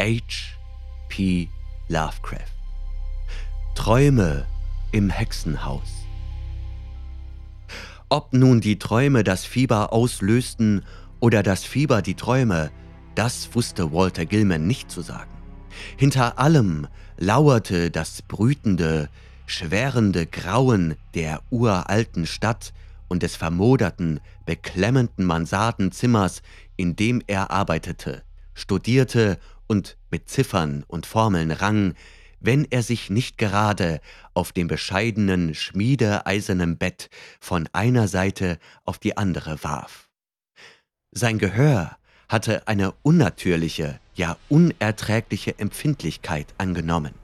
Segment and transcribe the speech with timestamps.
[0.00, 0.56] H.
[1.88, 2.52] Lovecraft.
[3.74, 4.46] Träume
[4.92, 5.88] im Hexenhaus.
[8.08, 10.84] Ob nun die Träume das Fieber auslösten
[11.18, 12.70] oder das Fieber die Träume,
[13.16, 15.32] das wusste Walter Gilman nicht zu sagen.
[15.96, 16.86] Hinter allem
[17.16, 19.08] lauerte das brütende,
[19.46, 22.72] schwärende Grauen der uralten Stadt
[23.08, 26.42] und des vermoderten, beklemmenden Mansardenzimmers,
[26.76, 28.22] in dem er arbeitete,
[28.54, 31.94] studierte und mit Ziffern und Formeln rang,
[32.40, 34.00] wenn er sich nicht gerade
[34.34, 37.10] auf dem bescheidenen, schmiedeeisernen Bett
[37.40, 40.08] von einer Seite auf die andere warf.
[41.12, 41.96] Sein Gehör
[42.28, 47.14] hatte eine unnatürliche, ja unerträgliche Empfindlichkeit angenommen.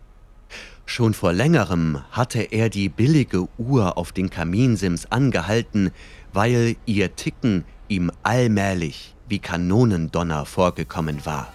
[0.87, 5.91] Schon vor längerem hatte er die billige Uhr auf den Kaminsims angehalten,
[6.33, 11.53] weil ihr Ticken ihm allmählich wie Kanonendonner vorgekommen war.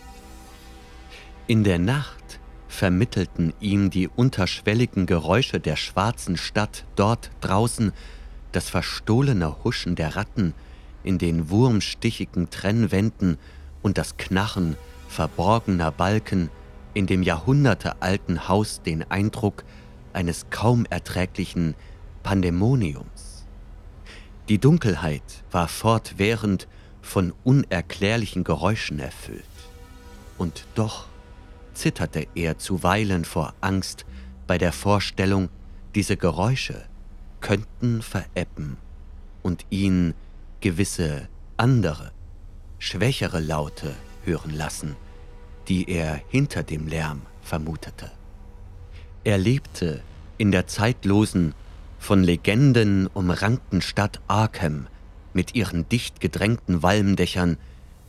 [1.49, 7.91] In der Nacht vermittelten ihm die unterschwelligen Geräusche der schwarzen Stadt dort draußen
[8.51, 10.53] das verstohlene Huschen der Ratten
[11.01, 13.39] in den wurmstichigen Trennwänden
[13.81, 16.51] und das Knarren verborgener Balken
[16.93, 19.63] in dem jahrhundertealten Haus den Eindruck
[20.13, 21.73] eines kaum erträglichen
[22.21, 23.47] Pandemoniums.
[24.49, 26.67] Die Dunkelheit war fortwährend
[27.01, 29.45] von unerklärlichen Geräuschen erfüllt.
[30.37, 31.08] Und doch
[31.79, 34.05] zitterte er zuweilen vor Angst
[34.47, 35.49] bei der Vorstellung,
[35.95, 36.85] diese Geräusche
[37.39, 38.77] könnten verebben
[39.41, 40.13] und ihn
[40.59, 42.11] gewisse andere,
[42.79, 44.97] schwächere Laute hören lassen,
[45.67, 48.11] die er hinter dem Lärm vermutete.
[49.23, 50.01] Er lebte
[50.37, 51.53] in der zeitlosen,
[51.97, 54.87] von Legenden umrankten Stadt Arkham
[55.33, 57.57] mit ihren dicht gedrängten Walmdächern,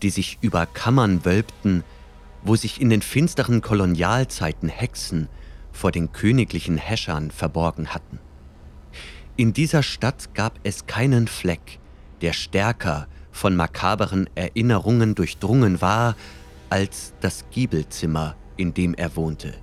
[0.02, 1.82] die sich über Kammern wölbten,
[2.42, 5.28] wo sich in den finsteren Kolonialzeiten Hexen
[5.72, 8.18] vor den königlichen Häschern verborgen hatten.
[9.36, 11.78] In dieser Stadt gab es keinen Fleck,
[12.20, 16.16] der stärker von makaberen Erinnerungen durchdrungen war
[16.68, 19.54] als das Giebelzimmer, in dem er wohnte.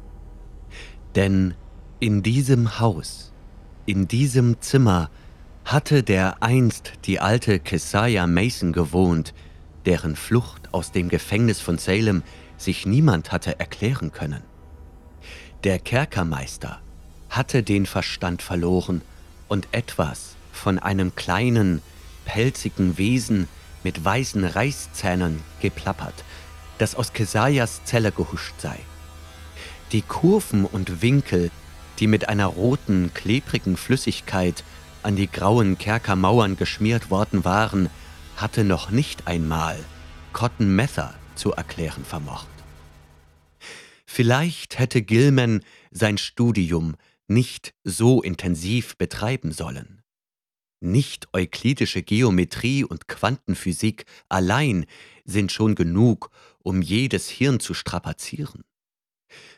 [1.16, 1.54] Denn
[2.00, 3.34] in diesem Haus,
[3.86, 5.10] in diesem Zimmer
[5.66, 9.34] hatte der einst die alte Keziah Mason gewohnt,
[9.86, 12.24] deren Flucht aus dem Gefängnis von Salem
[12.58, 14.44] sich niemand hatte erklären können.
[15.64, 16.80] Der Kerkermeister
[17.30, 19.02] hatte den Verstand verloren
[19.48, 21.82] und etwas von einem kleinen,
[22.26, 23.48] pelzigen Wesen
[23.84, 26.24] mit weißen Reißzähnen geplappert,
[26.78, 28.78] das aus Kesayas Zelle gehuscht sei.
[29.92, 31.52] Die Kurven und Winkel,
[32.00, 34.64] die mit einer roten, klebrigen Flüssigkeit
[35.04, 37.90] an die grauen Kerkermauern geschmiert worden waren,
[38.36, 39.78] hatte noch nicht einmal
[40.34, 42.48] Cotton Mather zu erklären vermocht.
[44.06, 45.62] Vielleicht hätte Gilman
[45.92, 46.96] sein Studium
[47.28, 50.02] nicht so intensiv betreiben sollen.
[50.80, 54.86] Nicht euklidische Geometrie und Quantenphysik allein
[55.26, 58.64] sind schon genug, um jedes Hirn zu strapazieren.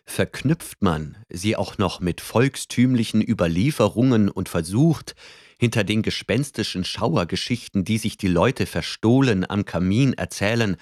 [0.06, 5.16] Verknüpft man sie auch noch mit volkstümlichen Überlieferungen und versucht,
[5.60, 10.78] hinter den gespenstischen Schauergeschichten, die sich die Leute verstohlen am Kamin erzählen,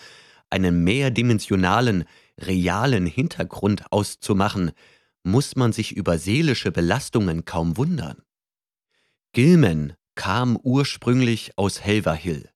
[0.50, 2.06] einen mehrdimensionalen,
[2.40, 4.72] realen Hintergrund auszumachen,
[5.24, 8.22] muss man sich über seelische Belastungen kaum wundern.
[9.34, 12.50] Gilman kam ursprünglich aus Haverhill,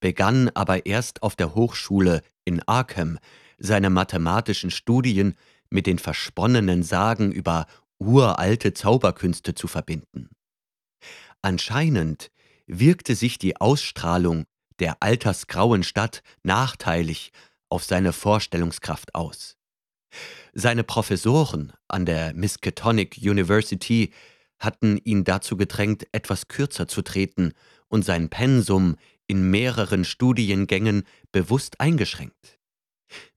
[0.00, 3.18] begann aber erst auf der Hochschule in Arkham
[3.58, 5.34] seine mathematischen Studien
[5.70, 7.66] mit den versponnenen Sagen über
[7.98, 10.28] uralte Zauberkünste zu verbinden.
[11.40, 12.30] Anscheinend
[12.66, 14.44] wirkte sich die Ausstrahlung
[14.82, 17.30] der altersgrauen Stadt nachteilig
[17.68, 19.56] auf seine Vorstellungskraft aus.
[20.52, 24.12] Seine Professoren an der Miskatonic University
[24.58, 27.52] hatten ihn dazu gedrängt, etwas kürzer zu treten
[27.86, 28.96] und sein Pensum
[29.28, 32.58] in mehreren Studiengängen bewusst eingeschränkt.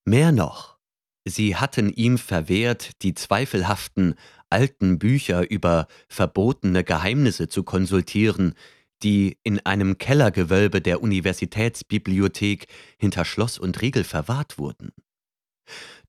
[0.04, 0.80] Mehr noch,
[1.26, 4.16] sie hatten ihm verwehrt, die zweifelhaften
[4.50, 8.56] alten Bücher über verbotene Geheimnisse zu konsultieren,
[9.06, 12.68] die in einem Kellergewölbe der Universitätsbibliothek
[12.98, 14.92] hinter Schloss und Riegel verwahrt wurden.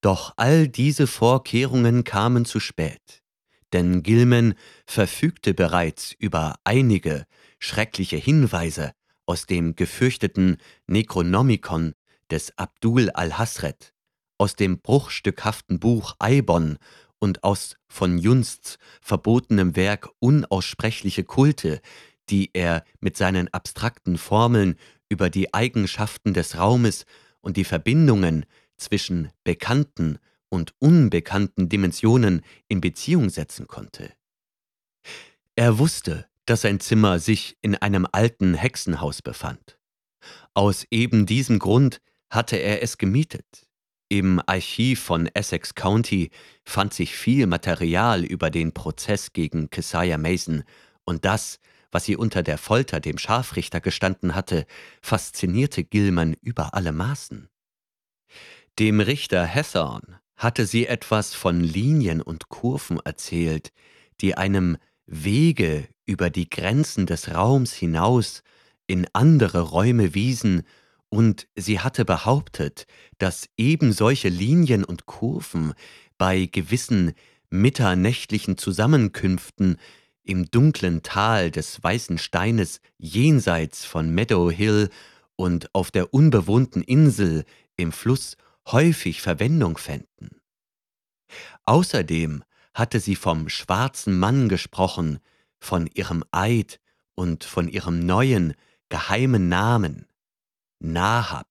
[0.00, 3.22] Doch all diese Vorkehrungen kamen zu spät
[3.72, 4.54] denn Gilman
[4.86, 7.26] verfügte bereits über einige
[7.58, 8.92] schreckliche Hinweise
[9.26, 11.94] aus dem gefürchteten Necronomicon
[12.30, 13.92] des Abdul al-Hasret,
[14.38, 16.78] aus dem bruchstückhaften Buch Eibon
[17.18, 21.80] und aus von Junsts verbotenem Werk Unaussprechliche Kulte,
[22.30, 24.76] die er mit seinen abstrakten Formeln
[25.08, 27.06] über die Eigenschaften des Raumes
[27.40, 28.44] und die Verbindungen
[28.76, 30.18] zwischen bekannten
[30.48, 34.12] und unbekannten Dimensionen in Beziehung setzen konnte.
[35.54, 39.78] Er wusste, dass sein Zimmer sich in einem alten Hexenhaus befand.
[40.54, 42.00] Aus eben diesem Grund
[42.30, 43.66] hatte er es gemietet.
[44.08, 46.30] Im Archiv von Essex County
[46.64, 50.62] fand sich viel Material über den Prozess gegen Keziah Mason
[51.04, 51.58] und das,
[51.96, 54.66] was sie unter der Folter dem Scharfrichter gestanden hatte,
[55.00, 57.48] faszinierte Gilman über alle Maßen.
[58.78, 63.72] Dem Richter Hethorn hatte sie etwas von Linien und Kurven erzählt,
[64.20, 64.76] die einem
[65.06, 68.42] Wege über die Grenzen des Raums hinaus
[68.86, 70.64] in andere Räume wiesen,
[71.08, 75.72] und sie hatte behauptet, dass eben solche Linien und Kurven
[76.18, 77.14] bei gewissen
[77.48, 79.78] mitternächtlichen Zusammenkünften
[80.26, 84.90] im dunklen Tal des weißen Steines jenseits von Meadow Hill
[85.36, 87.44] und auf der unbewohnten Insel
[87.76, 88.36] im Fluss
[88.66, 90.40] häufig Verwendung fänden.
[91.64, 92.42] Außerdem
[92.74, 95.20] hatte sie vom schwarzen Mann gesprochen,
[95.58, 96.80] von ihrem Eid
[97.14, 98.54] und von ihrem neuen,
[98.88, 100.06] geheimen Namen,
[100.78, 101.48] Nahab.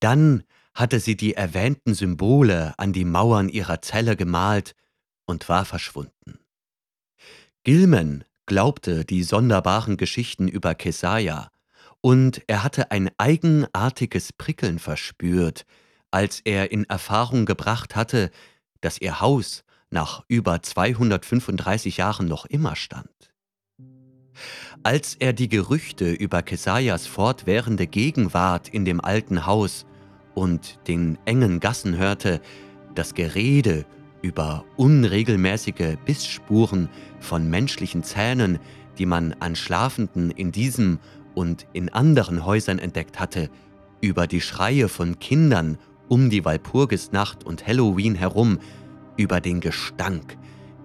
[0.00, 0.42] Dann
[0.74, 4.74] hatte sie die erwähnten Symbole an die Mauern ihrer Zelle gemalt
[5.26, 6.39] und war verschwunden.
[7.62, 11.50] Gilman glaubte die sonderbaren Geschichten über Kesaja,
[12.00, 15.66] und er hatte ein eigenartiges Prickeln verspürt,
[16.10, 18.30] als er in Erfahrung gebracht hatte,
[18.80, 23.34] dass ihr Haus nach über 235 Jahren noch immer stand.
[24.82, 29.84] Als er die Gerüchte über Kesajas fortwährende Gegenwart in dem alten Haus
[30.34, 32.40] und den engen Gassen hörte,
[32.94, 33.84] das Gerede
[34.22, 36.88] über unregelmäßige Bissspuren
[37.18, 38.58] von menschlichen Zähnen,
[38.98, 40.98] die man an Schlafenden in diesem
[41.34, 43.50] und in anderen Häusern entdeckt hatte,
[44.00, 45.78] über die Schreie von Kindern
[46.08, 48.58] um die Walpurgisnacht und Halloween herum,
[49.16, 50.36] über den Gestank,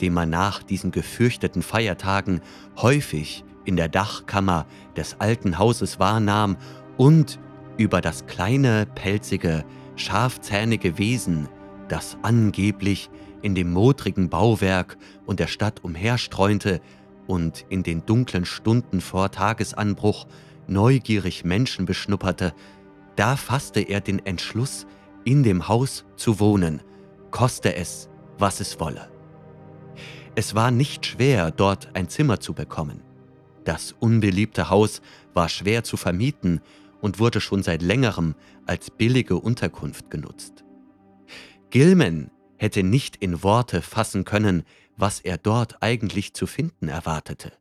[0.02, 2.42] den man nach diesen gefürchteten Feiertagen
[2.78, 4.66] häufig in der Dachkammer
[4.96, 6.58] des alten Hauses wahrnahm
[6.98, 7.40] und
[7.78, 9.66] über das kleine, pelzige,
[9.96, 11.50] scharfzähnige Wesen,
[11.88, 13.10] das angeblich
[13.46, 14.98] in dem modrigen Bauwerk
[15.28, 16.82] und der Stadt umherstreunte
[17.28, 20.26] und in den dunklen Stunden vor Tagesanbruch
[20.66, 22.56] neugierig Menschen beschnupperte,
[23.16, 24.88] da fasste er den Entschluss,
[25.26, 26.82] in dem Haus zu wohnen,
[27.30, 28.10] koste es,
[28.40, 29.12] was es wolle.
[30.34, 33.04] Es war nicht schwer, dort ein Zimmer zu bekommen.
[33.64, 35.04] Das unbeliebte Haus
[35.36, 36.62] war schwer zu vermieten
[37.00, 38.34] und wurde schon seit längerem
[38.66, 40.64] als billige Unterkunft genutzt.
[41.70, 42.32] Gilman
[42.66, 44.64] hätte nicht in Worte fassen können,
[44.98, 47.54] was er dort eigentlich zu finden erwartete.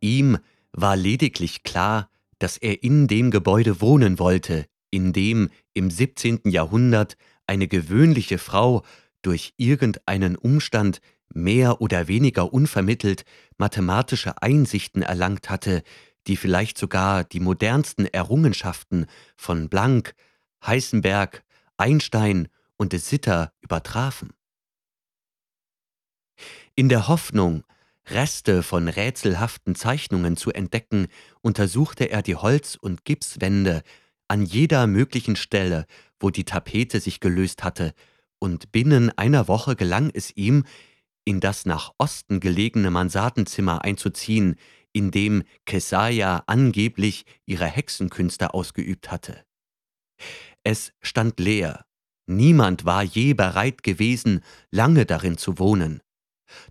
[0.00, 0.38] Ihm
[0.72, 2.10] war lediglich klar,
[2.40, 6.40] dass er in dem Gebäude wohnen wollte, in dem im 17.
[6.46, 7.16] Jahrhundert
[7.46, 8.82] eine gewöhnliche Frau
[9.22, 11.00] durch irgendeinen Umstand
[11.32, 13.24] mehr oder weniger unvermittelt
[13.58, 15.84] mathematische Einsichten erlangt hatte,
[16.26, 20.14] die vielleicht sogar die modernsten Errungenschaften von Planck,
[20.66, 21.44] Heisenberg,
[21.76, 22.48] Einstein
[22.80, 24.30] und de Sitter übertrafen.
[26.74, 27.62] In der Hoffnung,
[28.06, 31.08] Reste von rätselhaften Zeichnungen zu entdecken,
[31.42, 33.82] untersuchte er die Holz- und Gipswände
[34.28, 35.84] an jeder möglichen Stelle,
[36.18, 37.92] wo die Tapete sich gelöst hatte,
[38.38, 40.64] und binnen einer Woche gelang es ihm,
[41.26, 44.56] in das nach Osten gelegene Mansardenzimmer einzuziehen,
[44.94, 49.44] in dem Kesaja angeblich ihre Hexenkünste ausgeübt hatte.
[50.64, 51.84] Es stand leer,
[52.36, 56.00] niemand war je bereit gewesen, lange darin zu wohnen.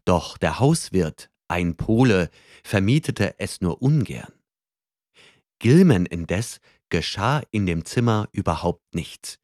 [0.05, 2.29] Doch der Hauswirt, ein Pole,
[2.63, 4.33] vermietete es nur ungern.
[5.59, 9.39] Gilman indes geschah in dem Zimmer überhaupt nichts.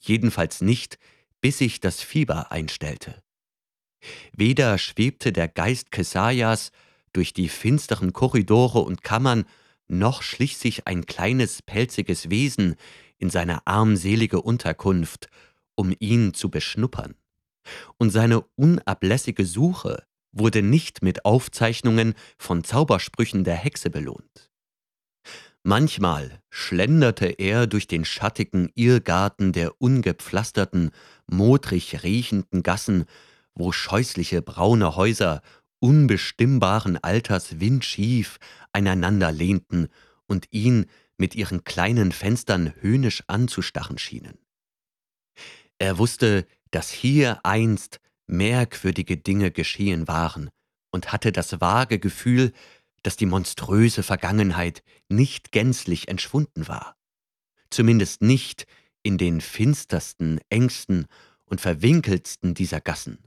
[0.00, 0.98] Jedenfalls nicht,
[1.40, 3.22] bis sich das Fieber einstellte.
[4.32, 6.72] Weder schwebte der Geist Kesajas
[7.12, 9.44] durch die finsteren Korridore und Kammern,
[9.88, 12.76] noch schlich sich ein kleines pelziges Wesen
[13.18, 15.28] in seine armselige Unterkunft,
[15.80, 17.14] um ihn zu beschnuppern.
[17.96, 24.50] Und seine unablässige Suche wurde nicht mit Aufzeichnungen von Zaubersprüchen der Hexe belohnt.
[25.62, 30.90] Manchmal schlenderte er durch den schattigen Irrgarten der ungepflasterten,
[31.30, 33.06] modrig riechenden Gassen,
[33.54, 35.40] wo scheußliche braune Häuser
[35.80, 38.38] unbestimmbaren Alters windschief
[38.74, 39.88] einander lehnten
[40.26, 44.38] und ihn mit ihren kleinen Fenstern höhnisch anzustachen schienen.
[45.80, 50.50] Er wusste, dass hier einst merkwürdige Dinge geschehen waren
[50.92, 52.52] und hatte das vage Gefühl,
[53.02, 56.96] dass die monströse Vergangenheit nicht gänzlich entschwunden war.
[57.70, 58.66] Zumindest nicht
[59.02, 61.06] in den finstersten, engsten
[61.46, 63.18] und verwinkeltsten dieser Gassen.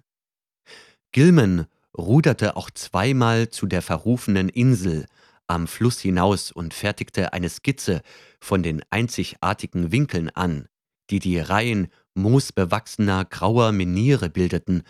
[1.11, 1.65] Gilman
[1.97, 5.07] ruderte auch zweimal zu der verrufenen Insel
[5.47, 8.03] am Fluss hinaus und fertigte eine Skizze
[8.39, 10.67] von den einzigartigen Winkeln an,
[11.09, 14.83] die die Reihen moosbewachsener grauer Meniere bildeten,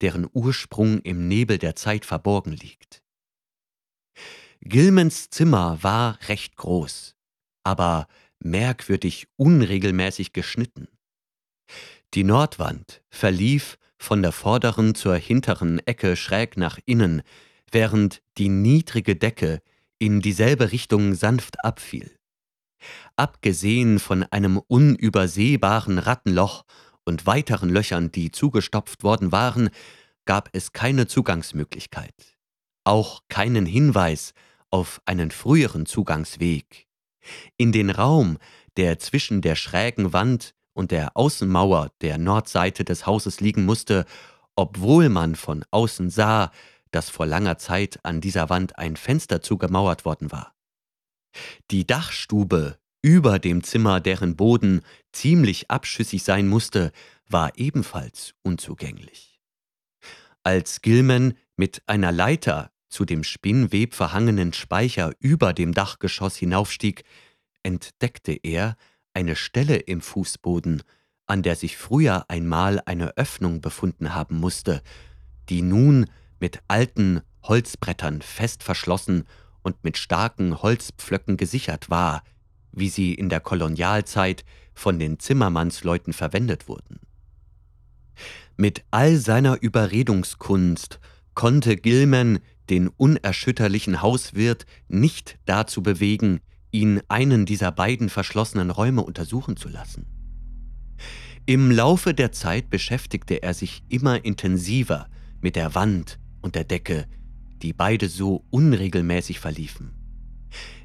[0.00, 3.02] deren Ursprung im Nebel der Zeit verborgen liegt.
[4.60, 7.16] Gilmans Zimmer war recht groß,
[7.62, 8.08] aber
[8.40, 10.88] merkwürdig unregelmäßig geschnitten.
[12.14, 17.22] Die Nordwand verlief von der vorderen zur hinteren Ecke schräg nach innen,
[17.70, 19.60] während die niedrige Decke
[19.98, 22.17] in dieselbe Richtung sanft abfiel.
[23.16, 26.64] Abgesehen von einem unübersehbaren Rattenloch
[27.04, 29.70] und weiteren Löchern, die zugestopft worden waren,
[30.24, 32.14] gab es keine Zugangsmöglichkeit,
[32.84, 34.34] auch keinen Hinweis
[34.70, 36.86] auf einen früheren Zugangsweg.
[37.56, 38.38] In den Raum,
[38.76, 44.04] der zwischen der schrägen Wand und der Außenmauer der Nordseite des Hauses liegen musste,
[44.54, 46.52] obwohl man von außen sah,
[46.90, 50.54] dass vor langer Zeit an dieser Wand ein Fenster zugemauert worden war.
[51.70, 54.82] Die Dachstube über dem Zimmer, deren Boden
[55.12, 56.92] ziemlich abschüssig sein musste,
[57.28, 59.40] war ebenfalls unzugänglich.
[60.42, 67.04] Als Gilman mit einer Leiter zu dem spinnwebverhangenen Speicher über dem Dachgeschoss hinaufstieg,
[67.62, 68.76] entdeckte er
[69.12, 70.82] eine Stelle im Fußboden,
[71.26, 74.82] an der sich früher einmal eine Öffnung befunden haben musste,
[75.48, 76.06] die nun
[76.40, 79.24] mit alten Holzbrettern fest verschlossen
[79.68, 82.22] und mit starken Holzpflöcken gesichert war,
[82.72, 87.00] wie sie in der Kolonialzeit von den Zimmermannsleuten verwendet wurden.
[88.56, 91.00] Mit all seiner Überredungskunst
[91.34, 92.38] konnte Gilman
[92.70, 100.06] den unerschütterlichen Hauswirt nicht dazu bewegen, ihn einen dieser beiden verschlossenen Räume untersuchen zu lassen.
[101.44, 105.08] Im Laufe der Zeit beschäftigte er sich immer intensiver
[105.42, 107.06] mit der Wand und der Decke,
[107.62, 109.92] die beide so unregelmäßig verliefen.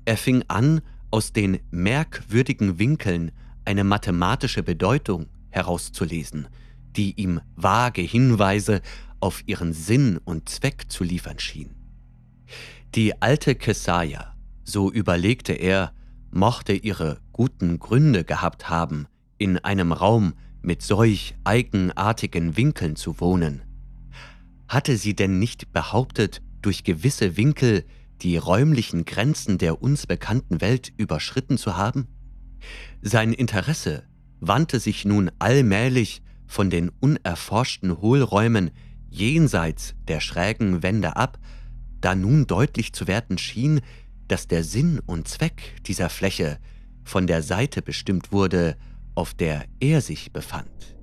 [0.05, 3.31] Er fing an, aus den merkwürdigen Winkeln
[3.65, 6.47] eine mathematische Bedeutung herauszulesen,
[6.95, 8.81] die ihm vage Hinweise
[9.19, 11.75] auf ihren Sinn und Zweck zu liefern schien.
[12.95, 15.93] Die alte Kesaja, so überlegte er,
[16.31, 23.61] mochte ihre guten Gründe gehabt haben, in einem Raum mit solch eigenartigen Winkeln zu wohnen.
[24.67, 27.85] Hatte sie denn nicht behauptet, durch gewisse Winkel
[28.21, 32.07] die räumlichen Grenzen der uns bekannten Welt überschritten zu haben?
[33.01, 34.03] Sein Interesse
[34.39, 38.71] wandte sich nun allmählich von den unerforschten Hohlräumen
[39.09, 41.37] jenseits der schrägen Wände ab,
[42.01, 43.81] da nun deutlich zu werden schien,
[44.27, 46.59] dass der Sinn und Zweck dieser Fläche
[47.03, 48.77] von der Seite bestimmt wurde,
[49.15, 50.95] auf der er sich befand.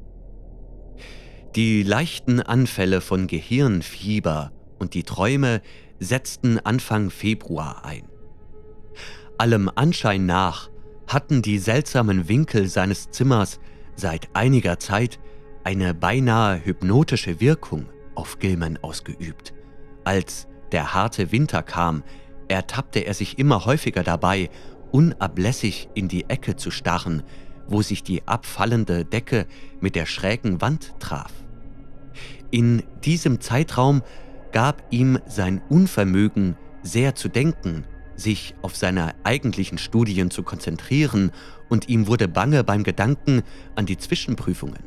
[1.57, 5.63] Die leichten Anfälle von Gehirnfieber und die Träume
[6.01, 8.09] setzten Anfang Februar ein.
[9.39, 10.71] Allem Anschein nach
[11.07, 13.61] hatten die seltsamen Winkel seines Zimmers
[13.95, 15.21] seit einiger Zeit
[15.63, 19.55] eine beinahe hypnotische Wirkung auf Gilman ausgeübt.
[20.05, 22.03] Als der harte Winter kam,
[22.49, 24.51] ertappte er sich immer häufiger dabei,
[24.91, 27.23] unablässig in die Ecke zu starren,
[27.69, 29.47] wo sich die abfallende Decke
[29.81, 31.33] mit der schrägen Wand traf.
[32.51, 34.03] In diesem Zeitraum
[34.53, 37.85] gab ihm sein Unvermögen sehr zu denken,
[38.17, 41.33] sich auf seine eigentlichen Studien zu konzentrieren,
[41.69, 43.43] und ihm wurde bange beim Gedanken
[43.77, 44.83] an die Zwischenprüfungen.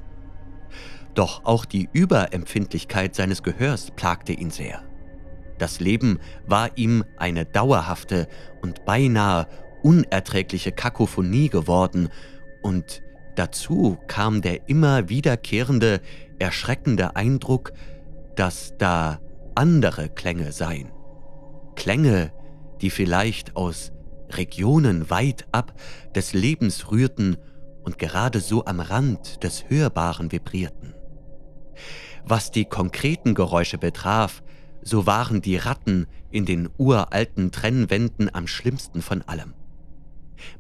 [1.14, 4.84] Doch auch die Überempfindlichkeit seines Gehörs plagte ihn sehr.
[5.60, 8.28] Das Leben war ihm eine dauerhafte
[8.62, 9.48] und beinahe
[9.82, 12.10] unerträgliche Kakophonie geworden,
[12.62, 13.02] und
[13.36, 16.02] dazu kam der immer wiederkehrende,
[16.40, 17.72] erschreckende Eindruck,
[18.36, 19.20] dass da
[19.56, 20.92] andere Klänge seien.
[21.76, 22.32] Klänge,
[22.82, 23.92] die vielleicht aus
[24.30, 25.74] Regionen weit ab
[26.16, 27.38] des Lebens rührten
[27.84, 30.94] und gerade so am Rand des Hörbaren vibrierten.
[32.26, 34.44] Was die konkreten Geräusche betraf,
[34.82, 39.54] so waren die Ratten in den uralten Trennwänden am schlimmsten von allem.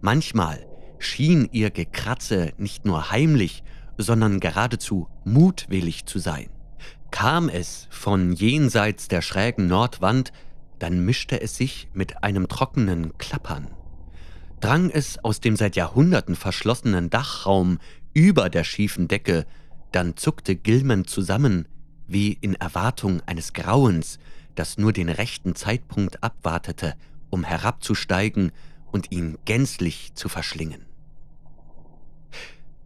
[0.02, 0.66] Manchmal
[1.00, 3.64] schien ihr Gekratze nicht nur heimlich,
[3.98, 6.50] sondern geradezu mutwillig zu sein.
[7.13, 10.34] Kam es von jenseits der schrägen Nordwand,
[10.79, 13.67] dann mischte es sich mit einem trockenen Klappern.
[14.60, 17.77] Drang es aus dem seit Jahrhunderten verschlossenen Dachraum
[18.15, 19.46] über der schiefen Decke,
[19.91, 21.67] dann zuckte Gilman zusammen,
[22.08, 24.17] wie in Erwartung eines Grauens,
[24.55, 26.96] das nur den rechten Zeitpunkt abwartete,
[27.29, 28.51] um herabzusteigen
[28.91, 30.88] und ihn gänzlich zu verschlingen.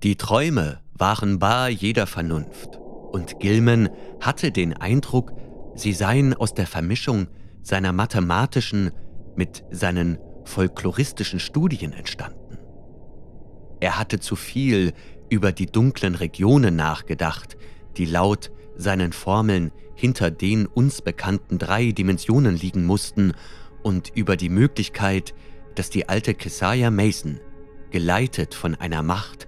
[0.04, 2.78] Die Träume waren bar jeder Vernunft,
[3.12, 5.34] und Gilman hatte den Eindruck,
[5.76, 7.28] sie seien aus der Vermischung
[7.62, 8.92] seiner mathematischen
[9.36, 12.58] mit seinen folkloristischen Studien entstanden.
[13.80, 14.94] Er hatte zu viel
[15.30, 17.58] über die dunklen Regionen nachgedacht,
[17.98, 23.34] die laut seinen Formeln hinter den uns bekannten drei Dimensionen liegen mussten
[23.84, 25.34] und über die Möglichkeit,
[25.76, 27.40] dass die alte Kesaia Mason,
[27.92, 29.48] geleitet von einer Macht,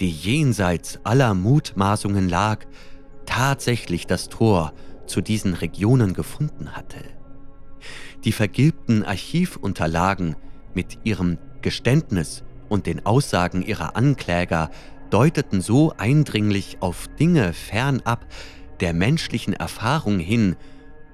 [0.00, 2.66] die jenseits aller Mutmaßungen lag,
[3.26, 4.72] tatsächlich das Tor
[5.06, 6.98] zu diesen Regionen gefunden hatte.
[8.24, 10.36] Die vergilbten Archivunterlagen
[10.74, 14.70] mit ihrem Geständnis und den Aussagen ihrer Ankläger
[15.10, 18.26] deuteten so eindringlich auf Dinge fernab
[18.80, 20.56] der menschlichen Erfahrung hin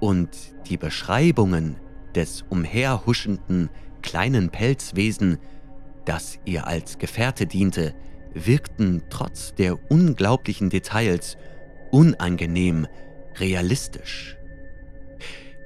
[0.00, 0.30] und
[0.68, 1.76] die Beschreibungen
[2.14, 3.70] des umherhuschenden
[4.02, 5.38] kleinen Pelzwesen,
[6.04, 7.94] das ihr als Gefährte diente,
[8.34, 11.36] wirkten trotz der unglaublichen Details
[11.92, 12.88] unangenehm
[13.38, 14.36] realistisch.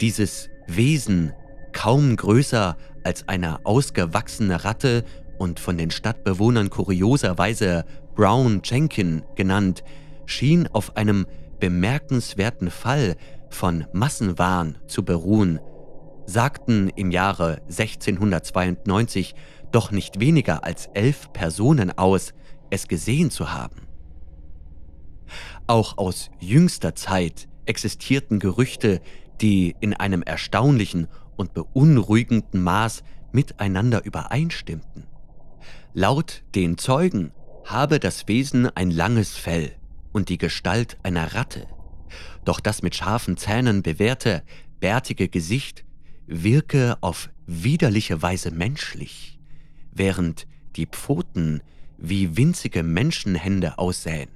[0.02, 1.32] Dieses Wesen,
[1.72, 5.04] kaum größer als eine ausgewachsene Ratte
[5.38, 9.84] und von den Stadtbewohnern kurioserweise Brown Jenkin genannt,
[10.26, 11.26] schien auf einem
[11.60, 13.16] bemerkenswerten Fall
[13.48, 15.60] von Massenwahn zu beruhen,
[16.26, 19.34] sagten im Jahre 1692
[19.70, 22.34] doch nicht weniger als elf Personen aus,
[22.70, 23.85] es gesehen zu haben.
[25.66, 29.00] Auch aus jüngster Zeit existierten Gerüchte,
[29.40, 33.02] die in einem erstaunlichen und beunruhigenden Maß
[33.32, 35.04] miteinander übereinstimmten.
[35.92, 37.32] Laut den Zeugen
[37.64, 39.72] habe das Wesen ein langes Fell
[40.12, 41.66] und die Gestalt einer Ratte,
[42.44, 44.42] doch das mit scharfen Zähnen bewehrte,
[44.80, 45.84] bärtige Gesicht
[46.26, 49.38] wirke auf widerliche Weise menschlich,
[49.92, 51.62] während die Pfoten
[51.98, 54.35] wie winzige Menschenhände aussähen.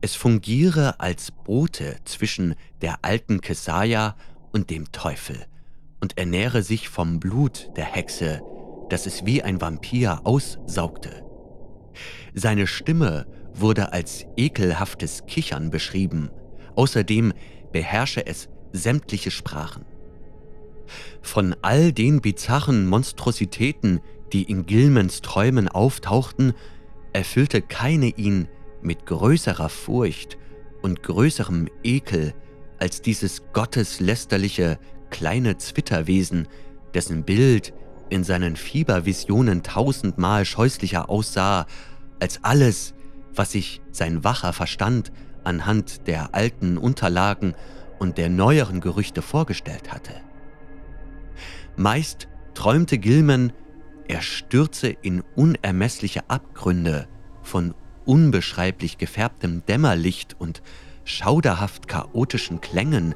[0.00, 4.16] Es fungiere als Bote zwischen der alten Kesaja
[4.52, 5.46] und dem Teufel
[6.00, 8.42] und ernähre sich vom Blut der Hexe,
[8.88, 11.24] das es wie ein Vampir aussaugte.
[12.34, 16.30] Seine Stimme wurde als ekelhaftes Kichern beschrieben,
[16.76, 17.32] außerdem
[17.72, 19.84] beherrsche es sämtliche Sprachen.
[21.22, 24.00] Von all den bizarren Monstrositäten,
[24.32, 26.54] die in Gilmans Träumen auftauchten,
[27.12, 28.48] erfüllte keine ihn
[28.82, 30.38] mit größerer Furcht
[30.82, 32.34] und größerem Ekel
[32.78, 34.78] als dieses gotteslästerliche
[35.10, 36.48] kleine Zwitterwesen,
[36.94, 37.74] dessen Bild
[38.08, 41.66] in seinen Fiebervisionen tausendmal scheußlicher aussah
[42.20, 42.94] als alles,
[43.34, 45.12] was sich sein wacher Verstand
[45.44, 47.54] anhand der alten Unterlagen
[47.98, 50.14] und der neueren Gerüchte vorgestellt hatte.
[51.76, 53.52] Meist träumte Gilman,
[54.08, 57.06] er stürze in unermessliche Abgründe
[57.42, 57.74] von
[58.10, 60.62] unbeschreiblich gefärbtem Dämmerlicht und
[61.04, 63.14] schauderhaft chaotischen Klängen,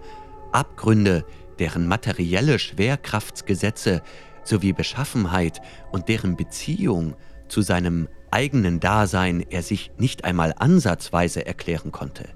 [0.53, 1.25] Abgründe,
[1.59, 4.03] deren materielle Schwerkraftsgesetze
[4.45, 7.17] sowie Beschaffenheit und deren Beziehung
[7.49, 12.29] zu seinem eigenen Dasein er sich nicht einmal ansatzweise erklären konnte.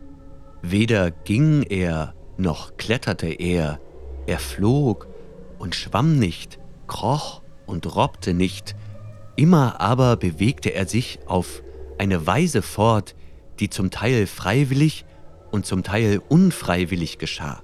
[0.60, 3.78] Weder ging er noch kletterte er,
[4.26, 5.06] er flog
[5.60, 8.74] und schwamm nicht, kroch und robbte nicht,
[9.36, 11.62] immer aber bewegte er sich auf
[11.98, 13.14] eine Weise fort,
[13.60, 15.04] die zum Teil freiwillig
[15.50, 17.62] und zum Teil unfreiwillig geschah.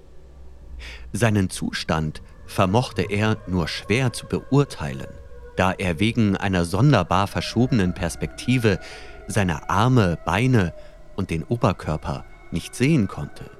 [1.12, 5.08] Seinen Zustand vermochte er nur schwer zu beurteilen,
[5.56, 8.80] da er wegen einer sonderbar verschobenen Perspektive
[9.26, 10.74] seine Arme, Beine
[11.16, 13.50] und den Oberkörper nicht sehen konnte.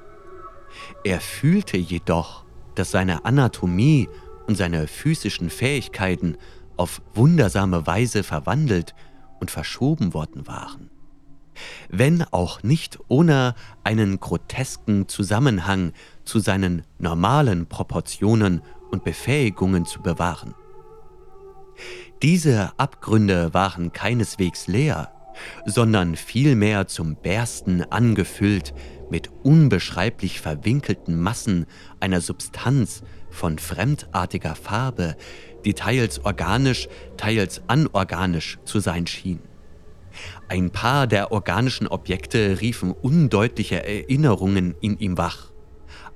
[1.05, 4.09] Er fühlte jedoch, dass seine Anatomie
[4.47, 6.37] und seine physischen Fähigkeiten
[6.77, 8.95] auf wundersame Weise verwandelt
[9.44, 10.88] und verschoben worden waren.
[11.90, 13.54] Wenn auch nicht ohne
[13.85, 15.92] einen grotesken Zusammenhang
[16.24, 20.54] zu seinen normalen Proportionen und Befähigungen zu bewahren.
[22.22, 25.12] Diese Abgründe waren keineswegs leer,
[25.66, 28.72] sondern vielmehr zum Bersten angefüllt
[29.11, 31.66] mit unbeschreiblich verwinkelten Massen
[32.00, 35.16] einer Substanz von fremdartiger Farbe,
[35.64, 39.40] die teils organisch, teils anorganisch zu sein schien.
[40.48, 45.50] Ein paar der organischen Objekte riefen undeutliche Erinnerungen in ihm wach,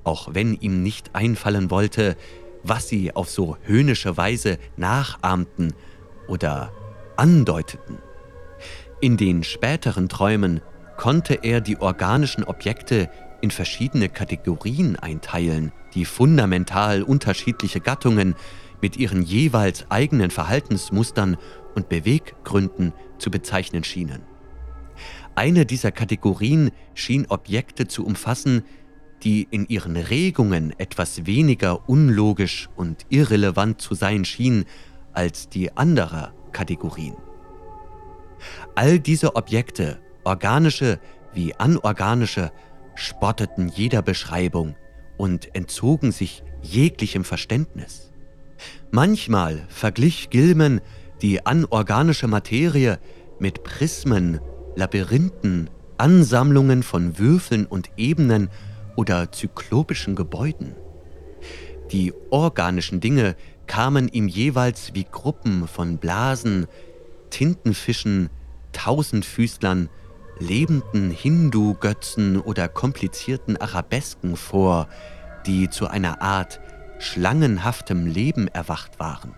[0.03, 2.15] auch wenn ihm nicht einfallen wollte,
[2.63, 5.73] was sie auf so höhnische Weise nachahmten
[6.27, 6.71] oder
[7.15, 7.97] andeuteten.
[9.01, 10.61] In den späteren Träumen
[10.97, 13.09] konnte er die organischen Objekte
[13.41, 18.35] in verschiedene Kategorien einteilen, die fundamental unterschiedliche Gattungen
[18.81, 21.37] mit ihren jeweils eigenen Verhaltensmustern
[21.75, 24.21] und Beweggründen zu bezeichnen schienen.
[25.35, 28.63] Eine dieser Kategorien schien Objekte zu umfassen,
[29.23, 34.65] die in ihren Regungen etwas weniger unlogisch und irrelevant zu sein schienen
[35.13, 37.15] als die anderer Kategorien.
[38.75, 40.99] All diese Objekte, organische
[41.33, 42.51] wie anorganische,
[42.95, 44.75] spotteten jeder Beschreibung
[45.17, 48.08] und entzogen sich jeglichem Verständnis.
[48.91, 50.81] Manchmal verglich Gilman
[51.21, 52.99] die anorganische Materie
[53.39, 54.39] mit Prismen,
[54.75, 58.49] Labyrinthen, Ansammlungen von Würfeln und Ebenen
[58.95, 60.75] oder zyklopischen Gebäuden.
[61.91, 63.35] Die organischen Dinge
[63.67, 66.67] kamen ihm jeweils wie Gruppen von Blasen,
[67.29, 68.29] Tintenfischen,
[68.71, 69.89] Tausendfüßlern,
[70.39, 74.87] lebenden Hindu-Götzen oder komplizierten Arabesken vor,
[75.45, 76.59] die zu einer Art
[76.99, 79.33] schlangenhaftem Leben erwacht waren.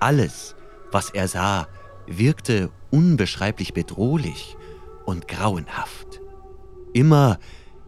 [0.00, 0.56] Alles,
[0.90, 1.68] was er sah,
[2.06, 4.56] wirkte unbeschreiblich bedrohlich
[5.04, 6.20] und grauenhaft.
[6.92, 7.38] Immer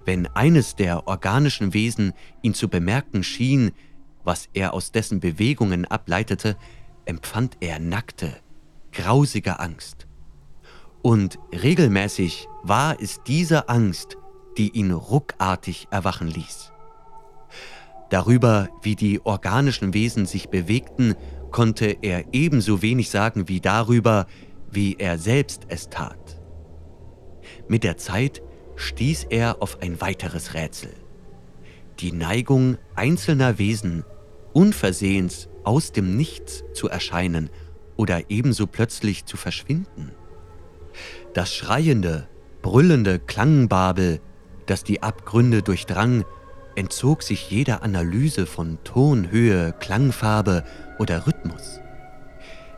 [0.05, 2.13] wenn eines der organischen Wesen
[2.43, 3.73] ihn zu bemerken schien,
[4.25, 6.57] was er aus dessen Bewegungen ableitete,
[7.05, 8.33] empfand er nackte,
[8.93, 10.07] grausige Angst.
[11.03, 14.17] Und regelmäßig war es diese Angst,
[14.57, 16.72] die ihn ruckartig erwachen ließ.
[18.13, 21.15] Darüber, wie die organischen Wesen sich bewegten,
[21.51, 24.27] konnte er ebenso wenig sagen wie darüber,
[24.71, 26.39] wie er selbst es tat.
[27.69, 28.43] Mit der Zeit
[28.77, 30.91] stieß er auf ein weiteres Rätsel.
[32.01, 34.05] Die Neigung einzelner Wesen,
[34.53, 37.49] unversehens aus dem Nichts zu erscheinen
[37.97, 40.13] oder ebenso plötzlich zu verschwinden.
[41.33, 42.29] Das schreiende,
[42.61, 44.21] brüllende Klangbabel,
[44.67, 46.27] das die Abgründe durchdrang,
[46.77, 50.65] entzog sich jeder Analyse von Ton, Höhe, Klangfarbe
[50.99, 51.81] oder Rhythmus.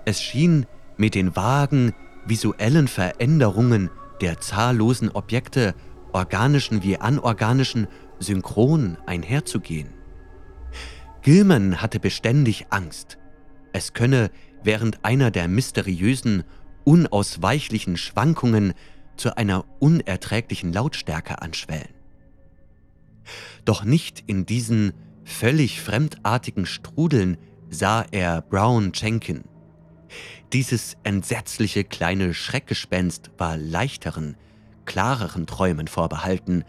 [0.05, 1.93] Es schien mit den vagen,
[2.27, 5.75] visuellen Veränderungen der zahllosen Objekte,
[6.13, 9.89] organischen wie anorganischen, synchron einherzugehen.
[11.23, 13.19] Gilman hatte beständig Angst.
[13.73, 14.31] Es könne
[14.63, 16.45] während einer der mysteriösen,
[16.85, 18.75] unausweichlichen Schwankungen
[19.17, 21.94] zu einer unerträglichen Lautstärke anschwellen.
[23.65, 24.93] Doch nicht in diesen
[25.25, 27.37] völlig fremdartigen Strudeln
[27.71, 29.45] sah er Brown Jenkin.
[30.53, 34.37] Dieses entsetzliche kleine Schreckgespenst war leichteren,
[34.85, 36.65] klareren Träumen vorbehalten,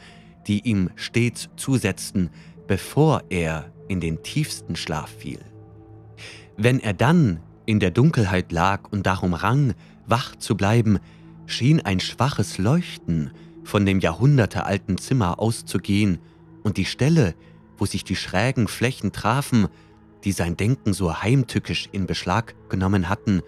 [0.47, 2.29] die ihm stets zusetzten,
[2.67, 5.39] bevor er in den tiefsten Schlaf fiel.
[6.57, 9.73] Wenn er dann in der Dunkelheit lag und darum rang,
[10.07, 10.99] wach zu bleiben,
[11.45, 13.31] schien ein schwaches Leuchten
[13.63, 16.19] von dem jahrhundertealten Zimmer auszugehen,
[16.65, 17.35] und die Stelle,
[17.77, 19.67] wo sich die schrägen Flächen trafen,
[20.23, 23.43] die sein Denken so heimtückisch in Beschlag genommen hatten,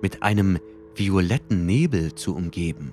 [0.00, 0.60] mit einem
[0.94, 2.92] violetten Nebel zu umgeben.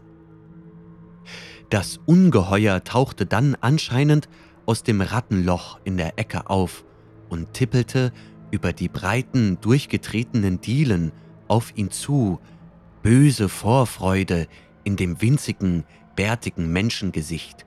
[1.69, 4.27] Das Ungeheuer tauchte dann anscheinend
[4.65, 6.83] aus dem Rattenloch in der Ecke auf
[7.29, 8.11] und tippelte
[8.49, 11.11] über die breiten, durchgetretenen Dielen
[11.47, 12.39] auf ihn zu,
[13.03, 14.47] böse Vorfreude
[14.83, 15.83] in dem winzigen,
[16.15, 17.66] bärtigen Menschengesicht.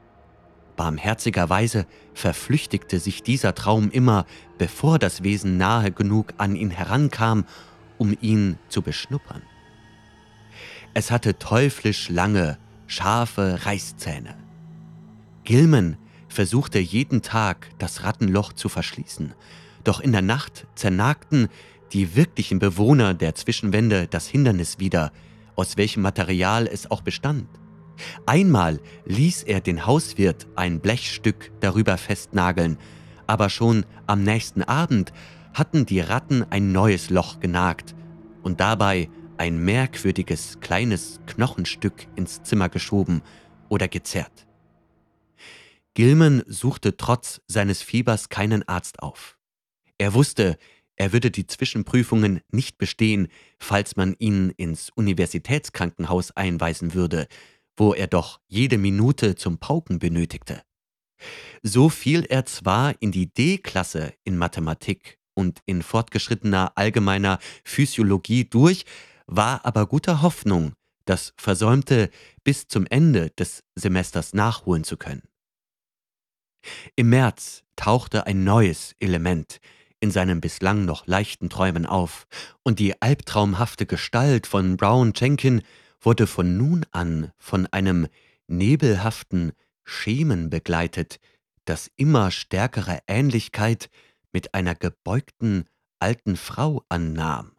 [0.80, 4.24] Barmherzigerweise verflüchtigte sich dieser Traum immer,
[4.56, 7.44] bevor das Wesen nahe genug an ihn herankam,
[7.98, 9.42] um ihn zu beschnuppern.
[10.94, 14.34] Es hatte teuflisch lange, scharfe Reißzähne.
[15.44, 19.34] Gilman versuchte jeden Tag, das Rattenloch zu verschließen,
[19.84, 21.48] doch in der Nacht zernagten
[21.92, 25.12] die wirklichen Bewohner der Zwischenwände das Hindernis wieder,
[25.56, 27.46] aus welchem Material es auch bestand.
[28.26, 32.78] Einmal ließ er den Hauswirt ein Blechstück darüber festnageln,
[33.26, 35.12] aber schon am nächsten Abend
[35.54, 37.94] hatten die Ratten ein neues Loch genagt
[38.42, 39.08] und dabei
[39.38, 43.22] ein merkwürdiges kleines Knochenstück ins Zimmer geschoben
[43.68, 44.46] oder gezerrt.
[45.94, 49.38] Gilman suchte trotz seines Fiebers keinen Arzt auf.
[49.98, 50.56] Er wusste,
[50.96, 57.26] er würde die Zwischenprüfungen nicht bestehen, falls man ihn ins Universitätskrankenhaus einweisen würde,
[57.80, 60.62] wo er doch jede Minute zum Pauken benötigte.
[61.62, 68.84] So fiel er zwar in die D-Klasse in Mathematik und in fortgeschrittener allgemeiner Physiologie durch,
[69.26, 70.74] war aber guter Hoffnung,
[71.06, 72.10] das Versäumte
[72.44, 75.22] bis zum Ende des Semesters nachholen zu können.
[76.96, 79.58] Im März tauchte ein neues Element
[80.00, 82.26] in seinen bislang noch leichten Träumen auf,
[82.62, 85.62] und die albtraumhafte Gestalt von Brown Jenkin
[86.00, 88.08] wurde von nun an von einem
[88.46, 89.52] nebelhaften
[89.84, 91.20] Schemen begleitet,
[91.64, 93.90] das immer stärkere Ähnlichkeit
[94.32, 95.66] mit einer gebeugten
[95.98, 97.52] alten Frau annahm.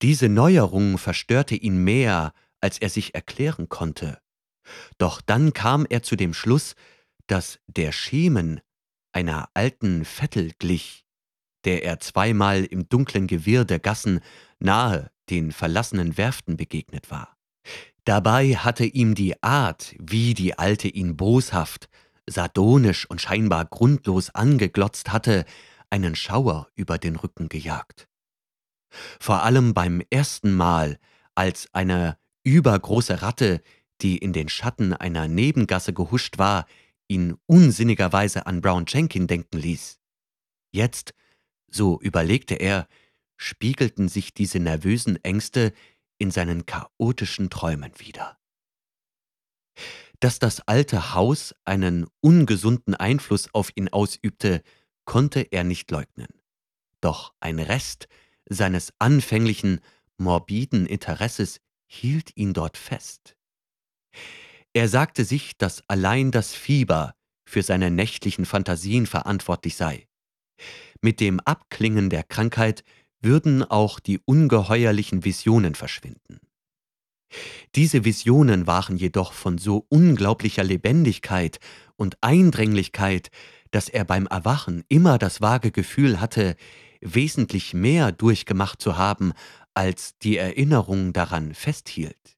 [0.00, 4.22] Diese Neuerung verstörte ihn mehr als er sich erklären konnte.
[4.96, 6.74] Doch dann kam er zu dem Schluss,
[7.26, 8.60] dass der Schemen
[9.12, 11.01] einer alten Vettel glich,
[11.64, 14.20] der er zweimal im dunklen Gewirr der Gassen
[14.58, 17.36] nahe den verlassenen Werften begegnet war.
[18.04, 21.88] Dabei hatte ihm die Art, wie die Alte ihn boshaft,
[22.26, 25.44] sardonisch und scheinbar grundlos angeglotzt hatte,
[25.90, 28.08] einen Schauer über den Rücken gejagt.
[29.20, 30.98] Vor allem beim ersten Mal,
[31.34, 33.62] als eine übergroße Ratte,
[34.00, 36.66] die in den Schatten einer Nebengasse gehuscht war,
[37.08, 40.00] ihn unsinnigerweise an Brown Jenkin denken ließ.
[40.72, 41.14] Jetzt,
[41.74, 42.88] so überlegte er,
[43.36, 45.72] spiegelten sich diese nervösen Ängste
[46.18, 48.38] in seinen chaotischen Träumen wieder.
[50.20, 54.62] Dass das alte Haus einen ungesunden Einfluss auf ihn ausübte,
[55.04, 56.28] konnte er nicht leugnen.
[57.00, 58.06] Doch ein Rest
[58.48, 59.80] seines anfänglichen,
[60.18, 63.36] morbiden Interesses hielt ihn dort fest.
[64.72, 70.06] Er sagte sich, dass allein das Fieber für seine nächtlichen Fantasien verantwortlich sei.
[71.02, 72.84] Mit dem Abklingen der Krankheit
[73.20, 76.40] würden auch die ungeheuerlichen Visionen verschwinden.
[77.74, 81.58] Diese Visionen waren jedoch von so unglaublicher Lebendigkeit
[81.96, 83.30] und Eindringlichkeit,
[83.70, 86.56] dass er beim Erwachen immer das vage Gefühl hatte,
[87.00, 89.32] wesentlich mehr durchgemacht zu haben,
[89.74, 92.36] als die Erinnerung daran festhielt.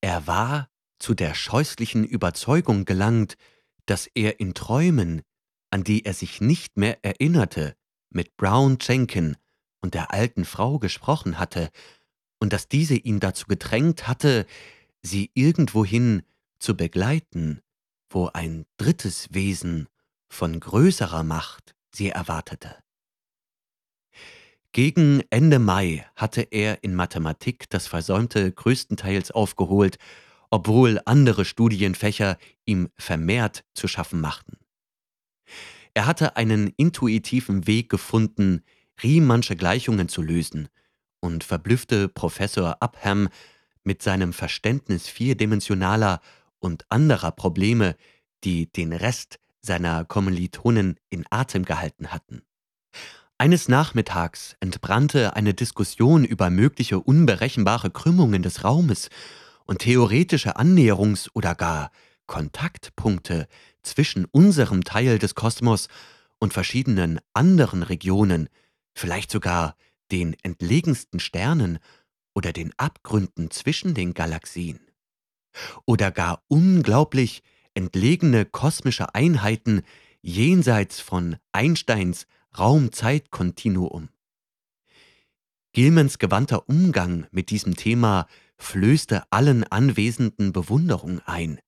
[0.00, 3.36] Er war zu der scheußlichen Überzeugung gelangt,
[3.86, 5.22] dass er in Träumen,
[5.70, 7.74] an die er sich nicht mehr erinnerte,
[8.10, 9.36] mit Brown Jenkin
[9.80, 11.70] und der alten Frau gesprochen hatte,
[12.42, 14.46] und dass diese ihn dazu gedrängt hatte,
[15.02, 16.22] sie irgendwohin
[16.58, 17.60] zu begleiten,
[18.10, 19.88] wo ein drittes Wesen
[20.28, 22.76] von größerer Macht sie erwartete.
[24.72, 29.98] Gegen Ende Mai hatte er in Mathematik das Versäumte größtenteils aufgeholt,
[30.50, 34.59] obwohl andere Studienfächer ihm vermehrt zu schaffen machten.
[35.94, 38.62] Er hatte einen intuitiven Weg gefunden,
[39.02, 40.68] Riemannsche Gleichungen zu lösen
[41.20, 43.28] und verblüffte Professor Upham
[43.82, 46.20] mit seinem Verständnis vierdimensionaler
[46.58, 47.96] und anderer Probleme,
[48.44, 52.42] die den Rest seiner Kommilitonen in Atem gehalten hatten.
[53.38, 59.08] Eines Nachmittags entbrannte eine Diskussion über mögliche unberechenbare Krümmungen des Raumes
[59.64, 61.90] und theoretische Annäherungs- oder gar
[62.26, 63.48] Kontaktpunkte
[63.82, 65.88] zwischen unserem Teil des Kosmos
[66.38, 68.48] und verschiedenen anderen Regionen,
[68.94, 69.76] vielleicht sogar
[70.10, 71.78] den entlegensten Sternen
[72.34, 74.80] oder den Abgründen zwischen den Galaxien.
[75.84, 77.42] Oder gar unglaublich
[77.74, 79.82] entlegene kosmische Einheiten
[80.22, 82.26] jenseits von Einsteins
[82.58, 84.08] Raum-Zeit-Kontinuum.
[85.72, 88.26] Gilmans gewandter Umgang mit diesem Thema
[88.58, 91.60] flößte allen Anwesenden Bewunderung ein,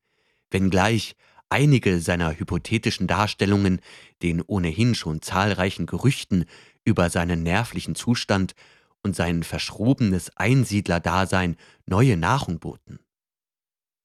[0.50, 1.14] wenngleich
[1.52, 3.82] einige seiner hypothetischen Darstellungen
[4.22, 6.46] den ohnehin schon zahlreichen Gerüchten
[6.82, 8.54] über seinen nervlichen Zustand
[9.02, 13.00] und sein verschrobenes Einsiedlerdasein neue Nahrung boten.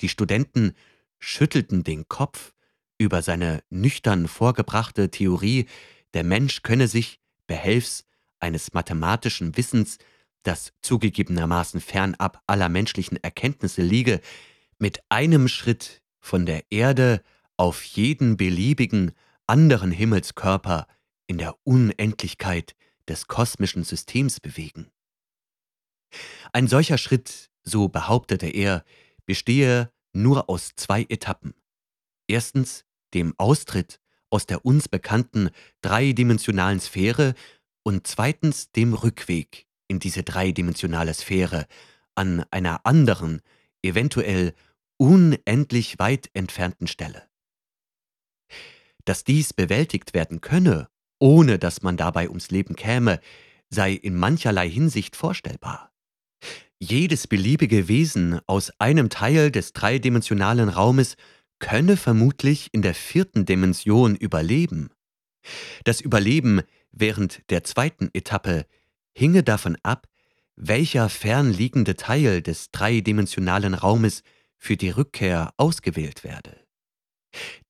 [0.01, 0.73] Die Studenten
[1.19, 2.53] schüttelten den Kopf
[2.97, 5.67] über seine nüchtern vorgebrachte Theorie,
[6.13, 8.03] der Mensch könne sich, behelfs
[8.41, 9.99] eines mathematischen Wissens,
[10.43, 14.19] das zugegebenermaßen fernab aller menschlichen Erkenntnisse liege,
[14.79, 17.23] mit einem Schritt von der Erde
[17.57, 19.11] auf jeden beliebigen
[19.47, 20.87] anderen Himmelskörper
[21.27, 22.75] in der Unendlichkeit
[23.07, 24.89] des kosmischen Systems bewegen.
[26.53, 28.83] Ein solcher Schritt, so behauptete er,
[29.25, 31.53] bestehe nur aus zwei Etappen.
[32.27, 35.49] Erstens dem Austritt aus der uns bekannten
[35.81, 37.33] dreidimensionalen Sphäre
[37.83, 41.67] und zweitens dem Rückweg in diese dreidimensionale Sphäre
[42.15, 43.41] an einer anderen,
[43.81, 44.53] eventuell
[44.97, 47.26] unendlich weit entfernten Stelle.
[49.07, 53.21] Dass dies bewältigt werden könne, ohne dass man dabei ums Leben käme,
[53.69, 55.93] sei in mancherlei Hinsicht vorstellbar.
[56.77, 61.15] Jedes beliebige Wesen aus einem Teil des dreidimensionalen Raumes
[61.59, 64.89] könne vermutlich in der vierten Dimension überleben.
[65.85, 68.65] Das Überleben während der zweiten Etappe
[69.13, 70.09] hinge davon ab,
[70.57, 74.21] welcher fernliegende Teil des dreidimensionalen Raumes
[74.57, 76.66] für die Rückkehr ausgewählt werde.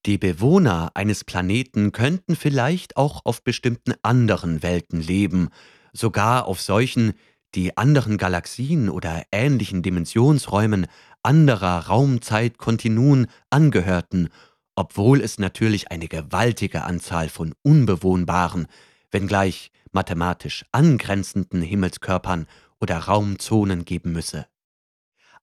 [0.06, 5.50] Die Bewohner eines Planeten könnten vielleicht auch auf bestimmten anderen Welten leben,
[5.94, 7.14] sogar auf solchen,
[7.56, 10.88] die anderen Galaxien oder ähnlichen Dimensionsräumen
[11.24, 14.30] anderer Raumzeitkontinuen angehörten,
[14.76, 18.68] obwohl es natürlich eine gewaltige Anzahl von unbewohnbaren,
[19.12, 22.46] wenngleich mathematisch angrenzenden Himmelskörpern
[22.80, 24.46] oder Raumzonen geben müsse.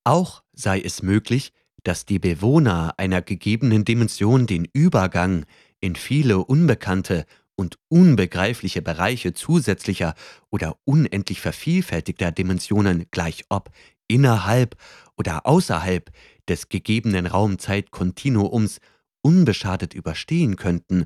[0.04, 1.52] Auch sei es möglich,
[1.84, 5.46] dass die Bewohner einer gegebenen Dimension den Übergang
[5.80, 10.14] in viele unbekannte und unbegreifliche Bereiche zusätzlicher
[10.50, 13.70] oder unendlich vervielfältigter Dimensionen gleich ob
[14.08, 14.76] innerhalb
[15.16, 16.10] oder außerhalb
[16.48, 18.80] des gegebenen Raumzeitkontinuums
[19.22, 21.04] unbeschadet überstehen könnten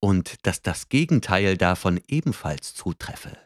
[0.00, 3.36] und dass das Gegenteil davon ebenfalls zutreffe.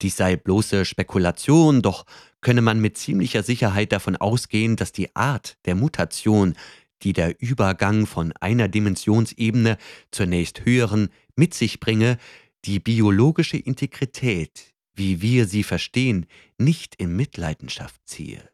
[0.00, 2.04] Dies sei bloße Spekulation, doch
[2.42, 6.54] könne man mit ziemlicher Sicherheit davon ausgehen, dass die Art der Mutation,
[7.02, 9.78] die der Übergang von einer Dimensionsebene
[10.10, 12.18] zur nächst höheren mit sich bringe,
[12.64, 16.26] die biologische Integrität, wie wir sie verstehen,
[16.58, 18.48] nicht in Mitleidenschaft ziehe.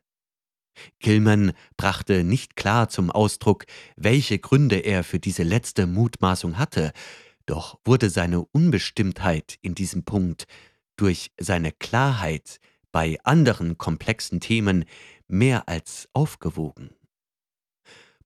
[1.01, 6.93] Gilman brachte nicht klar zum Ausdruck, welche Gründe er für diese letzte Mutmaßung hatte,
[7.47, 10.47] doch wurde seine Unbestimmtheit in diesem Punkt
[10.97, 12.61] durch seine Klarheit
[12.93, 14.85] bei anderen komplexen Themen
[15.27, 16.91] mehr als aufgewogen.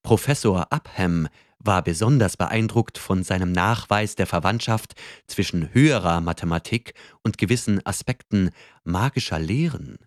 [0.02, 4.94] Professor Upham war besonders beeindruckt von seinem Nachweis der Verwandtschaft
[5.26, 8.50] zwischen höherer Mathematik und gewissen Aspekten
[8.84, 9.98] magischer Lehren,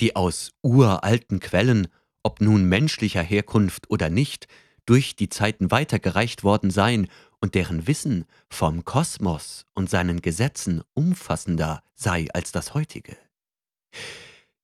[0.00, 1.88] die aus uralten Quellen,
[2.22, 4.48] ob nun menschlicher Herkunft oder nicht,
[4.84, 7.08] durch die Zeiten weitergereicht worden seien
[7.40, 13.16] und deren Wissen vom Kosmos und seinen Gesetzen umfassender sei als das heutige.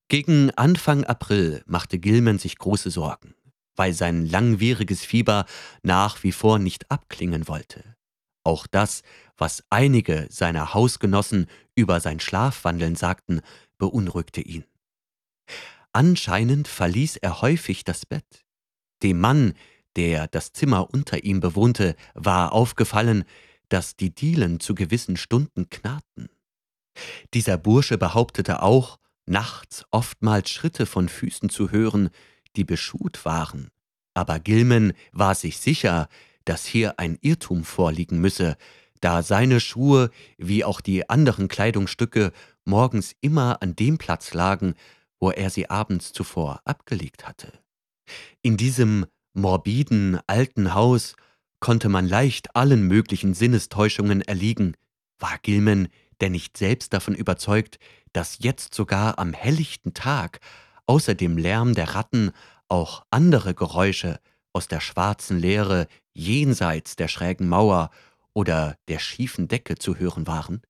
[0.09, 3.35] Gegen Anfang April machte Gilman sich große Sorgen,
[3.77, 5.47] weil sein langwieriges Fieber
[5.83, 7.97] nach wie vor nicht abklingen wollte.
[8.45, 9.03] Auch das,
[9.37, 13.40] was einige seiner Hausgenossen über sein Schlafwandeln sagten,
[13.79, 14.64] beunruhigte ihn.
[15.92, 18.45] Anscheinend verließ er häufig das Bett.
[19.03, 19.55] Dem Mann,
[19.97, 23.25] der das Zimmer unter ihm bewohnte, war aufgefallen,
[23.68, 26.29] dass die Dielen zu gewissen Stunden knarrten.
[27.35, 32.11] Dieser Bursche behauptete auch, nachts oftmals Schritte von Füßen zu hören,
[32.56, 33.68] die beschuht waren.
[34.14, 36.08] Aber Gilman war sich sicher,
[36.44, 38.56] dass hier ein Irrtum vorliegen müsse,
[39.00, 42.32] da seine Schuhe wie auch die anderen Kleidungsstücke
[42.64, 44.74] morgens immer an dem Platz lagen,
[45.18, 47.52] wo er sie abends zuvor abgelegt hatte.
[48.42, 51.16] In diesem morbiden alten Haus
[51.61, 54.76] konnte man leicht allen möglichen Sinnestäuschungen erliegen.
[55.18, 55.88] War Gilman
[56.20, 57.79] denn nicht selbst davon überzeugt,
[58.12, 60.40] dass jetzt sogar am helllichten Tag
[60.87, 62.33] außer dem Lärm der Ratten
[62.68, 64.20] auch andere Geräusche
[64.53, 67.90] aus der schwarzen Leere jenseits der schrägen Mauer
[68.35, 70.62] oder der schiefen Decke zu hören waren?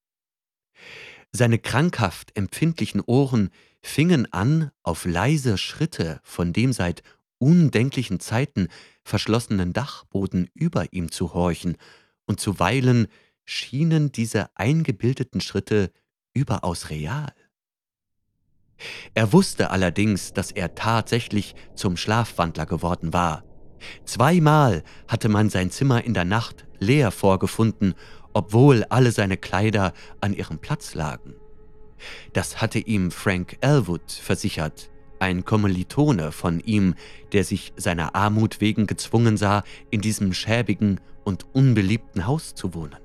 [1.33, 3.50] Seine krankhaft empfindlichen Ohren
[3.81, 7.02] fingen an, auf leise Schritte von dem seit
[7.38, 8.68] undenklichen Zeiten
[9.02, 11.76] verschlossenen Dachboden über ihm zu horchen,
[12.26, 13.09] und zuweilen
[13.44, 15.92] schienen diese eingebildeten Schritte
[16.35, 17.33] überaus real.
[19.14, 23.44] Er wusste allerdings, dass er tatsächlich zum Schlafwandler geworden war.
[24.05, 27.94] Zweimal hatte man sein Zimmer in der Nacht leer vorgefunden,
[28.33, 31.35] obwohl alle seine Kleider an ihrem Platz lagen.
[32.33, 36.94] Das hatte ihm Frank Elwood versichert, ein Kommilitone von ihm,
[37.33, 43.01] der sich seiner Armut wegen gezwungen sah, in diesem schäbigen und unbeliebten Haus zu wohnen.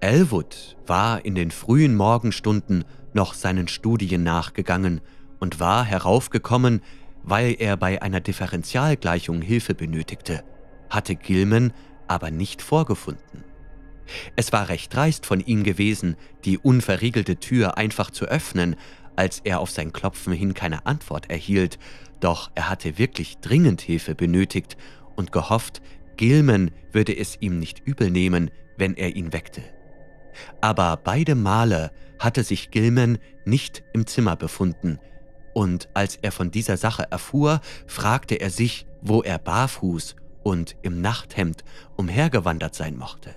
[0.00, 5.00] Elwood war in den frühen Morgenstunden noch seinen Studien nachgegangen
[5.40, 6.82] und war heraufgekommen,
[7.22, 10.44] weil er bei einer Differentialgleichung Hilfe benötigte,
[10.90, 11.72] hatte Gilman
[12.06, 13.44] aber nicht vorgefunden.
[14.36, 18.76] Es war recht dreist von ihm gewesen, die unverriegelte Tür einfach zu öffnen,
[19.16, 21.78] als er auf sein Klopfen hin keine Antwort erhielt,
[22.20, 24.76] doch er hatte wirklich dringend Hilfe benötigt
[25.16, 25.82] und gehofft,
[26.16, 29.62] Gilman würde es ihm nicht übel nehmen, wenn er ihn weckte.
[30.60, 34.98] Aber beide Male hatte sich Gilman nicht im Zimmer befunden,
[35.54, 41.00] und als er von dieser Sache erfuhr, fragte er sich, wo er barfuß und im
[41.00, 41.64] Nachthemd
[41.96, 43.34] umhergewandert sein mochte.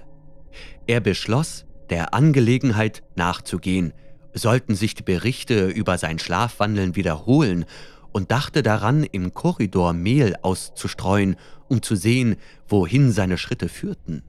[0.85, 3.93] Er beschloss, der Angelegenheit nachzugehen,
[4.33, 7.65] sollten sich die Berichte über sein Schlafwandeln wiederholen
[8.11, 11.35] und dachte daran, im Korridor Mehl auszustreuen,
[11.67, 12.35] um zu sehen,
[12.67, 14.23] wohin seine Schritte führten.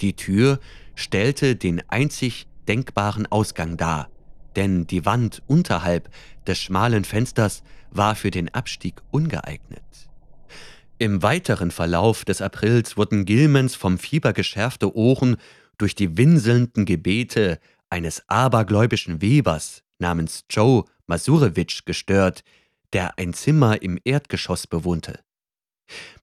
[0.00, 0.60] Die Tür
[0.96, 4.10] stellte den einzig denkbaren Ausgang dar,
[4.56, 6.10] denn die Wand unterhalb
[6.46, 9.82] des schmalen Fensters war für den Abstieg ungeeignet.
[10.98, 15.36] Im weiteren Verlauf des Aprils wurden Gilmans vom Fieber geschärfte Ohren
[15.78, 22.42] durch die winselnden Gebete eines abergläubischen Webers namens Joe Masurewitsch gestört,
[22.92, 25.20] der ein Zimmer im Erdgeschoss bewohnte.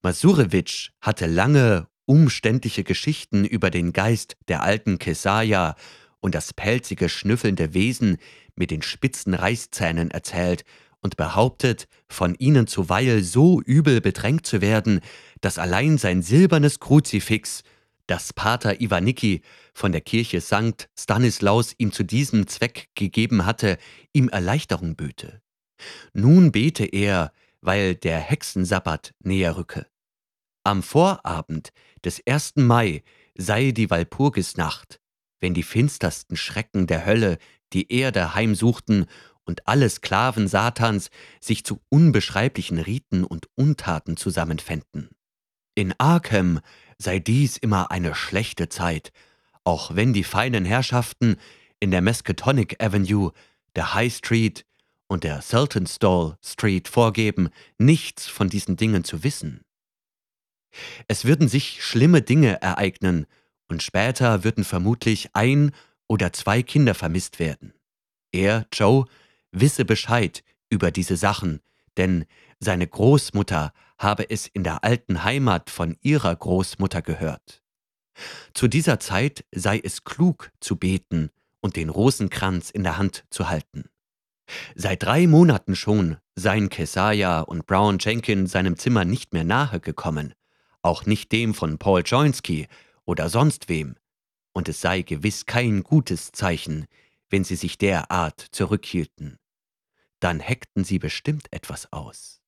[0.02, 5.76] Masurewitsch hatte lange umständliche Geschichten über den Geist der alten Kesaja
[6.20, 8.18] und das pelzige, schnüffelnde Wesen
[8.56, 10.64] mit den spitzen Reißzähnen erzählt
[11.02, 15.02] und behauptet, von ihnen zuweilen so übel bedrängt zu werden,
[15.42, 17.64] dass allein sein silbernes Kruzifix,
[18.08, 19.42] das Pater Iwanicki
[19.74, 20.90] von der Kirche St.
[20.98, 23.78] Stanislaus ihm zu diesem Zweck gegeben hatte,
[24.14, 25.42] ihm Erleichterung böte.
[26.14, 27.32] Nun bete er,
[27.62, 29.86] weil der Hexensabbat näher rücke.
[30.66, 31.74] Am Vorabend
[32.06, 32.54] des 1.
[32.56, 33.04] Mai
[33.36, 35.02] sei die Walpurgisnacht,
[35.42, 37.38] wenn die finstersten Schrecken der Hölle
[37.74, 39.08] die Erde heimsuchten
[39.44, 41.10] und alle Sklaven Satans
[41.42, 45.10] sich zu unbeschreiblichen Riten und Untaten zusammenfänden.
[45.76, 46.62] In Arkham
[46.98, 49.12] sei dies immer eine schlechte Zeit,
[49.66, 51.36] auch wenn die feinen Herrschaften
[51.82, 53.34] in der Miskatonic Avenue,
[53.76, 54.66] der High Street
[55.08, 59.66] und der Sultanstall Street vorgeben, nichts von diesen Dingen zu wissen.
[61.08, 63.26] Es würden sich schlimme Dinge ereignen,
[63.70, 65.72] und später würden vermutlich ein
[66.08, 67.74] oder zwei Kinder vermisst werden.
[68.32, 69.06] Er, Joe,
[69.52, 71.62] wisse Bescheid über diese Sachen,
[71.98, 72.26] denn
[72.60, 77.64] seine Großmutter habe es in der alten Heimat von ihrer Großmutter gehört.
[78.54, 83.50] Zu dieser Zeit sei es klug zu beten und den Rosenkranz in der Hand zu
[83.50, 83.86] halten.
[84.76, 90.34] Seit drei Monaten schon seien Kesaja und Brown Jenkins seinem Zimmer nicht mehr nahe gekommen,
[90.84, 92.68] auch nicht dem von Paul Joinski
[93.06, 93.96] oder sonst wem,
[94.54, 96.86] und es sei gewiss kein gutes Zeichen,
[97.30, 99.40] wenn sie sich derart zurückhielten.
[100.20, 102.42] Dann heckten sie bestimmt etwas aus.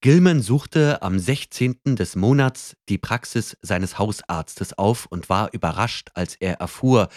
[0.00, 1.96] Gilman suchte am 16.
[1.96, 7.08] des Monats die Praxis seines Hausarztes auf und war überrascht, als er erfuhr,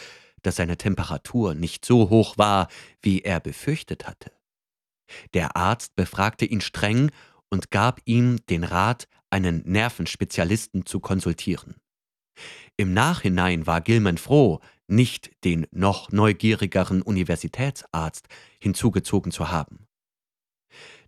[0.42, 2.68] dass seine Temperatur nicht so hoch war,
[3.02, 4.32] wie er befürchtet hatte.
[5.36, 7.12] Der Arzt befragte ihn streng
[7.50, 11.76] und gab ihm den Rat, einen Nervenspezialisten zu konsultieren.
[12.78, 18.28] Im Nachhinein war Gilman froh, nicht den noch neugierigeren Universitätsarzt
[18.60, 19.88] hinzugezogen zu haben.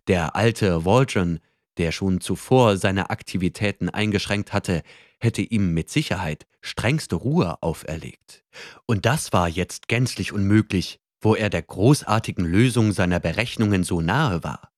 [0.06, 1.40] Der alte Waldron
[1.78, 4.82] der schon zuvor seine Aktivitäten eingeschränkt hatte,
[5.20, 8.44] hätte ihm mit Sicherheit strengste Ruhe auferlegt.
[8.86, 14.44] Und das war jetzt gänzlich unmöglich, wo er der großartigen Lösung seiner Berechnungen so nahe
[14.44, 14.70] war.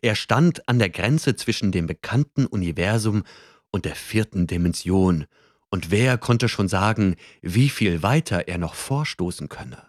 [0.00, 3.24] Er stand an der Grenze zwischen dem bekannten Universum
[3.70, 5.26] und der vierten Dimension,
[5.68, 9.82] und wer konnte schon sagen, wie viel weiter er noch vorstoßen könne?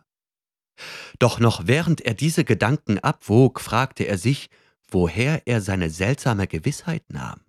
[1.20, 4.50] Doch noch während er diese Gedanken abwog, fragte er sich,
[4.90, 7.42] woher er seine seltsame Gewissheit nahm.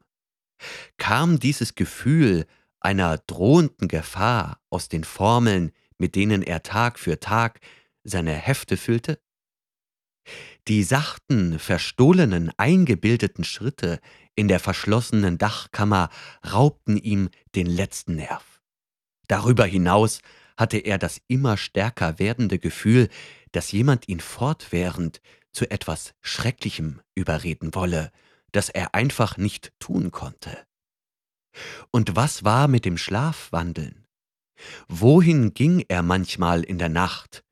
[0.96, 2.46] Kam dieses Gefühl
[2.80, 7.60] einer drohenden Gefahr aus den Formeln, mit denen er Tag für Tag
[8.04, 9.20] seine Hefte füllte?
[10.68, 14.00] Die sachten, verstohlenen, eingebildeten Schritte
[14.34, 16.10] in der verschlossenen Dachkammer
[16.46, 18.60] raubten ihm den letzten Nerv.
[19.28, 20.20] Darüber hinaus
[20.58, 23.08] hatte er das immer stärker werdende Gefühl,
[23.52, 28.12] dass jemand ihn fortwährend zu etwas Schrecklichem überreden wolle,
[28.52, 30.66] das er einfach nicht tun konnte.
[31.90, 34.04] Und was war mit dem Schlafwandeln?
[34.86, 37.42] Wohin ging er manchmal in der Nacht?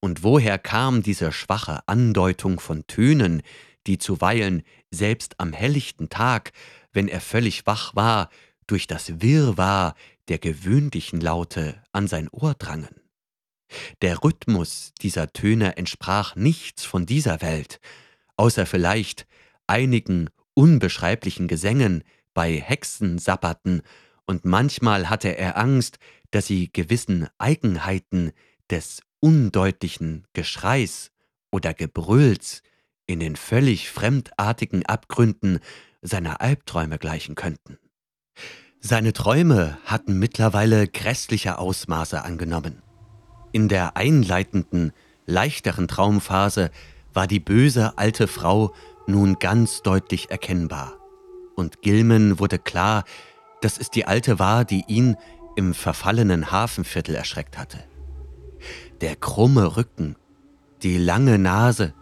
[0.00, 3.42] Und woher kam diese schwache Andeutung von Tönen,
[3.86, 6.52] die zuweilen selbst am helllichten Tag,
[6.92, 8.30] wenn er völlig wach war,
[8.66, 9.94] durch das Wirrwarr
[10.28, 13.00] der gewöhnlichen Laute an sein Ohr drangen?
[14.02, 17.80] Der Rhythmus dieser Töne entsprach nichts von dieser Welt,
[18.36, 19.26] außer vielleicht
[19.66, 22.02] einigen unbeschreiblichen Gesängen
[22.34, 23.82] bei Hexensabbaten,
[24.26, 25.98] und manchmal hatte er Angst,
[26.30, 28.30] dass sie gewissen Eigenheiten
[28.70, 31.10] des undeutlichen Geschreis
[31.50, 32.62] oder Gebrülls
[33.06, 35.60] in den völlig fremdartigen Abgründen
[36.02, 37.78] seiner Albträume gleichen könnten.
[38.80, 42.82] Seine Träume hatten mittlerweile grässliche Ausmaße angenommen.
[43.52, 44.92] In der einleitenden,
[45.26, 46.70] leichteren Traumphase
[47.12, 48.74] war die böse alte Frau
[49.06, 50.96] nun ganz deutlich erkennbar.
[51.56, 53.04] Und Gilman wurde klar,
[53.60, 55.16] dass es die Alte war, die ihn
[55.56, 57.84] im verfallenen Hafenviertel erschreckt hatte.
[59.00, 60.16] Der krumme Rücken,
[60.82, 61.94] die lange Nase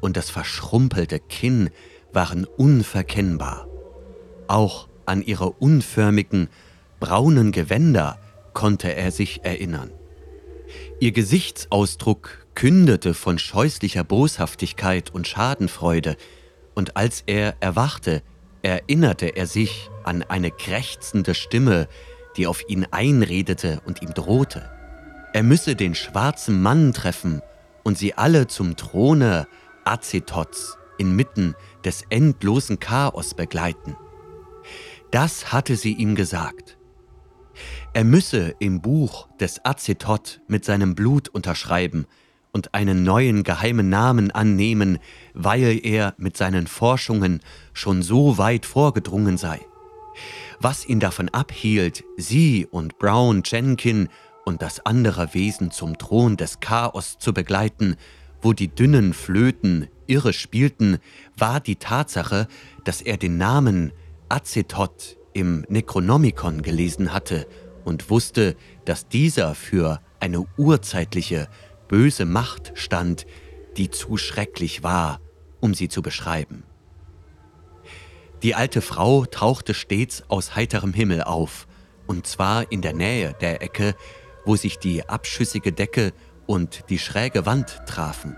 [0.00, 1.70] und das verschrumpelte Kinn
[2.12, 3.68] waren unverkennbar.
[4.48, 6.48] Auch an ihre unförmigen,
[6.98, 8.18] braunen Gewänder
[8.52, 9.92] konnte er sich erinnern.
[10.98, 16.16] Ihr Gesichtsausdruck kündete von scheußlicher Boshaftigkeit und Schadenfreude,
[16.74, 18.22] und als er erwachte,
[18.62, 21.86] erinnerte er sich an eine krächzende Stimme,
[22.36, 24.68] die auf ihn einredete und ihm drohte.
[25.32, 27.40] Er müsse den schwarzen Mann treffen
[27.84, 29.46] und sie alle zum Throne
[29.84, 31.54] Azetots inmitten
[31.84, 33.96] des endlosen Chaos begleiten.
[35.10, 36.78] Das hatte sie ihm gesagt.
[37.92, 42.06] Er müsse im Buch des Acetot mit seinem Blut unterschreiben
[42.52, 44.98] und einen neuen geheimen Namen annehmen,
[45.34, 47.40] weil er mit seinen Forschungen
[47.72, 49.60] schon so weit vorgedrungen sei.
[50.58, 54.08] Was ihn davon abhielt, sie und Brown Jenkin
[54.44, 57.96] und das andere Wesen zum Thron des Chaos zu begleiten,
[58.42, 60.98] wo die dünnen Flöten irre spielten,
[61.36, 62.48] war die Tatsache,
[62.84, 63.92] dass er den Namen
[64.28, 67.46] Acetot im Necronomicon gelesen hatte
[67.84, 71.48] und wusste, dass dieser für eine urzeitliche,
[71.88, 73.26] böse Macht stand,
[73.76, 75.20] die zu schrecklich war,
[75.60, 76.64] um sie zu beschreiben.
[78.42, 81.66] Die alte Frau tauchte stets aus heiterem Himmel auf,
[82.06, 83.94] und zwar in der Nähe der Ecke,
[84.44, 86.12] wo sich die abschüssige Decke
[86.46, 88.36] und die schräge Wand trafen.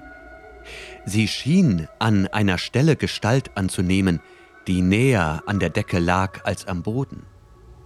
[1.04, 4.20] Sie schien an einer Stelle Gestalt anzunehmen,
[4.66, 7.26] die näher an der Decke lag als am Boden.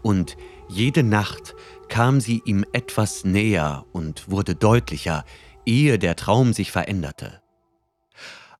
[0.02, 0.36] Und
[0.68, 1.54] jede Nacht
[1.88, 5.24] kam sie ihm etwas näher und wurde deutlicher,
[5.64, 7.40] ehe der Traum sich veränderte.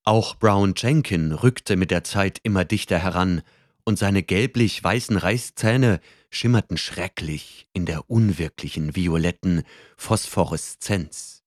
[0.05, 3.43] Auch Brown Jenkin rückte mit der Zeit immer dichter heran,
[3.87, 6.01] und seine gelblich-weißen Reißzähne
[6.31, 9.63] schimmerten schrecklich in der unwirklichen violetten
[9.97, 11.43] Phosphoreszenz.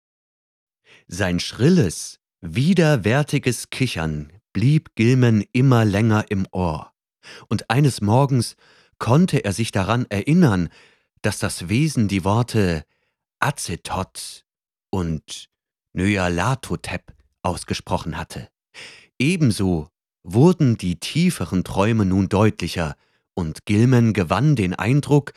[1.08, 6.94] Sein schrilles, widerwärtiges Kichern blieb Gilman immer länger im Ohr,
[7.48, 8.56] und eines Morgens
[8.98, 10.70] konnte er sich daran erinnern,
[11.22, 12.86] dass das Wesen die Worte
[13.40, 14.46] Acetot
[14.90, 15.50] und
[15.94, 18.50] Nyarlathotep ausgesprochen hatte.
[19.18, 19.90] Ebenso
[20.24, 22.96] wurden die tieferen Träume nun deutlicher,
[23.40, 25.32] und Gilman gewann den Eindruck,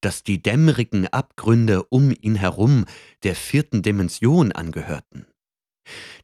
[0.00, 2.84] dass die dämmerigen Abgründe um ihn herum
[3.24, 5.26] der vierten Dimension angehörten.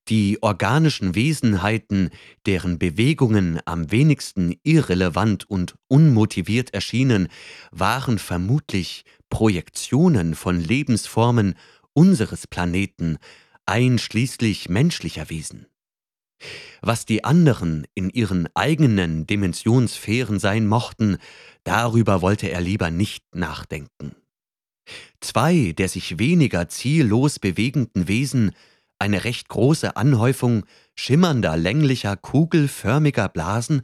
[0.06, 2.10] Die organischen Wesenheiten,
[2.46, 7.26] deren Bewegungen am wenigsten irrelevant und unmotiviert erschienen,
[7.72, 11.54] waren vermutlich Projektionen von Lebensformen
[11.94, 13.18] unseres Planeten,
[13.66, 15.66] einschließlich menschlicher Wesen.
[16.82, 21.18] Was die anderen in ihren eigenen Dimensionssphären sein mochten,
[21.64, 24.14] darüber wollte er lieber nicht nachdenken.
[25.20, 28.52] Zwei der sich weniger ziellos bewegenden Wesen,
[28.98, 30.64] eine recht große Anhäufung
[30.94, 33.82] schimmernder, länglicher, kugelförmiger Blasen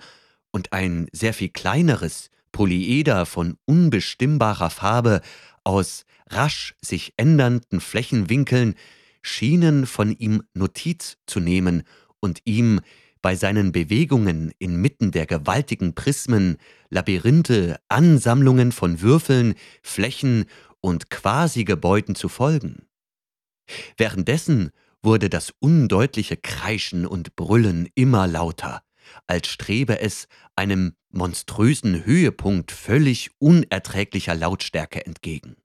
[0.51, 5.21] und ein sehr viel kleineres Polyeder von unbestimmbarer Farbe
[5.65, 8.75] aus rasch sich ändernden Flächenwinkeln,
[9.23, 11.83] schienen von ihm Notiz zu nehmen
[12.21, 12.81] und ihm
[13.23, 16.57] bei seinen Bewegungen inmitten der gewaltigen Prismen,
[16.89, 20.47] Labyrinthe, Ansammlungen von Würfeln, Flächen
[20.81, 22.87] und Quasi-Gebäuden zu folgen.
[23.97, 24.71] Währenddessen
[25.03, 28.83] wurde das undeutliche Kreischen und Brüllen immer lauter,
[29.27, 35.57] als strebe es einem monströsen Höhepunkt völlig unerträglicher Lautstärke entgegen.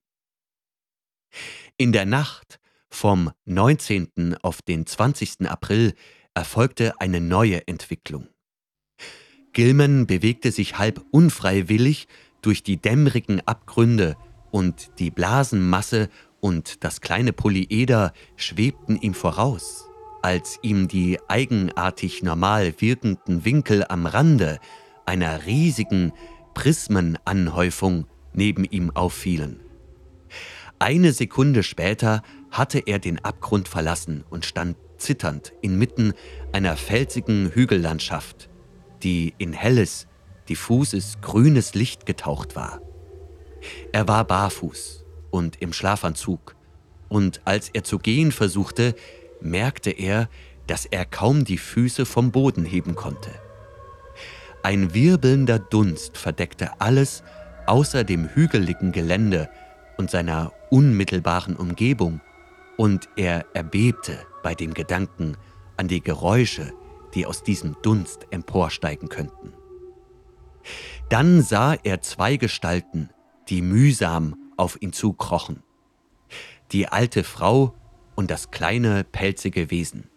[1.77, 4.37] In der Nacht vom 19.
[4.41, 5.49] auf den 20.
[5.49, 5.93] April
[6.36, 8.27] erfolgte eine neue Entwicklung.
[9.53, 12.07] Gilman bewegte sich halb unfreiwillig
[12.41, 14.17] durch die dämmerigen Abgründe
[14.51, 16.09] und die Blasenmasse
[16.41, 19.89] und das kleine Polyeder schwebten ihm voraus,
[20.21, 24.59] als ihm die eigenartig normal wirkenden Winkel am Rande
[25.05, 26.11] einer riesigen
[26.53, 29.61] Prismenanhäufung neben ihm auffielen.
[30.79, 32.21] Eine Sekunde später
[32.51, 36.13] hatte er den Abgrund verlassen und stand zitternd inmitten
[36.51, 38.49] einer felsigen Hügellandschaft,
[39.03, 40.07] die in helles,
[40.49, 42.81] diffuses, grünes Licht getaucht war.
[43.91, 46.55] Er war barfuß und im Schlafanzug,
[47.09, 48.95] und als er zu gehen versuchte,
[49.41, 50.29] merkte er,
[50.67, 53.29] dass er kaum die Füße vom Boden heben konnte.
[54.63, 57.23] Ein wirbelnder Dunst verdeckte alles
[57.67, 59.49] außer dem hügeligen Gelände
[59.97, 62.21] und seiner unmittelbaren Umgebung,
[62.77, 65.37] und er erbebte bei dem Gedanken
[65.75, 66.71] an die Geräusche,
[67.15, 69.53] die aus diesem Dunst emporsteigen könnten.
[71.09, 73.09] Dann sah er zwei Gestalten,
[73.49, 75.63] die mühsam auf ihn zukrochen.
[76.71, 77.73] Die alte Frau
[78.13, 80.11] und das kleine pelzige Wesen.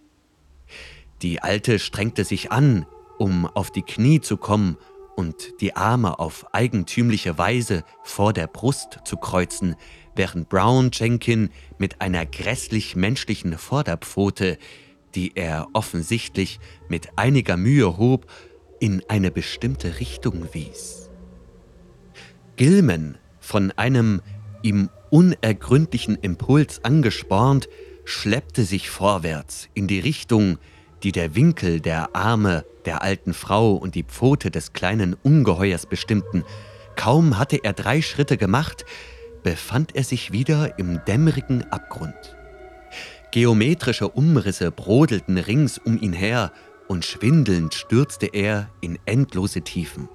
[1.23, 2.85] Die Alte strengte sich an,
[3.17, 4.77] um auf die Knie zu kommen
[5.17, 9.75] und die Arme auf eigentümliche Weise vor der Brust zu kreuzen,
[10.19, 11.49] während Brown Jenkin
[11.79, 14.59] mit einer grässlich menschlichen Vorderpfote,
[15.15, 18.31] die er offensichtlich mit einiger Mühe hob,
[18.81, 21.09] in eine bestimmte Richtung wies.
[22.57, 24.21] Gilman, von einem
[24.63, 27.69] ihm unergründlichen Impuls angespornt,
[28.05, 30.59] schleppte sich vorwärts in die Richtung,
[31.03, 36.45] die der Winkel der Arme der alten Frau und die Pfote des kleinen Ungeheuers bestimmten.
[36.97, 38.85] Kaum hatte er drei Schritte gemacht,
[39.49, 42.37] befand er sich wieder im dämmerigen Abgrund.
[43.31, 46.53] Geometrische Umrisse brodelten rings um ihn her,
[46.87, 50.11] und schwindelnd stürzte er in endlose Tiefen.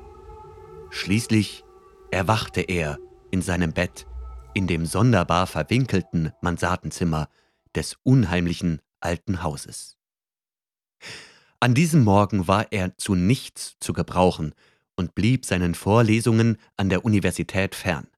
[0.92, 1.64] Schließlich
[2.12, 3.00] erwachte er
[3.32, 4.06] in seinem Bett
[4.54, 7.28] in dem sonderbar verwinkelten Mansardenzimmer
[7.74, 9.98] des unheimlichen alten Hauses.
[11.60, 14.54] An diesem Morgen war er zu nichts zu gebrauchen
[14.96, 18.13] und blieb seinen Vorlesungen an der Universität fern.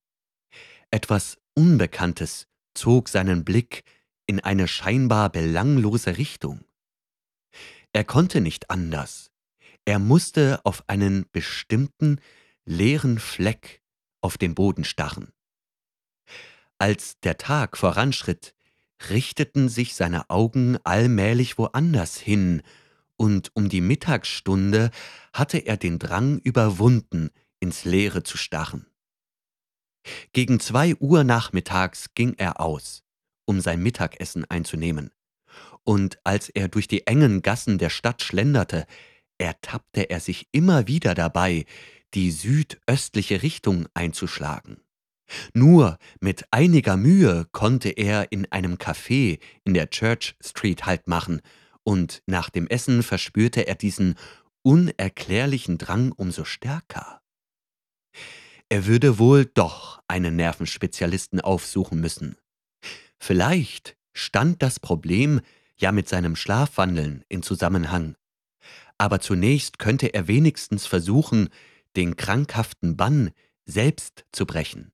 [0.91, 3.83] Etwas Unbekanntes zog seinen Blick
[4.27, 6.65] in eine scheinbar belanglose Richtung.
[7.93, 9.31] Er konnte nicht anders.
[9.86, 12.19] Er musste auf einen bestimmten
[12.65, 13.81] leeren Fleck
[14.21, 15.31] auf dem Boden starren.
[16.77, 18.55] Als der Tag voranschritt,
[19.09, 22.63] richteten sich seine Augen allmählich woanders hin,
[23.17, 24.91] und um die Mittagsstunde
[25.31, 27.29] hatte er den Drang überwunden,
[27.61, 28.88] ins Leere zu starren.
[30.33, 33.03] Gegen zwei Uhr nachmittags ging er aus,
[33.45, 35.11] um sein Mittagessen einzunehmen.
[35.83, 38.85] Und als er durch die engen Gassen der Stadt schlenderte,
[39.37, 41.65] ertappte er sich immer wieder dabei,
[42.13, 44.77] die südöstliche Richtung einzuschlagen.
[45.53, 51.41] Nur mit einiger Mühe konnte er in einem Café in der Church Street Halt machen,
[51.83, 54.15] und nach dem Essen verspürte er diesen
[54.63, 57.21] unerklärlichen Drang umso stärker.
[58.70, 62.38] Er würde wohl doch einen Nervenspezialisten aufsuchen müssen.
[63.20, 65.41] Vielleicht stand das Problem
[65.78, 68.16] ja mit seinem Schlafwandeln in Zusammenhang.
[68.97, 71.49] Aber zunächst könnte er wenigstens versuchen,
[71.95, 73.32] den krankhaften Bann
[73.66, 74.91] selbst zu brechen.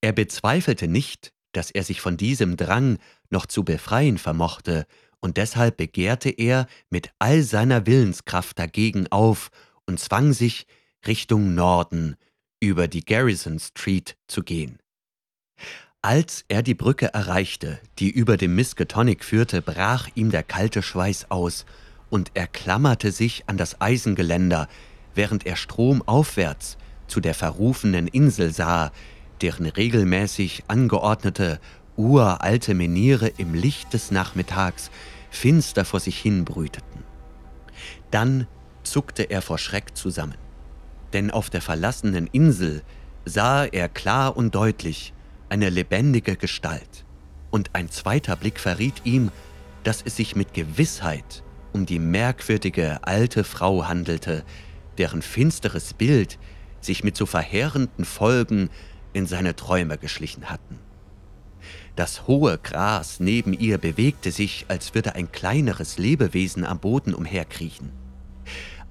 [0.00, 2.98] Er bezweifelte nicht, dass er sich von diesem Drang
[3.30, 4.86] noch zu befreien vermochte,
[5.20, 9.50] und deshalb begehrte er mit all seiner Willenskraft dagegen auf
[9.86, 10.66] und zwang sich,
[11.06, 12.16] Richtung Norden
[12.60, 14.78] über die Garrison Street zu gehen.
[16.02, 21.30] Als er die Brücke erreichte, die über dem Miskatonic führte, brach ihm der kalte Schweiß
[21.30, 21.64] aus
[22.10, 24.68] und er klammerte sich an das Eisengeländer,
[25.14, 26.76] während er stromaufwärts
[27.06, 28.92] zu der verrufenen Insel sah,
[29.40, 31.60] deren regelmäßig angeordnete,
[31.96, 34.90] uralte Meniere im Licht des Nachmittags
[35.30, 37.02] finster vor sich hin brüteten.
[38.10, 38.46] Dann
[38.82, 40.36] zuckte er vor Schreck zusammen,
[41.14, 42.82] denn auf der verlassenen Insel
[43.24, 45.14] sah er klar und deutlich,
[45.48, 47.04] eine lebendige Gestalt,
[47.50, 49.30] und ein zweiter Blick verriet ihm,
[49.84, 51.42] dass es sich mit Gewissheit
[51.72, 54.44] um die merkwürdige alte Frau handelte,
[54.98, 56.38] deren finsteres Bild
[56.80, 58.70] sich mit so verheerenden Folgen
[59.12, 60.78] in seine Träume geschlichen hatten.
[61.96, 67.90] Das hohe Gras neben ihr bewegte sich, als würde ein kleineres Lebewesen am Boden umherkriechen.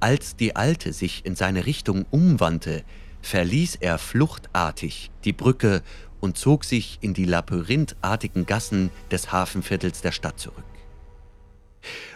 [0.04, 2.84] Als die Alte sich in seine Richtung umwandte,
[3.22, 5.82] verließ er fluchtartig die Brücke
[6.20, 10.66] und zog sich in die labyrinthartigen Gassen des Hafenviertels der Stadt zurück.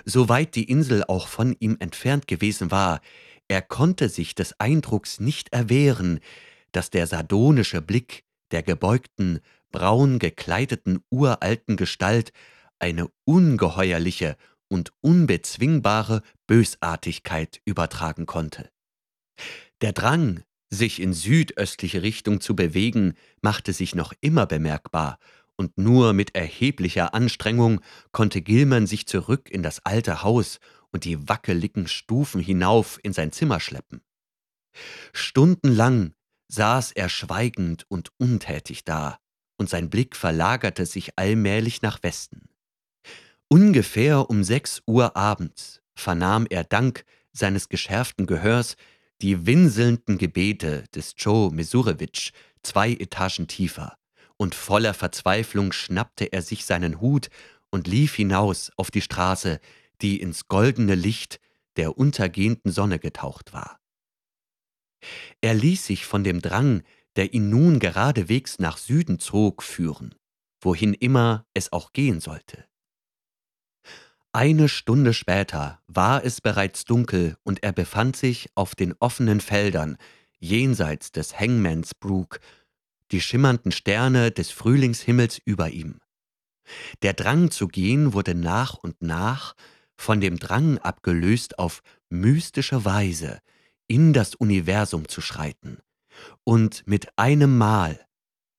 [0.03, 2.99] Soweit die Insel auch von ihm entfernt gewesen war,
[3.47, 6.19] er konnte sich des Eindrucks nicht erwehren,
[6.73, 9.39] dass der sardonische Blick der gebeugten,
[9.71, 12.33] braun gekleideten uralten Gestalt
[12.79, 14.35] eine ungeheuerliche
[14.69, 18.69] und unbezwingbare Bösartigkeit übertragen konnte.
[19.81, 25.19] Der Drang, sich in südöstliche Richtung zu bewegen, machte sich noch immer bemerkbar,
[25.55, 30.59] und nur mit erheblicher Anstrengung konnte Gilman sich zurück in das alte Haus
[30.91, 34.01] und die wackeligen Stufen hinauf in sein Zimmer schleppen.
[35.13, 36.13] Stundenlang
[36.47, 39.17] saß er schweigend und untätig da,
[39.57, 42.49] und sein Blick verlagerte sich allmählich nach Westen.
[43.49, 48.75] Ungefähr um sechs Uhr abends vernahm er dank seines geschärften Gehörs
[49.21, 52.31] die winselnden Gebete des Joe Mesurewitsch
[52.61, 53.97] zwei Etagen tiefer,
[54.35, 57.29] und voller Verzweiflung schnappte er sich seinen Hut
[57.71, 59.59] und lief hinaus auf die Straße,
[60.01, 61.39] die ins goldene Licht
[61.77, 63.79] der untergehenden Sonne getaucht war.
[65.41, 66.83] Er ließ sich von dem Drang,
[67.15, 70.13] der ihn nun geradewegs nach Süden zog, führen,
[70.61, 72.65] wohin immer es auch gehen sollte.
[74.37, 79.97] Eine Stunde später war es bereits dunkel und er befand sich auf den offenen Feldern
[80.37, 82.39] jenseits des Hangmans Brook,
[83.09, 86.01] die schimmernden Sterne des Frühlingshimmels über ihm.
[87.01, 89.55] Der Drang zu gehen wurde nach und nach
[89.95, 91.81] von dem Drang abgelöst, auf
[92.11, 93.39] mystische Weise
[93.87, 95.79] in das Universum zu schreiten,
[96.43, 98.05] und mit einem Mal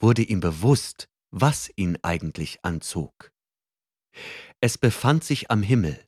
[0.01, 3.31] wurde ihm bewusst, was ihn eigentlich anzog.
[4.60, 5.98] Es befand sich am Himmel.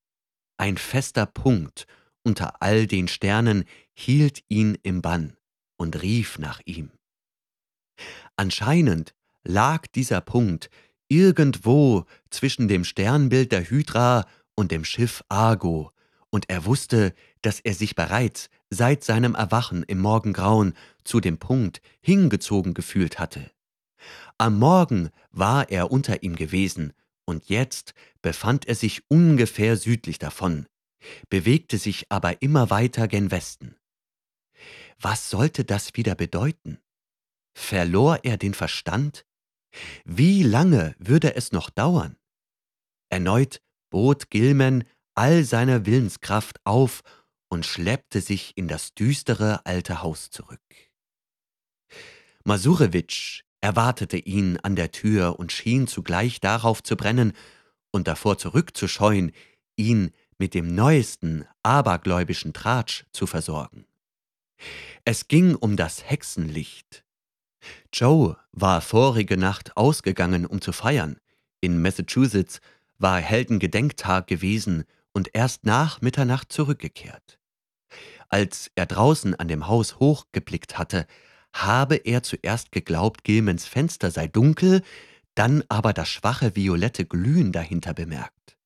[0.56, 1.86] Ein fester Punkt
[2.22, 5.36] unter all den Sternen hielt ihn im Bann
[5.76, 6.90] und rief nach ihm.
[8.36, 10.70] Anscheinend lag dieser Punkt
[11.08, 15.92] irgendwo zwischen dem Sternbild der Hydra und dem Schiff Argo,
[16.30, 21.80] und er wusste, dass er sich bereits seit seinem Erwachen im Morgengrauen zu dem Punkt
[22.00, 23.50] hingezogen gefühlt hatte.
[24.38, 26.92] Am Morgen war er unter ihm gewesen,
[27.31, 30.66] und jetzt befand er sich ungefähr südlich davon,
[31.31, 33.76] bewegte sich aber immer weiter gen Westen.
[34.99, 36.78] Was sollte das wieder bedeuten?
[37.57, 39.24] Verlor er den Verstand?
[40.05, 42.18] Wie lange würde es noch dauern?
[43.09, 47.03] Erneut bot Gilman all seine Willenskraft auf
[47.49, 50.61] und schleppte sich in das düstere alte Haus zurück.
[52.45, 57.32] Masurewitsch erwartete ihn an der Tür und schien zugleich darauf zu brennen
[57.90, 59.32] und davor zurückzuscheuen,
[59.76, 63.86] ihn mit dem neuesten abergläubischen Tratsch zu versorgen.
[65.04, 67.04] Es ging um das Hexenlicht.
[67.92, 71.18] Joe war vorige Nacht ausgegangen, um zu feiern.
[71.61, 72.61] In Massachusetts
[72.98, 77.38] war Heldengedenktag gewesen und erst nach Mitternacht zurückgekehrt.
[78.28, 81.06] Als er draußen an dem Haus hochgeblickt hatte,
[81.53, 84.82] habe er zuerst geglaubt, Gilmans Fenster sei dunkel,
[85.34, 88.59] dann aber das schwache violette Glühen dahinter bemerkt.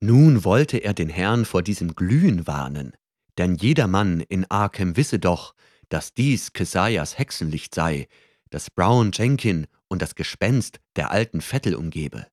[0.00, 2.92] Nun wollte er den Herrn vor diesem Glühen warnen,
[3.38, 5.54] denn jedermann in Arkham wisse doch,
[5.88, 8.08] dass dies Keziahs Hexenlicht sei,
[8.50, 12.26] das Brown Jenkin und das Gespenst der alten Vettel umgebe.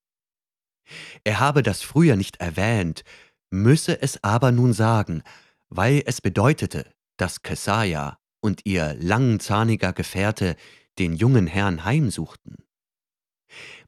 [1.23, 3.03] Er habe das früher nicht erwähnt,
[3.51, 5.23] müsse es aber nun sagen,
[5.69, 10.55] weil es bedeutete, dass Keziah und ihr langzahniger Gefährte
[10.97, 12.57] den jungen Herrn heimsuchten.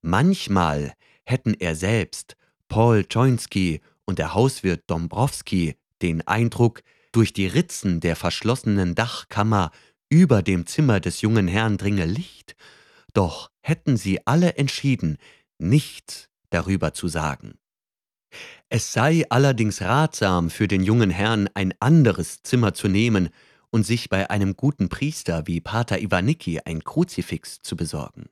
[0.01, 0.93] Manchmal
[1.25, 2.35] hätten er selbst,
[2.67, 6.81] Paul Choinski und der Hauswirt Dombrowski den Eindruck,
[7.11, 9.71] durch die Ritzen der verschlossenen Dachkammer
[10.09, 12.55] über dem Zimmer des jungen Herrn dringe Licht,
[13.13, 15.17] doch hätten sie alle entschieden,
[15.57, 17.55] nichts darüber zu sagen.
[18.69, 23.29] Es sei allerdings ratsam für den jungen Herrn ein anderes Zimmer zu nehmen
[23.71, 28.29] und sich bei einem guten Priester wie Pater Iwanicki ein Kruzifix zu besorgen.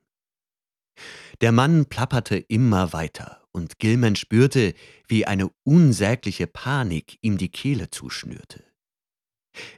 [1.40, 4.74] Der Mann plapperte immer weiter, und Gilman spürte,
[5.08, 8.64] wie eine unsägliche Panik ihm die Kehle zuschnürte.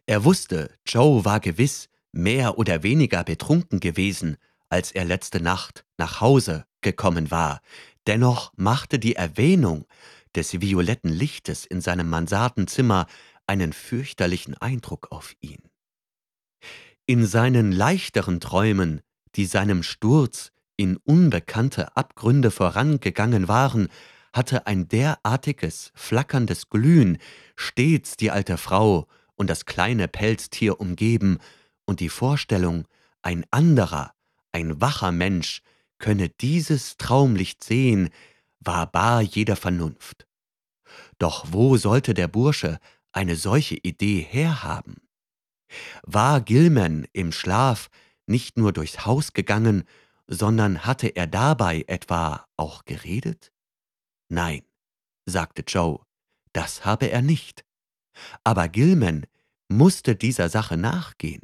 [0.06, 4.36] Er wusste, Joe war gewiss mehr oder weniger betrunken gewesen,
[4.68, 7.60] als er letzte Nacht nach Hause gekommen war,
[8.06, 9.86] dennoch machte die Erwähnung
[10.34, 13.06] des violetten Lichtes in seinem Mansardenzimmer
[13.46, 15.62] einen fürchterlichen Eindruck auf ihn.
[17.06, 19.00] In seinen leichteren Träumen,
[19.34, 23.88] die seinem Sturz in unbekannte Abgründe vorangegangen waren,
[24.32, 27.18] hatte ein derartiges, flackerndes Glühen
[27.56, 31.38] stets die alte Frau und das kleine Pelztier umgeben,
[31.84, 32.86] und die Vorstellung,
[33.22, 34.14] ein anderer,
[34.52, 35.62] ein wacher Mensch
[35.98, 38.10] könne dieses Traumlicht sehen,
[38.60, 40.26] war bar jeder Vernunft.
[41.18, 42.78] Doch wo sollte der Bursche
[43.12, 45.08] eine solche Idee herhaben?
[46.02, 47.90] War Gilman im Schlaf
[48.26, 49.84] nicht nur durchs Haus gegangen,
[50.26, 53.52] sondern hatte er dabei etwa auch geredet?
[54.28, 54.62] Nein,
[55.26, 56.00] sagte Joe,
[56.52, 57.64] das habe er nicht.
[58.44, 59.26] Aber Gilman
[59.68, 61.42] musste dieser Sache nachgehen.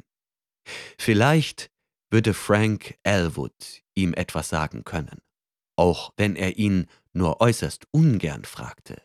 [0.97, 1.71] Vielleicht
[2.11, 5.21] würde Frank Elwood ihm etwas sagen können,
[5.75, 9.01] auch wenn er ihn nur äußerst ungern fragte.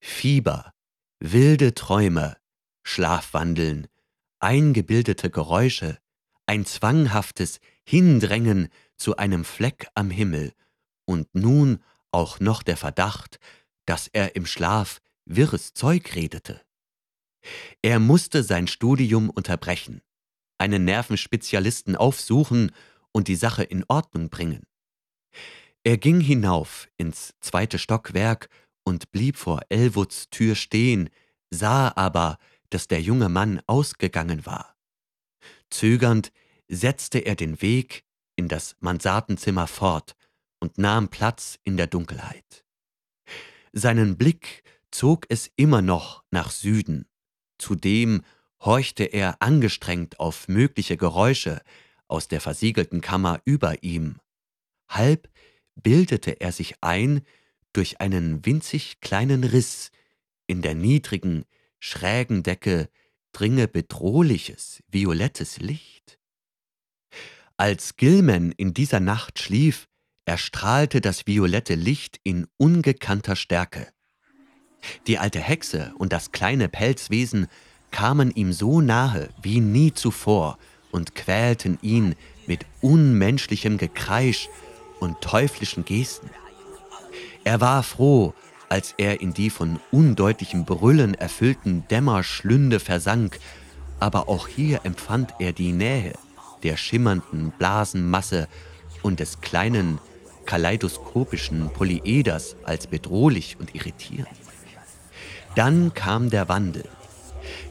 [0.00, 0.72] Fieber,
[1.20, 2.36] wilde Träume,
[2.82, 3.86] Schlafwandeln,
[4.40, 5.98] eingebildete Geräusche,
[6.46, 10.52] ein zwanghaftes Hindrängen zu einem Fleck am Himmel
[11.04, 13.38] und nun auch noch der Verdacht,
[13.84, 16.60] dass er im Schlaf wirres Zeug redete.
[17.82, 20.02] Er musste sein Studium unterbrechen,
[20.58, 22.72] einen Nervenspezialisten aufsuchen
[23.12, 24.64] und die Sache in Ordnung bringen.
[25.84, 28.48] Er ging hinauf ins zweite Stockwerk
[28.84, 31.10] und blieb vor Elwoods Tür stehen,
[31.50, 32.38] sah aber,
[32.70, 34.76] dass der junge Mann ausgegangen war.
[35.70, 36.32] Zögernd
[36.68, 38.04] setzte er den Weg
[38.36, 40.16] in das Mansardenzimmer fort
[40.60, 42.64] und nahm Platz in der Dunkelheit.
[43.72, 47.06] Seinen Blick zog es immer noch nach Süden,
[47.60, 48.22] Zudem
[48.60, 51.60] horchte er angestrengt auf mögliche Geräusche
[52.08, 54.18] aus der versiegelten Kammer über ihm.
[54.88, 55.28] Halb
[55.74, 57.20] bildete er sich ein,
[57.72, 59.90] durch einen winzig kleinen Riss
[60.46, 61.44] in der niedrigen,
[61.78, 62.88] schrägen Decke
[63.32, 66.18] dringe bedrohliches, violettes Licht.
[67.56, 69.86] Als Gilman in dieser Nacht schlief,
[70.24, 73.88] erstrahlte das violette Licht in ungekannter Stärke.
[75.06, 77.48] Die alte Hexe und das kleine Pelzwesen
[77.90, 80.58] kamen ihm so nahe wie nie zuvor
[80.90, 82.14] und quälten ihn
[82.46, 84.48] mit unmenschlichem Gekreisch
[85.00, 86.30] und teuflischen Gesten.
[87.44, 88.34] Er war froh,
[88.68, 93.38] als er in die von undeutlichem Brüllen erfüllten Dämmerschlünde versank,
[93.98, 96.12] aber auch hier empfand er die Nähe
[96.62, 98.48] der schimmernden Blasenmasse
[99.02, 99.98] und des kleinen
[100.44, 104.28] kaleidoskopischen Polyeders als bedrohlich und irritierend.
[105.54, 106.84] Dann kam der Wandel.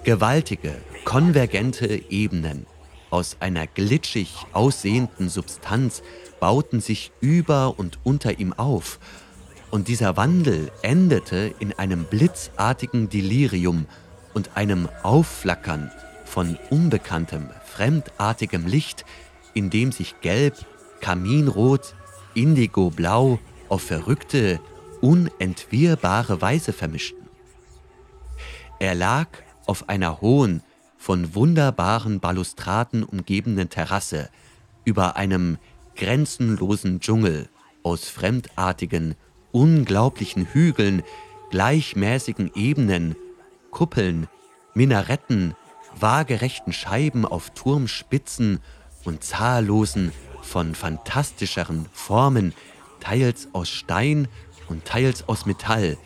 [0.04, 2.66] Gewaltige, konvergente Ebenen
[3.10, 6.04] aus einer glitschig aussehenden Substanz
[6.40, 9.00] bauten sich über und unter ihm auf
[9.72, 13.86] und dieser Wandel endete in einem blitzartigen Delirium
[14.34, 15.92] und einem Aufflackern
[16.26, 19.06] von unbekanntem, fremdartigem Licht,
[19.54, 20.56] in dem sich Gelb,
[21.02, 21.96] Kaminrot,
[22.34, 24.60] Indigoblau auf verrückte,
[25.02, 27.28] unentwirrbare Weise vermischten.
[28.80, 29.28] Er lag
[29.66, 30.64] auf einer hohen,
[30.98, 34.30] von wunderbaren Balustraden umgebenen Terrasse
[34.84, 35.58] über einem
[35.96, 37.48] grenzenlosen Dschungel
[37.84, 39.16] aus fremdartigen,
[39.52, 41.04] unglaublichen Hügeln,
[41.50, 43.16] gleichmäßigen Ebenen,
[43.72, 44.28] Kuppeln,
[44.74, 45.56] Minaretten,
[46.00, 48.60] waagerechten Scheiben auf Turmspitzen
[49.04, 52.54] und zahllosen, von fantastischeren Formen,
[53.00, 54.28] teils aus Stein
[54.68, 55.98] und teils aus Metall,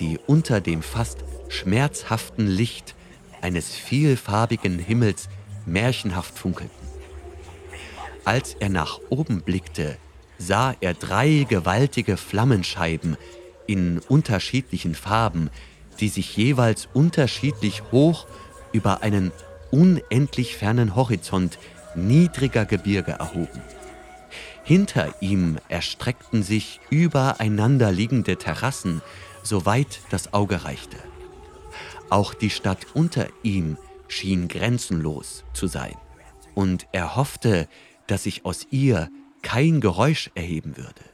[0.00, 1.18] die unter dem fast
[1.48, 2.94] schmerzhaften Licht
[3.40, 5.28] eines vielfarbigen Himmels
[5.66, 6.88] märchenhaft funkelten.
[8.24, 9.98] Als er nach oben blickte,
[10.38, 13.16] sah er drei gewaltige Flammenscheiben
[13.66, 15.50] in unterschiedlichen Farben,
[16.00, 18.26] die sich jeweils unterschiedlich hoch
[18.72, 19.32] über einen
[19.70, 21.58] unendlich fernen Horizont
[21.94, 23.62] niedriger Gebirge erhoben.
[24.64, 29.02] Hinter ihm erstreckten sich übereinander liegende Terrassen,
[29.42, 30.96] soweit das Auge reichte.
[32.10, 33.76] Auch die Stadt unter ihm
[34.08, 35.96] schien grenzenlos zu sein,
[36.54, 37.68] und er hoffte,
[38.06, 39.10] dass sich aus ihr
[39.44, 41.04] kein Geräusch erheben würde.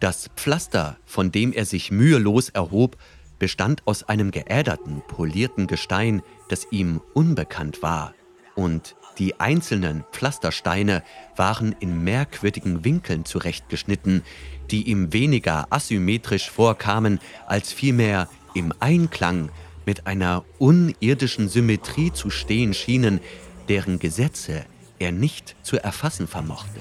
[0.00, 2.96] Das Pflaster, von dem er sich mühelos erhob,
[3.38, 8.14] bestand aus einem geäderten, polierten Gestein, das ihm unbekannt war,
[8.56, 11.04] und die einzelnen Pflastersteine
[11.36, 14.22] waren in merkwürdigen Winkeln zurechtgeschnitten,
[14.70, 19.50] die ihm weniger asymmetrisch vorkamen, als vielmehr im Einklang
[19.86, 23.20] mit einer unirdischen Symmetrie zu stehen schienen,
[23.68, 24.64] deren Gesetze
[24.98, 26.80] er nicht zu erfassen vermochte.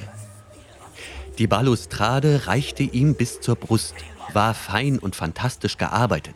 [1.38, 3.96] Die Balustrade reichte ihm bis zur Brust,
[4.34, 6.36] war fein und fantastisch gearbeitet.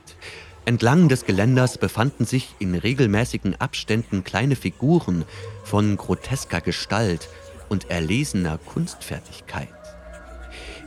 [0.65, 5.25] Entlang des Geländers befanden sich in regelmäßigen Abständen kleine Figuren
[5.63, 7.29] von grotesker Gestalt
[7.67, 9.69] und erlesener Kunstfertigkeit.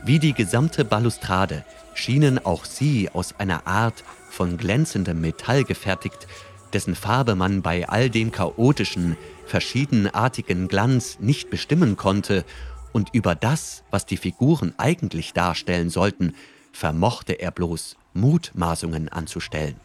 [0.05, 6.27] Wie die gesamte Balustrade schienen auch sie aus einer Art von glänzendem Metall gefertigt,
[6.73, 12.45] dessen Farbe man bei all dem chaotischen, verschiedenartigen Glanz nicht bestimmen konnte,
[12.93, 16.33] und über das, was die Figuren eigentlich darstellen sollten,
[16.71, 19.75] vermochte er bloß Mutmaßungen anzustellen.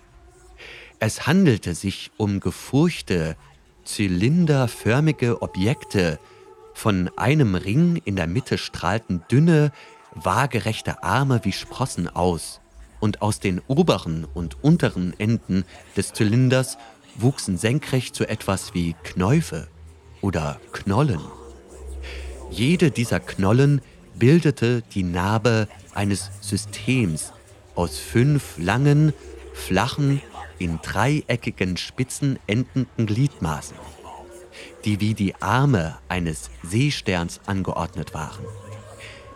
[1.01, 3.37] Es handelte sich um gefurchte,
[3.85, 6.21] zylinderförmige Objekte,
[6.73, 9.73] von einem Ring in der Mitte strahlten dünne,
[10.15, 12.61] waagerechte Arme wie Sprossen aus,
[13.01, 15.65] und aus den oberen und unteren Enden
[15.97, 16.79] des Zylinders
[17.17, 19.69] wuchsen senkrecht zu etwas wie Knäufe
[20.21, 21.21] oder Knollen.
[22.51, 23.81] Jede dieser Knollen
[24.15, 27.33] bildete die Narbe eines Systems
[27.75, 29.13] aus fünf langen,
[29.55, 30.21] flachen,
[30.59, 33.77] in dreieckigen Spitzen endenden Gliedmaßen,
[34.85, 38.45] die wie die Arme eines Seesterns angeordnet waren.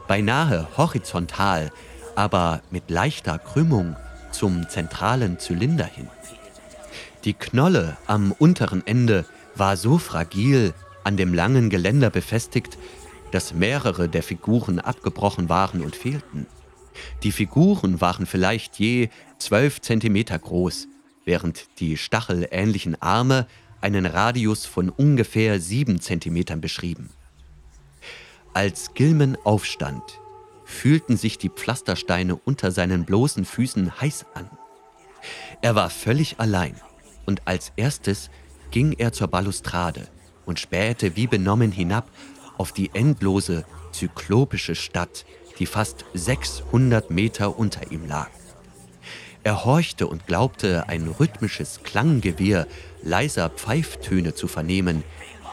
[0.07, 1.72] Beinahe horizontal,
[2.14, 3.97] aber mit leichter Krümmung
[4.33, 6.09] zum zentralen Zylinder hin.
[7.25, 12.77] Die Knolle am unteren Ende war so fragil an dem langen Geländer befestigt,
[13.31, 16.47] dass mehrere der Figuren abgebrochen waren und fehlten.
[17.22, 19.09] Die Figuren waren vielleicht je
[19.39, 20.87] zwölf Zentimeter groß,
[21.25, 23.47] während die stachelähnlichen Arme
[23.81, 27.09] einen Radius von ungefähr sieben Zentimetern beschrieben.
[28.53, 30.03] Als Gilman aufstand,
[30.64, 34.49] fühlten sich die Pflastersteine unter seinen bloßen Füßen heiß an.
[35.62, 36.77] Er war völlig allein
[37.27, 38.31] und als erstes
[38.70, 40.09] ging er zur Balustrade
[40.47, 42.11] und spähte wie benommen hinab
[42.59, 45.25] auf die endlose, zyklopische Stadt,
[45.59, 48.31] die fast 600 Meter unter ihm lag.
[49.43, 52.66] Er horchte und glaubte, ein rhythmisches Klanggewirr
[53.03, 55.05] leiser Pfeiftöne zu vernehmen,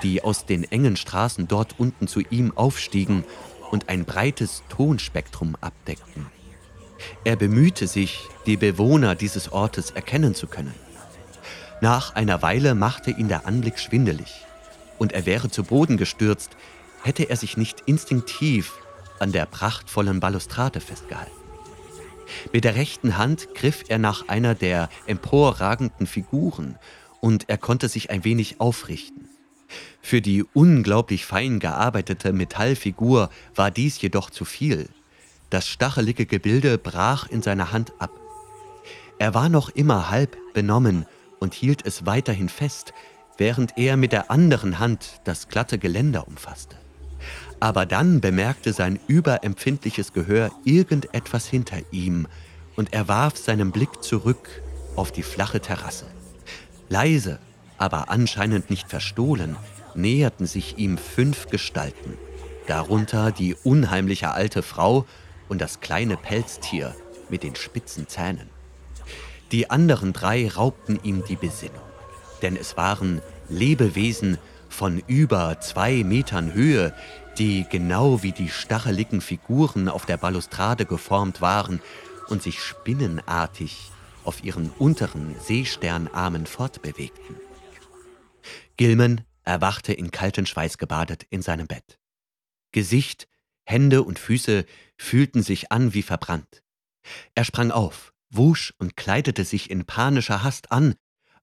[0.01, 3.25] die aus den engen Straßen dort unten zu ihm aufstiegen
[3.69, 6.27] und ein breites Tonspektrum abdeckten.
[7.23, 10.73] Er bemühte sich, die Bewohner dieses Ortes erkennen zu können.
[11.81, 14.45] Nach einer Weile machte ihn der Anblick schwindelig,
[14.99, 16.51] und er wäre zu Boden gestürzt,
[17.01, 18.73] hätte er sich nicht instinktiv
[19.17, 21.31] an der prachtvollen Balustrade festgehalten.
[22.53, 26.77] Mit der rechten Hand griff er nach einer der emporragenden Figuren
[27.19, 29.27] und er konnte sich ein wenig aufrichten.
[30.03, 34.87] Für die unglaublich fein gearbeitete Metallfigur war dies jedoch zu viel.
[35.49, 38.11] Das stachelige Gebilde brach in seiner Hand ab.
[39.17, 41.07] Er war noch immer halb benommen
[41.41, 42.93] und hielt es weiterhin fest,
[43.37, 46.77] während er mit der anderen Hand das glatte Geländer umfasste.
[47.59, 52.27] Aber dann bemerkte sein überempfindliches Gehör irgendetwas hinter ihm
[52.75, 54.61] und er warf seinen Blick zurück
[54.95, 56.05] auf die flache Terrasse.
[56.87, 57.39] Leise,
[57.77, 59.57] aber anscheinend nicht verstohlen,
[59.95, 62.17] näherten sich ihm fünf Gestalten,
[62.67, 65.05] darunter die unheimliche alte Frau
[65.49, 66.95] und das kleine Pelztier
[67.29, 68.50] mit den spitzen Zähnen.
[69.51, 71.81] Die anderen drei raubten ihm die Besinnung,
[72.41, 74.37] denn es waren Lebewesen
[74.69, 76.93] von über zwei Metern Höhe,
[77.37, 81.81] die genau wie die stacheligen Figuren auf der Balustrade geformt waren
[82.29, 83.91] und sich spinnenartig
[84.23, 87.35] auf ihren unteren Seesternarmen fortbewegten.
[88.77, 91.99] Gilman erwachte in kalten Schweiß gebadet in seinem Bett.
[92.71, 93.27] Gesicht,
[93.65, 94.65] Hände und Füße
[94.97, 96.63] fühlten sich an wie verbrannt.
[97.35, 100.95] Er sprang auf, wusch und kleidete sich in panischer Hast an,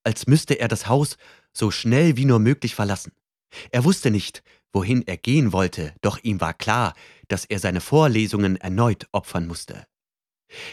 [0.05, 1.16] als müsste er das Haus
[1.53, 3.12] so schnell wie nur möglich verlassen.
[3.70, 6.95] Er wusste nicht, wohin er gehen wollte, doch ihm war klar,
[7.28, 9.86] dass er seine Vorlesungen erneut opfern musste.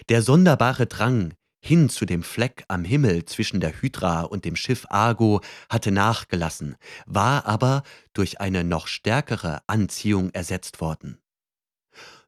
[0.09, 4.85] Der sonderbare Drang, hin zu dem Fleck am Himmel zwischen der Hydra und dem Schiff
[4.89, 11.17] Argo hatte nachgelassen, war aber durch eine noch stärkere Anziehung ersetzt worden.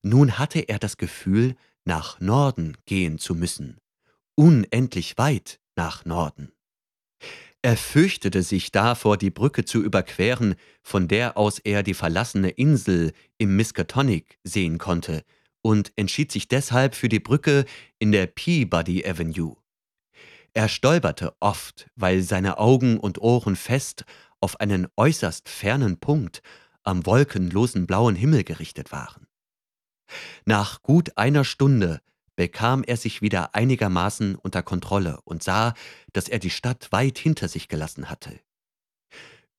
[0.02, 1.56] Nun hatte er das Gefühl,
[1.88, 3.78] nach Norden gehen zu müssen,
[4.36, 6.52] unendlich weit nach Norden.
[7.62, 13.14] Er fürchtete sich davor, die Brücke zu überqueren, von der aus er die verlassene Insel
[13.38, 15.24] im Miskatonic sehen konnte,
[15.62, 17.66] und entschied sich deshalb für die Brücke
[18.00, 19.58] in der Peabody Avenue.
[20.54, 24.06] Er stolperte oft, weil seine Augen und Ohren fest
[24.40, 26.42] auf einen äußerst fernen Punkt
[26.84, 29.27] am wolkenlosen blauen Himmel gerichtet waren.
[30.46, 32.02] Nach gut einer Stunde
[32.36, 35.74] bekam er sich wieder einigermaßen unter Kontrolle und sah,
[36.14, 38.40] dass er die Stadt weit hinter sich gelassen hatte.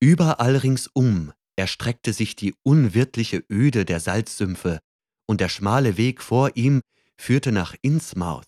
[0.01, 4.78] Überall ringsum erstreckte sich die unwirtliche Öde der Salzsümpfe
[5.26, 6.80] und der schmale Weg vor ihm
[7.16, 8.46] führte nach Innsmouth,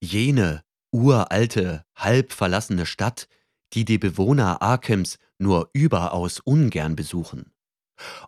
[0.00, 3.28] jene uralte, halb verlassene Stadt,
[3.72, 7.52] die die Bewohner Arkhams nur überaus ungern besuchen.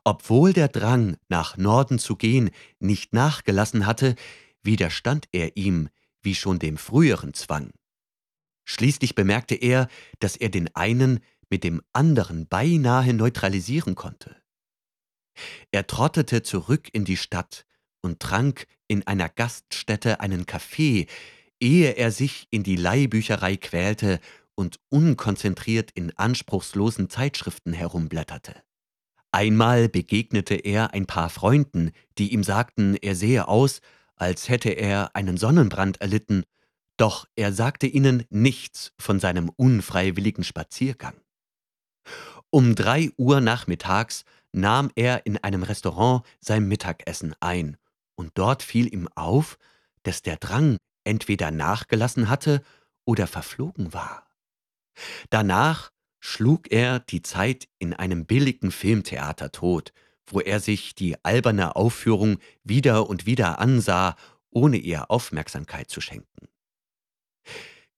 [0.05, 4.15] Obwohl der Drang, nach Norden zu gehen, nicht nachgelassen hatte,
[4.63, 5.89] widerstand er ihm
[6.23, 7.73] wie schon dem früheren Zwang.
[8.65, 9.89] Schließlich bemerkte er,
[10.21, 11.21] dass er den einen
[11.51, 14.37] mit dem anderen beinahe neutralisieren konnte.
[15.71, 17.67] Er trottete zurück in die Stadt,
[18.03, 21.07] und trank in einer Gaststätte einen Kaffee,
[21.61, 24.21] ehe er sich in die Leihbücherei quälte
[24.55, 28.63] und unkonzentriert in anspruchslosen Zeitschriften herumblätterte.
[29.33, 33.81] Einmal begegnete er ein paar Freunden, die ihm sagten, er sehe aus,
[34.15, 36.45] als hätte er einen Sonnenbrand erlitten,
[36.99, 41.15] doch er sagte ihnen nichts von seinem unfreiwilligen Spaziergang.
[42.51, 47.79] Um drei Uhr nachmittags nahm er in einem Restaurant sein Mittagessen ein
[48.15, 49.59] und dort fiel ihm auf,
[50.03, 52.63] dass der Drang entweder nachgelassen hatte
[53.07, 54.27] oder verflogen war.
[55.31, 55.91] Danach
[56.23, 59.93] schlug er die Zeit in einem billigen Filmtheater tot,
[60.27, 64.15] wo er sich die alberne Aufführung wieder und wieder ansah,
[64.51, 66.49] ohne ihr Aufmerksamkeit zu schenken.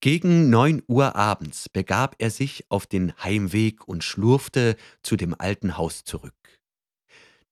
[0.00, 5.76] Gegen neun Uhr abends begab er sich auf den Heimweg und schlurfte zu dem alten
[5.76, 6.34] Haus zurück.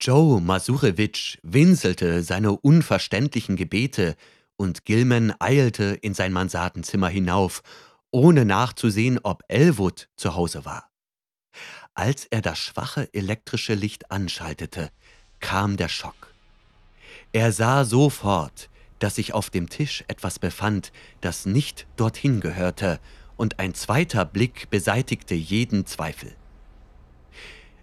[0.01, 4.17] Joe Masurewitsch winselte seine unverständlichen Gebete
[4.57, 7.63] und Gilman eilte in sein Mansardenzimmer hinauf,
[8.13, 10.91] ohne nachzusehen, ob Elwood zu Hause war.
[11.95, 14.91] Als er das schwache elektrische Licht anschaltete,
[15.41, 16.33] kam der Schock.
[17.33, 23.01] Er sah sofort, dass sich auf dem Tisch etwas befand, das nicht dorthin gehörte,
[23.37, 26.37] und ein zweiter Blick beseitigte jeden Zweifel.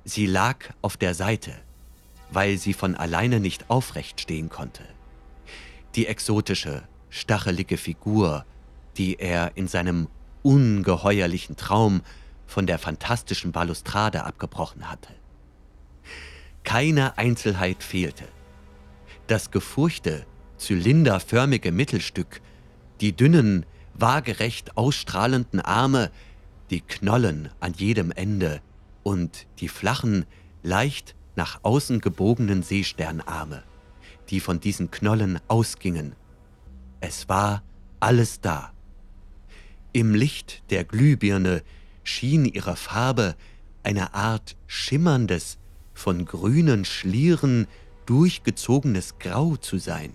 [0.06, 1.54] Sie lag auf der Seite,
[2.32, 4.84] weil sie von alleine nicht aufrecht stehen konnte.
[5.96, 8.46] Die exotische, stachelige Figur,
[8.98, 10.08] die er in seinem
[10.44, 12.02] ungeheuerlichen Traum
[12.46, 15.14] von der fantastischen Balustrade abgebrochen hatte.
[16.64, 18.26] Keine Einzelheit fehlte.
[19.28, 20.26] Das gefurchte,
[20.58, 22.42] zylinderförmige Mittelstück,
[23.02, 26.12] die dünnen, waagerecht ausstrahlenden Arme,
[26.70, 28.62] die Knollen an jedem Ende
[29.04, 30.26] und die flachen,
[30.64, 33.64] leicht nach außen gebogenen Seesternarme,
[34.30, 36.16] die von diesen Knollen ausgingen.
[37.02, 37.64] Es war
[38.00, 38.74] alles da.
[39.92, 41.64] Im Licht der Glühbirne
[42.04, 43.36] schien ihre Farbe
[43.82, 45.58] eine Art schimmerndes,
[45.94, 47.68] von grünen Schlieren
[48.06, 50.14] durchgezogenes Grau zu sein.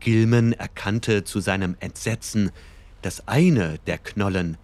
[0.00, 2.50] Gilman erkannte zu seinem Entsetzen,
[3.02, 4.56] dass eine der Knollen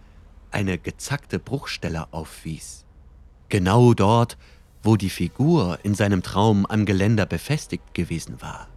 [0.51, 2.85] eine gezackte Bruchstelle aufwies.
[3.49, 4.37] Genau dort,
[4.81, 8.67] wo die Figur in seinem Traum am Geländer befestigt gewesen war.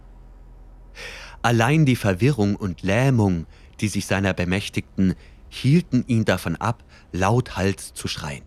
[1.41, 3.45] Allein die Verwirrung und Lähmung,
[3.83, 5.13] die sich seiner bemächtigten,
[5.49, 8.45] hielten ihn davon ab, lauthals zu schreien.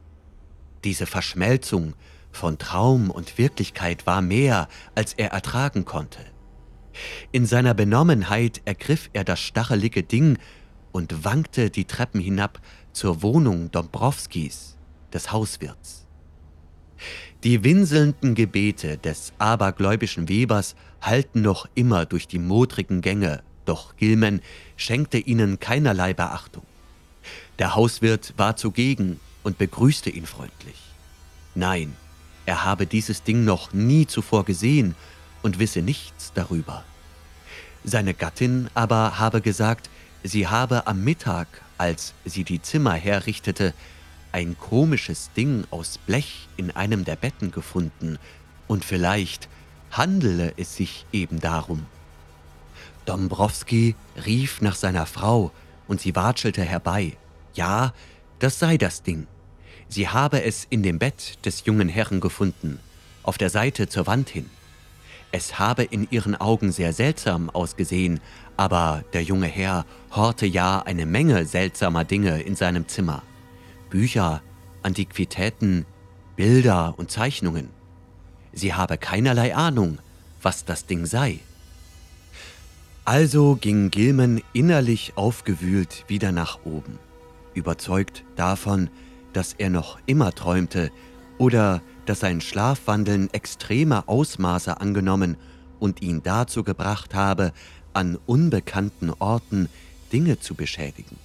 [0.83, 1.93] Diese Verschmelzung
[2.33, 6.21] von Traum und Wirklichkeit war mehr, als er ertragen konnte.
[7.33, 10.39] In seiner Benommenheit ergriff er das stachelige Ding
[10.91, 12.59] und wankte die Treppen hinab
[12.93, 14.79] zur Wohnung Dombrowskis,
[15.13, 16.07] des Hauswirts.
[17.45, 24.41] Die winselnden Gebete des abergläubischen Webers hallten noch immer durch die modrigen Gänge, doch Gilman
[24.77, 26.65] schenkte ihnen keinerlei Beachtung.
[27.59, 30.77] Der Hauswirt war zugegen und begrüßte ihn freundlich.
[31.55, 31.97] Nein,
[32.47, 34.95] er habe dieses Ding noch nie zuvor gesehen
[35.43, 36.85] und wisse nichts darüber.
[37.85, 39.91] Seine Gattin aber habe gesagt,
[40.23, 41.47] sie habe am Mittag,
[41.79, 43.75] als sie die Zimmer herrichtete,
[44.33, 48.19] ein komisches Ding aus Blech in einem der Betten gefunden,
[48.69, 49.49] und vielleicht
[49.93, 51.87] handele es sich eben darum.
[53.07, 53.95] Dombrowski
[54.25, 55.53] rief nach seiner Frau,
[55.89, 57.17] und sie watschelte herbei.
[57.55, 57.93] Ja,
[58.39, 59.27] das sei das Ding.
[59.89, 62.81] Sie habe es in dem Bett des jungen Herrn gefunden,
[63.23, 64.51] auf der Seite zur Wand hin.
[65.33, 68.21] Es habe in ihren Augen sehr seltsam ausgesehen,
[68.57, 73.23] aber der junge Herr horte ja eine Menge seltsamer Dinge in seinem Zimmer.
[73.91, 74.43] Bücher,
[74.83, 75.85] Antiquitäten,
[76.37, 77.71] Bilder und Zeichnungen.
[78.53, 79.99] Sie habe keinerlei Ahnung,
[80.43, 81.41] was das Ding sei.
[83.07, 86.99] Also ging Gilman innerlich aufgewühlt wieder nach oben,
[87.55, 88.91] überzeugt davon,
[89.33, 90.91] dass er noch immer träumte
[91.39, 95.37] oder dass sein Schlafwandeln extreme Ausmaße angenommen
[95.79, 97.53] und ihn dazu gebracht habe,
[97.93, 99.69] an unbekannten Orten
[100.13, 101.17] Dinge zu beschädigen.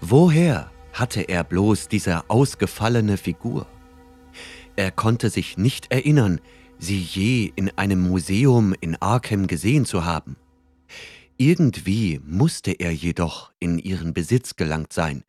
[0.00, 3.66] Woher hatte er bloß diese ausgefallene Figur?
[4.74, 6.40] Er konnte sich nicht erinnern,
[6.80, 10.36] sie je in einem Museum in Arkham gesehen zu haben.
[11.36, 15.24] Irgendwie musste er jedoch in ihren Besitz gelangt sein,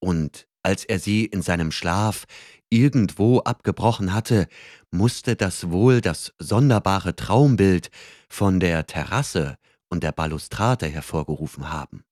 [0.00, 2.26] und als er sie in seinem Schlaf
[2.68, 4.46] irgendwo abgebrochen hatte,
[4.90, 7.90] musste das wohl das sonderbare Traumbild
[8.28, 9.56] von der Terrasse
[9.88, 12.04] und der Balustrade hervorgerufen haben.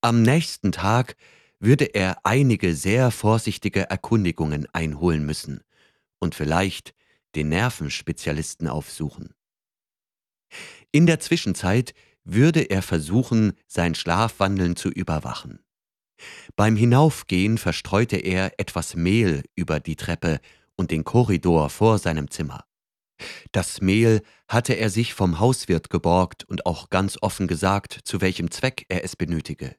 [0.00, 1.16] Am nächsten Tag
[1.60, 5.62] würde er einige sehr vorsichtige Erkundigungen einholen müssen
[6.18, 6.94] und vielleicht
[7.38, 9.32] den Nervenspezialisten aufsuchen.
[10.90, 15.60] In der Zwischenzeit würde er versuchen, sein Schlafwandeln zu überwachen.
[16.56, 20.40] Beim Hinaufgehen verstreute er etwas Mehl über die Treppe
[20.76, 22.64] und den Korridor vor seinem Zimmer.
[23.52, 28.50] Das Mehl hatte er sich vom Hauswirt geborgt und auch ganz offen gesagt, zu welchem
[28.50, 29.76] Zweck er es benötige.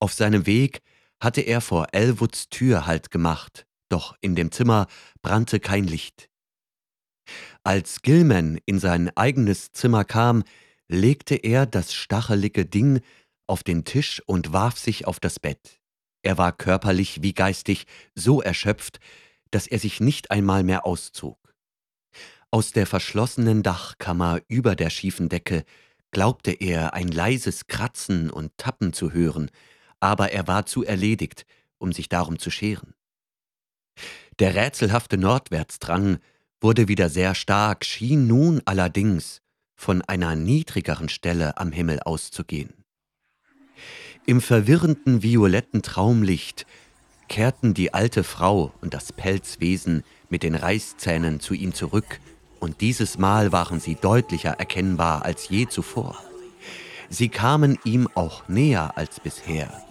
[0.00, 0.82] Auf seinem Weg
[1.18, 4.86] hatte er vor Elwoods Tür Halt gemacht, doch in dem Zimmer
[5.22, 6.28] brannte kein Licht.
[7.64, 10.44] Als Gilman in sein eigenes Zimmer kam,
[10.88, 13.00] legte er das stachelige Ding
[13.46, 15.80] auf den Tisch und warf sich auf das Bett.
[16.22, 19.00] Er war körperlich wie geistig so erschöpft,
[19.50, 21.38] dass er sich nicht einmal mehr auszog.
[22.50, 25.64] Aus der verschlossenen Dachkammer über der schiefen Decke
[26.10, 29.50] glaubte er ein leises Kratzen und Tappen zu hören,
[30.00, 31.46] aber er war zu erledigt,
[31.78, 32.94] um sich darum zu scheren.
[34.38, 36.18] Der rätselhafte Nordwärtsdrang
[36.62, 39.40] wurde wieder sehr stark, schien nun allerdings
[39.74, 42.72] von einer niedrigeren Stelle am Himmel auszugehen.
[44.24, 46.66] Im verwirrenden violetten Traumlicht
[47.28, 52.20] kehrten die alte Frau und das Pelzwesen mit den Reißzähnen zu ihm zurück,
[52.60, 56.22] und dieses Mal waren sie deutlicher erkennbar als je zuvor.
[57.10, 59.82] Sie kamen ihm auch näher als bisher.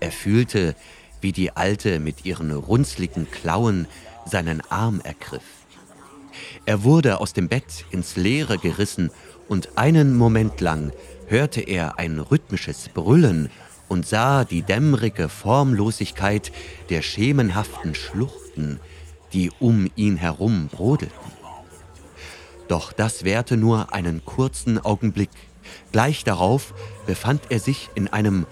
[0.00, 0.74] Er fühlte,
[1.20, 3.86] wie die Alte mit ihren runzligen Klauen
[4.24, 5.63] seinen Arm ergriff.
[6.66, 9.10] Er wurde aus dem Bett ins Leere gerissen
[9.48, 10.92] und einen Moment lang
[11.26, 13.50] hörte er ein rhythmisches Brüllen
[13.88, 16.52] und sah die dämmerige Formlosigkeit
[16.90, 18.80] der schemenhaften Schluchten,
[19.32, 21.32] die um ihn herum brodelten.
[22.68, 25.30] Doch das währte nur einen kurzen Augenblick.
[25.92, 26.72] Gleich darauf
[27.06, 28.46] befand er sich in einem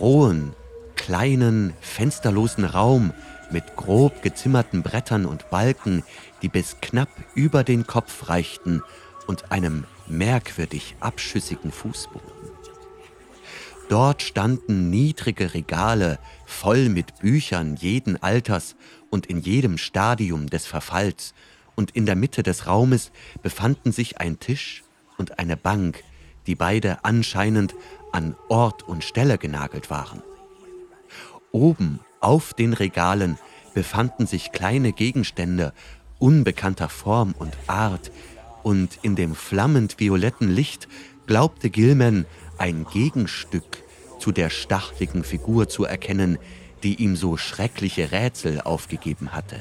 [0.00, 0.52] rohen,
[0.96, 3.12] kleinen, fensterlosen Raum
[3.50, 6.02] mit grob gezimmerten Brettern und Balken,
[6.42, 8.82] die bis knapp über den Kopf reichten
[9.26, 12.30] und einem merkwürdig abschüssigen Fußboden.
[13.88, 18.74] Dort standen niedrige Regale voll mit Büchern jeden Alters
[19.10, 21.34] und in jedem Stadium des Verfalls,
[21.74, 23.12] und in der Mitte des Raumes
[23.42, 24.84] befanden sich ein Tisch
[25.16, 26.02] und eine Bank,
[26.46, 27.74] die beide anscheinend
[28.12, 30.22] an Ort und Stelle genagelt waren.
[31.50, 33.38] Oben auf den Regalen
[33.74, 35.72] befanden sich kleine Gegenstände
[36.22, 38.12] unbekannter Form und Art,
[38.62, 40.86] und in dem flammend violetten Licht
[41.26, 42.26] glaubte Gilman
[42.58, 43.82] ein Gegenstück
[44.20, 46.38] zu der stachligen Figur zu erkennen,
[46.84, 49.56] die ihm so schreckliche Rätsel aufgegeben hatte.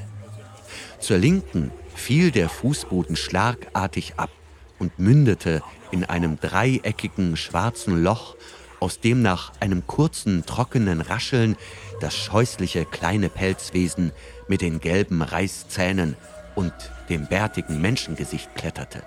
[1.00, 4.30] Zur Linken fiel der Fußboden schlagartig ab
[4.78, 8.36] und mündete in einem dreieckigen schwarzen Loch,
[8.80, 11.56] aus dem nach einem kurzen, trockenen Rascheln
[12.02, 14.12] das scheußliche kleine Pelzwesen
[14.48, 16.16] mit den gelben Reißzähnen
[16.56, 16.74] und
[17.10, 19.04] dem bärtigen Menschengesicht kletterte.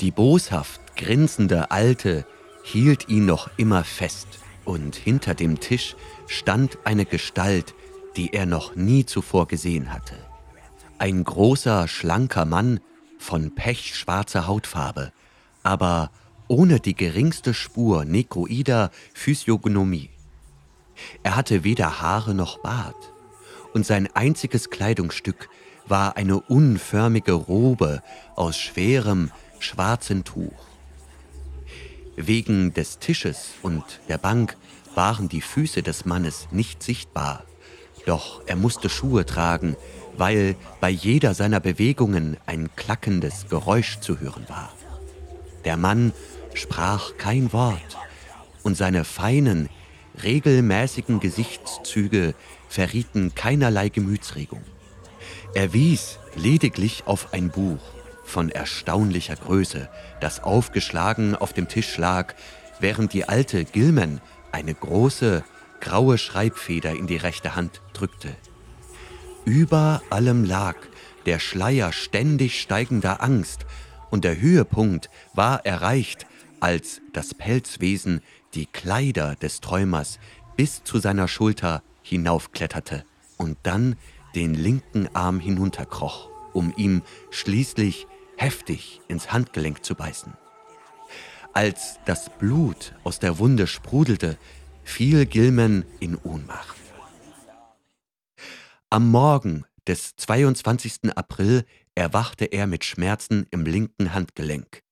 [0.00, 2.26] Die boshaft grinsende Alte
[2.64, 4.26] hielt ihn noch immer fest,
[4.64, 5.96] und hinter dem Tisch
[6.28, 7.74] stand eine Gestalt,
[8.16, 10.14] die er noch nie zuvor gesehen hatte.
[10.98, 12.80] Ein großer, schlanker Mann
[13.18, 15.12] von pechschwarzer Hautfarbe,
[15.62, 16.10] aber
[16.48, 20.10] ohne die geringste Spur nekroider Physiognomie.
[21.22, 23.12] Er hatte weder Haare noch Bart,
[23.74, 25.48] und sein einziges Kleidungsstück
[25.86, 28.02] war eine unförmige Robe
[28.36, 30.52] aus schwerem, schwarzem Tuch.
[32.16, 34.56] Wegen des Tisches und der Bank
[34.94, 37.44] waren die Füße des Mannes nicht sichtbar,
[38.06, 39.76] doch er musste Schuhe tragen,
[40.16, 44.72] weil bei jeder seiner Bewegungen ein klackendes Geräusch zu hören war.
[45.64, 46.12] Der Mann
[46.54, 47.96] sprach kein Wort,
[48.62, 49.68] und seine feinen,
[50.22, 52.34] regelmäßigen Gesichtszüge
[52.68, 54.62] verrieten keinerlei Gemütsregung.
[55.54, 57.80] Er wies lediglich auf ein Buch
[58.24, 62.34] von erstaunlicher Größe, das aufgeschlagen auf dem Tisch lag,
[62.80, 65.44] während die alte Gilman eine große,
[65.80, 68.34] graue Schreibfeder in die rechte Hand drückte.
[69.44, 70.76] Über allem lag
[71.26, 73.66] der Schleier ständig steigender Angst,
[74.10, 76.26] und der Höhepunkt war erreicht,
[76.60, 78.20] als das Pelzwesen
[78.54, 80.18] die Kleider des Träumers
[80.56, 83.04] bis zu seiner Schulter hinaufkletterte
[83.38, 83.96] und dann
[84.34, 88.06] den linken Arm hinunterkroch, um ihm schließlich
[88.36, 90.34] heftig ins Handgelenk zu beißen.
[91.54, 94.38] Als das Blut aus der Wunde sprudelte,
[94.84, 96.76] fiel Gilman in Ohnmacht.
[98.90, 101.16] Am Morgen des 22.
[101.16, 101.64] April
[101.94, 104.82] erwachte er mit Schmerzen im linken Handgelenk,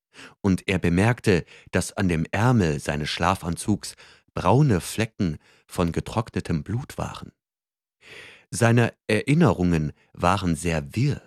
[0.43, 3.95] und er bemerkte, dass an dem Ärmel seines Schlafanzugs
[4.35, 7.33] braune Flecken von getrocknetem Blut waren.
[8.51, 11.23] Seine Erinnerungen waren sehr wirr,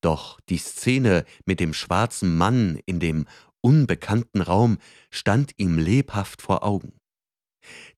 [0.00, 3.26] doch die Szene mit dem schwarzen Mann in dem
[3.60, 4.78] unbekannten Raum
[5.10, 6.92] stand ihm lebhaft vor Augen.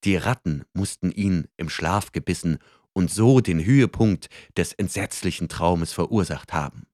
[0.04, 2.58] Die Ratten mussten ihn im Schlaf gebissen
[2.92, 6.86] und so den Höhepunkt des entsetzlichen Traumes verursacht haben.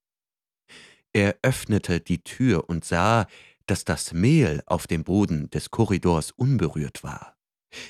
[1.13, 3.27] Er öffnete die Tür und sah,
[3.67, 7.37] dass das Mehl auf dem Boden des Korridors unberührt war.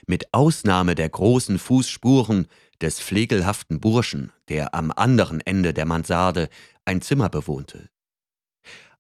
[0.07, 2.49] Mit Ausnahme der großen Fußspuren
[2.81, 6.49] des pflegelhaften Burschen, der am anderen Ende der Mansarde
[6.85, 7.89] ein Zimmer bewohnte.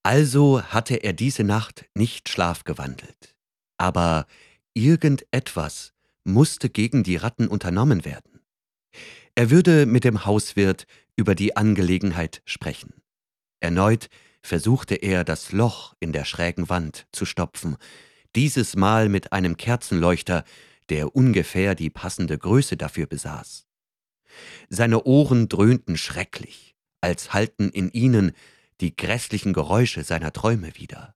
[0.02, 3.36] Also hatte er diese Nacht nicht schlafgewandelt.
[3.76, 4.26] Aber
[4.74, 5.92] irgendetwas
[6.24, 8.40] musste gegen die Ratten unternommen werden.
[9.34, 10.86] Er würde mit dem Hauswirt
[11.16, 12.94] über die Angelegenheit sprechen.
[13.60, 14.08] Erneut
[14.42, 17.76] versuchte er, das Loch in der schrägen Wand zu stopfen,
[18.34, 20.44] dieses Mal mit einem Kerzenleuchter,
[20.88, 23.67] der ungefähr die passende Größe dafür besaß.
[24.68, 28.32] Seine Ohren dröhnten schrecklich, als halten in ihnen
[28.80, 31.14] die grässlichen Geräusche seiner Träume wieder.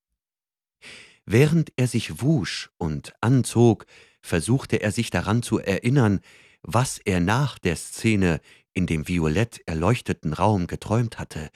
[1.25, 3.87] Während er sich wusch und anzog,
[4.21, 6.21] versuchte er sich daran zu erinnern,
[6.63, 8.41] was er nach der Szene
[8.73, 11.51] in dem violett erleuchteten Raum geträumt hatte,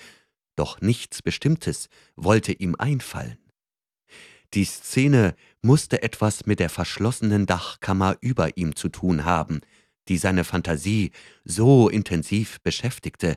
[0.56, 3.38] doch nichts Bestimmtes wollte ihm einfallen.
[4.54, 9.60] Die Szene musste etwas mit der verschlossenen Dachkammer über ihm zu tun haben,
[10.08, 11.10] die seine Fantasie
[11.44, 13.36] so intensiv beschäftigte,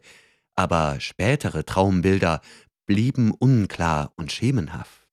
[0.55, 2.41] aber spätere Traumbilder
[2.85, 5.07] blieben unklar und schemenhaft.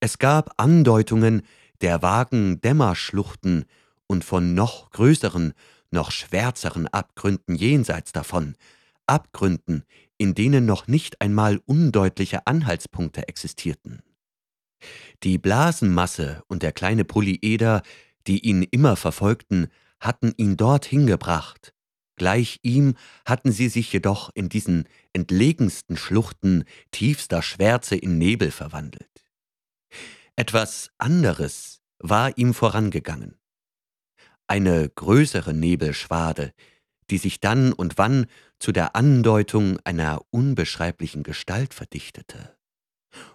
[0.00, 1.42] Es gab Andeutungen
[1.80, 3.64] der vagen Dämmerschluchten
[4.06, 5.52] und von noch größeren,
[5.90, 8.56] noch schwärzeren Abgründen jenseits davon,
[9.06, 9.84] Abgründen,
[10.18, 14.02] in denen noch nicht einmal undeutliche Anhaltspunkte existierten.
[15.22, 17.82] Die Blasenmasse und der kleine Polyeder,
[18.26, 19.68] die ihn immer verfolgten,
[20.00, 21.74] hatten ihn dorthin gebracht,
[22.16, 22.94] Gleich ihm
[23.26, 29.26] hatten sie sich jedoch in diesen entlegensten Schluchten tiefster Schwärze in Nebel verwandelt.
[30.34, 33.38] Etwas anderes war ihm vorangegangen.
[34.46, 36.52] Eine größere Nebelschwade,
[37.10, 38.26] die sich dann und wann
[38.58, 42.56] zu der Andeutung einer unbeschreiblichen Gestalt verdichtete.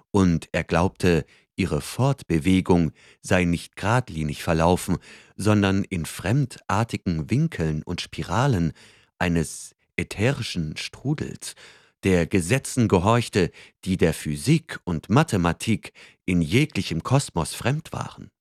[0.09, 1.25] Und er glaubte,
[1.55, 2.91] ihre Fortbewegung
[3.21, 4.97] sei nicht geradlinig verlaufen,
[5.35, 8.73] sondern in fremdartigen Winkeln und Spiralen
[9.19, 11.55] eines ätherischen Strudels,
[12.03, 13.51] der Gesetzen gehorchte,
[13.85, 15.93] die der Physik und Mathematik
[16.25, 18.31] in jeglichem Kosmos fremd waren.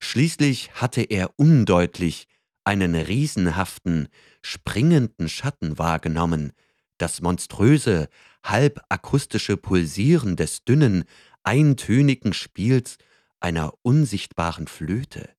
[0.00, 2.26] Schließlich hatte er undeutlich
[2.64, 4.08] einen riesenhaften,
[4.42, 6.52] springenden Schatten wahrgenommen,
[6.98, 8.08] das monströse,
[8.44, 11.04] halbakustische Pulsieren des dünnen,
[11.42, 12.98] eintönigen Spiels
[13.40, 15.30] einer unsichtbaren Flöte.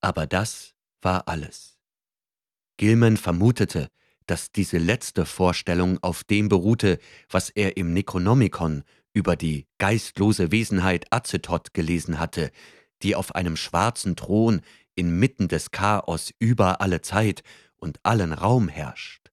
[0.00, 1.78] Aber das war alles.
[2.76, 3.88] Gilman vermutete,
[4.26, 6.98] dass diese letzte Vorstellung auf dem beruhte,
[7.30, 12.50] was er im Necronomicon über die geistlose Wesenheit Acetot gelesen hatte,
[13.02, 14.60] die auf einem schwarzen Thron
[14.94, 17.42] inmitten des Chaos über alle Zeit
[17.76, 19.30] und allen Raum herrscht.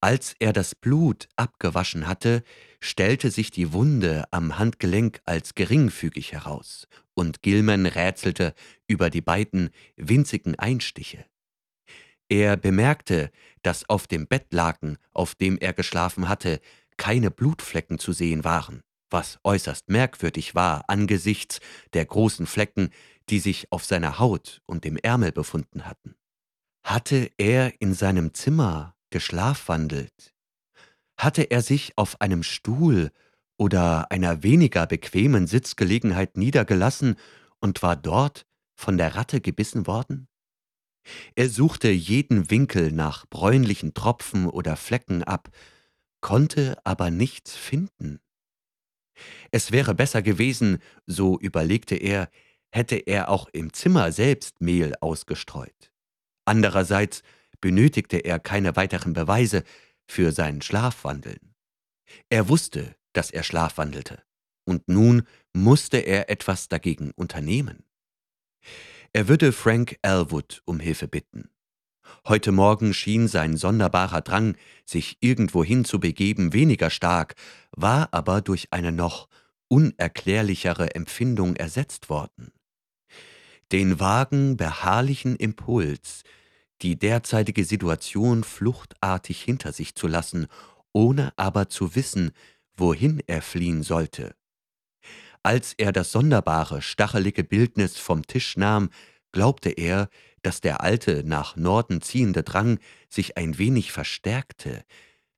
[0.00, 2.42] Als er das Blut abgewaschen hatte,
[2.84, 8.54] stellte sich die Wunde am Handgelenk als geringfügig heraus, und Gilman rätselte
[8.86, 11.24] über die beiden winzigen Einstiche.
[12.28, 13.30] Er bemerkte,
[13.62, 16.60] dass auf dem Bettlaken, auf dem er geschlafen hatte,
[16.98, 21.60] keine Blutflecken zu sehen waren, was äußerst merkwürdig war angesichts
[21.94, 22.90] der großen Flecken,
[23.30, 26.16] die sich auf seiner Haut und dem Ärmel befunden hatten.
[26.84, 30.33] Hatte er in seinem Zimmer geschlafwandelt?
[31.16, 33.10] Hatte er sich auf einem Stuhl
[33.56, 37.16] oder einer weniger bequemen Sitzgelegenheit niedergelassen
[37.60, 40.28] und war dort von der Ratte gebissen worden?
[41.34, 45.50] Er suchte jeden Winkel nach bräunlichen Tropfen oder Flecken ab,
[46.20, 48.20] konnte aber nichts finden.
[49.50, 52.28] Es wäre besser gewesen, so überlegte er,
[52.72, 55.92] hätte er auch im Zimmer selbst Mehl ausgestreut.
[56.44, 57.22] Andererseits
[57.60, 59.62] benötigte er keine weiteren Beweise
[60.06, 61.54] für sein Schlafwandeln.
[62.28, 64.22] Er wusste, dass er schlafwandelte,
[64.64, 67.84] und nun musste er etwas dagegen unternehmen.
[69.12, 71.50] Er würde Frank Elwood um Hilfe bitten.
[72.26, 77.34] Heute Morgen schien sein sonderbarer Drang, sich irgendwohin zu begeben, weniger stark,
[77.72, 79.28] war aber durch eine noch
[79.68, 82.52] unerklärlichere Empfindung ersetzt worden.
[83.72, 86.22] Den vagen, beharrlichen Impuls,
[86.82, 90.46] die derzeitige Situation fluchtartig hinter sich zu lassen,
[90.92, 92.32] ohne aber zu wissen,
[92.76, 94.34] wohin er fliehen sollte,
[95.44, 98.88] als er das sonderbare, stachelige Bildnis vom Tisch nahm,
[99.30, 100.08] glaubte er,
[100.42, 102.78] dass der alte, nach Norden ziehende Drang
[103.10, 104.84] sich ein wenig verstärkte.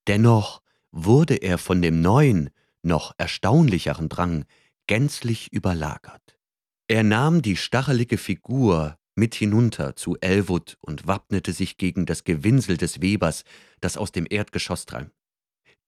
[0.07, 2.51] Dennoch wurde er von dem neuen,
[2.83, 4.45] noch erstaunlicheren Drang
[4.87, 6.39] gänzlich überlagert.
[6.87, 12.77] Er nahm die stachelige Figur mit hinunter zu Elwood und wappnete sich gegen das Gewinsel
[12.77, 13.45] des Webers,
[13.81, 15.11] das aus dem Erdgeschoss drang.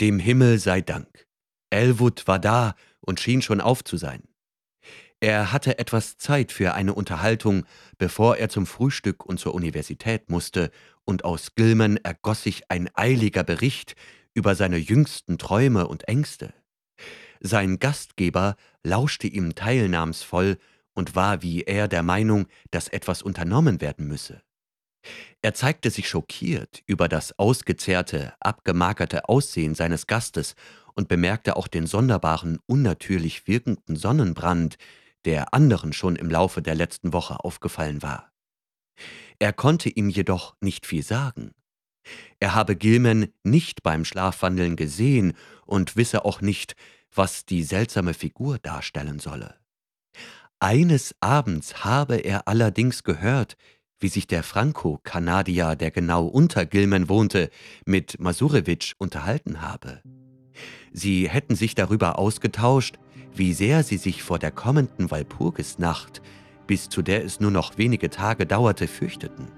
[0.00, 1.26] Dem Himmel sei Dank.
[1.70, 4.22] Elwood war da und schien schon auf zu sein.
[5.20, 7.66] Er hatte etwas Zeit für eine Unterhaltung,
[7.98, 10.70] bevor er zum Frühstück und zur Universität musste,
[11.04, 13.96] und aus Gilman ergoss sich ein eiliger Bericht
[14.34, 16.54] über seine jüngsten Träume und Ängste.
[17.40, 20.58] Sein Gastgeber lauschte ihm teilnahmsvoll
[20.98, 24.42] und war wie er der Meinung, dass etwas unternommen werden müsse.
[25.42, 30.56] Er zeigte sich schockiert über das ausgezehrte, abgemagerte Aussehen seines Gastes
[30.94, 34.76] und bemerkte auch den sonderbaren, unnatürlich wirkenden Sonnenbrand,
[35.24, 38.32] der anderen schon im Laufe der letzten Woche aufgefallen war.
[39.38, 41.52] Er konnte ihm jedoch nicht viel sagen.
[42.40, 45.34] Er habe Gilman nicht beim Schlafwandeln gesehen
[45.64, 46.74] und wisse auch nicht,
[47.14, 49.54] was die seltsame Figur darstellen solle.
[50.60, 53.56] Eines Abends habe er allerdings gehört,
[54.00, 57.50] wie sich der Franco-Kanadier, der genau unter Gilman wohnte,
[57.86, 60.02] mit Masurewitsch unterhalten habe.
[60.92, 62.98] Sie hätten sich darüber ausgetauscht,
[63.32, 66.22] wie sehr sie sich vor der kommenden Walpurgisnacht,
[66.66, 69.52] bis zu der es nur noch wenige Tage dauerte, fürchteten.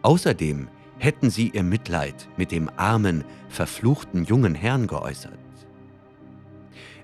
[0.00, 5.43] Außerdem hätten sie ihr Mitleid mit dem armen, verfluchten jungen Herrn geäußert.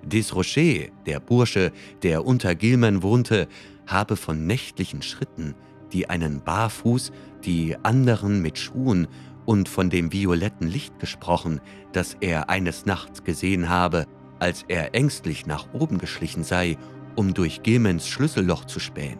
[0.03, 1.73] Desrocher, der Bursche,
[2.03, 3.49] der unter Gilman wohnte,
[3.87, 5.55] habe von nächtlichen Schritten,
[5.93, 7.13] die einen barfuß,
[7.45, 9.09] die anderen mit Schuhen
[9.47, 11.61] und von dem violetten Licht gesprochen,
[11.93, 14.07] das er eines Nachts gesehen habe,
[14.39, 16.79] als er ängstlich nach oben geschlichen sei,
[17.17, 19.19] um durch Gilmans Schlüsselloch zu spähen.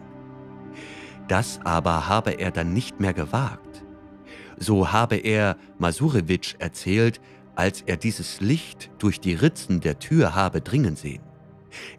[1.27, 3.83] Das aber habe er dann nicht mehr gewagt.
[4.57, 7.19] So habe er Masurewitsch erzählt,
[7.61, 11.21] als er dieses Licht durch die Ritzen der Tür habe dringen sehen.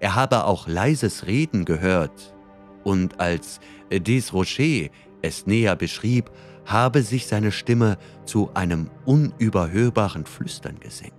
[0.01, 2.35] Er habe auch leises Reden gehört,
[2.83, 3.61] und als
[3.93, 4.89] Desrocher
[5.23, 6.33] es näher beschrieb,
[6.67, 11.15] habe sich seine Stimme zu einem unüberhörbaren Flüstern gesenkt.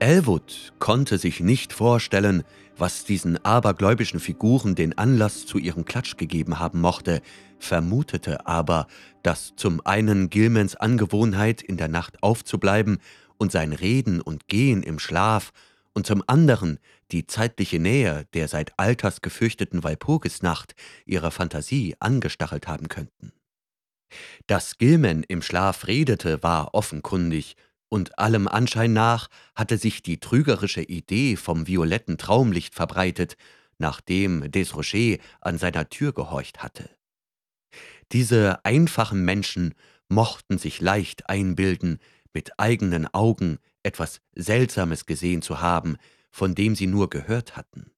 [0.00, 2.42] Elwood konnte sich nicht vorstellen,
[2.76, 7.22] was diesen abergläubischen Figuren den Anlass zu ihrem Klatsch gegeben haben mochte,
[7.60, 8.88] vermutete aber,
[9.22, 12.98] dass zum einen Gilmans Angewohnheit, in der Nacht aufzubleiben
[13.38, 15.52] und sein Reden und Gehen im Schlaf,
[15.94, 16.78] und zum anderen
[17.10, 23.32] die zeitliche Nähe der seit Alters gefürchteten Walpurgisnacht ihre Fantasie angestachelt haben könnten.
[24.46, 27.56] Dass Gilman im Schlaf redete, war offenkundig,
[27.88, 33.36] und allem Anschein nach hatte sich die trügerische Idee vom violetten Traumlicht verbreitet,
[33.78, 36.90] nachdem Desrocher an seiner Tür gehorcht hatte.
[38.12, 39.74] Diese einfachen Menschen
[40.08, 41.98] mochten sich leicht einbilden,
[42.32, 45.96] mit eigenen Augen etwas Seltsames gesehen zu haben,
[46.30, 47.90] von dem sie nur gehört hatten.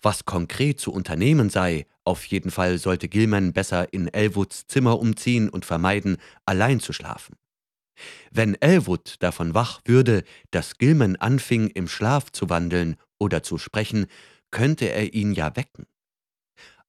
[0.00, 5.48] Was konkret zu unternehmen sei, auf jeden Fall sollte Gilman besser in Elwoods Zimmer umziehen
[5.48, 6.16] und vermeiden,
[6.46, 7.36] allein zu schlafen.
[8.30, 14.06] Wenn Elwood davon wach würde, dass Gilman anfing, im Schlaf zu wandeln oder zu sprechen,
[14.50, 15.86] könnte er ihn ja wecken.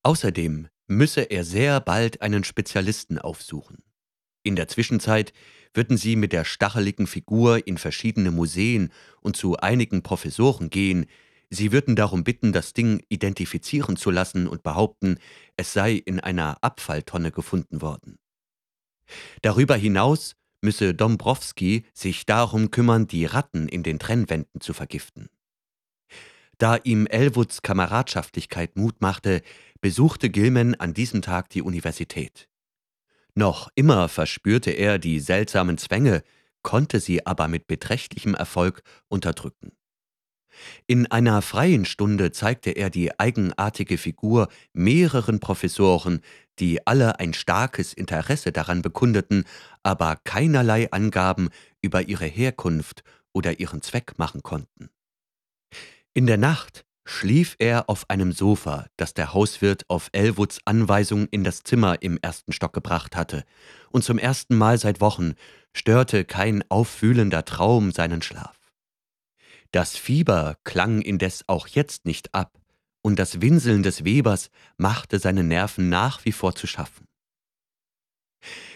[0.04, 3.84] Außerdem müsse er sehr bald einen Spezialisten aufsuchen.
[4.44, 5.34] In der Zwischenzeit
[5.74, 8.92] würden sie mit der stacheligen Figur in verschiedene Museen
[9.22, 11.06] und zu einigen Professoren gehen,
[11.50, 15.18] sie würden darum bitten, das Ding identifizieren zu lassen und behaupten,
[15.58, 18.18] es sei in einer Abfalltonne gefunden worden.
[19.42, 25.30] Darüber hinaus müsse Dombrowski sich darum kümmern, die Ratten in den Trennwänden zu vergiften.
[26.58, 29.42] Da ihm Elwoods Kameradschaftlichkeit Mut machte,
[29.80, 32.50] besuchte Gilman an diesem Tag die Universität.
[33.40, 36.24] Noch immer verspürte er die seltsamen Zwänge,
[36.62, 39.72] konnte sie aber mit beträchtlichem Erfolg unterdrücken.
[40.88, 46.20] In einer freien Stunde zeigte er die eigenartige Figur mehreren Professoren,
[46.60, 49.46] die alle ein starkes Interesse daran bekundeten,
[49.84, 51.48] aber keinerlei Angaben
[51.82, 54.90] über ihre Herkunft oder ihren Zweck machen konnten.
[56.14, 61.44] In der Nacht schlief er auf einem Sofa, das der Hauswirt auf Elwoods Anweisung in
[61.44, 63.46] das Zimmer im ersten Stock gebracht hatte,
[63.90, 65.34] und zum ersten Mal seit Wochen
[65.74, 68.56] störte kein auffühlender Traum seinen Schlaf.
[69.72, 72.60] Das Fieber klang indes auch jetzt nicht ab,
[73.02, 77.08] und das Winseln des Webers machte seinen Nerven nach wie vor zu schaffen.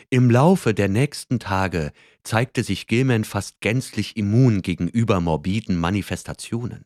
[0.09, 1.91] Im Laufe der nächsten Tage
[2.23, 6.83] zeigte sich Gilman fast gänzlich immun gegenüber morbiden Manifestationen.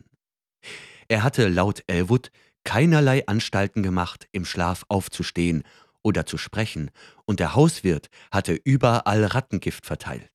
[1.08, 2.32] Er hatte laut Elwood
[2.64, 5.64] keinerlei Anstalten gemacht, im Schlaf aufzustehen
[6.04, 6.92] oder zu sprechen,
[7.26, 10.32] und der Hauswirt hatte überall Rattengift verteilt.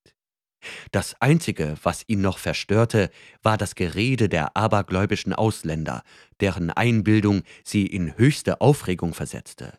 [0.91, 3.09] Das Einzige, was ihn noch verstörte,
[3.41, 6.03] war das Gerede der abergläubischen Ausländer,
[6.39, 9.77] deren Einbildung sie in höchste Aufregung versetzte.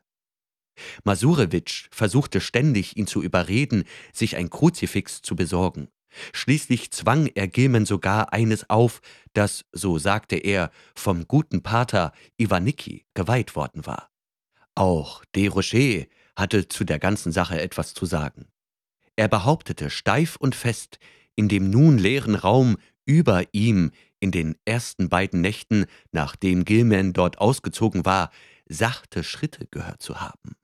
[1.05, 5.89] Masurewitsch versuchte ständig, ihn zu überreden, sich ein Kruzifix zu besorgen.
[6.33, 9.01] Schließlich zwang er Gilman sogar eines auf,
[9.33, 14.11] das, so sagte er, vom guten Pater Iwanicki geweiht worden war.
[14.75, 18.49] Auch Desrochers hatte zu der ganzen Sache etwas zu sagen.
[19.17, 20.99] Er behauptete steif und fest,
[21.37, 22.77] in dem nun leeren Raum
[23.07, 28.31] über ihm in den ersten beiden Nächten, nachdem Gilman dort ausgezogen war,
[28.67, 30.57] sachte Schritte gehört zu haben.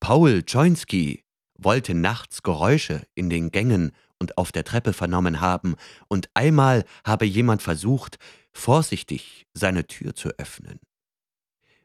[0.00, 1.24] Paul Joinski
[1.56, 5.76] wollte nachts Geräusche in den Gängen und auf der Treppe vernommen haben,
[6.08, 8.18] und einmal habe jemand versucht,
[8.52, 10.80] vorsichtig seine Tür zu öffnen.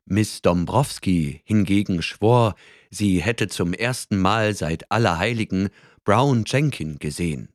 [0.06, 2.56] Miss Dombrowski hingegen schwor,
[2.90, 5.70] sie hätte zum ersten Mal seit Allerheiligen
[6.04, 7.50] Brown Jenkin gesehen.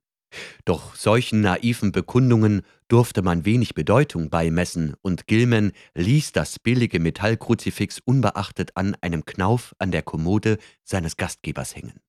[0.64, 8.00] Doch solchen naiven Bekundungen durfte man wenig Bedeutung beimessen, und Gilman ließ das billige Metallkruzifix
[8.04, 12.00] unbeachtet an einem Knauf an der Kommode seines Gastgebers hängen.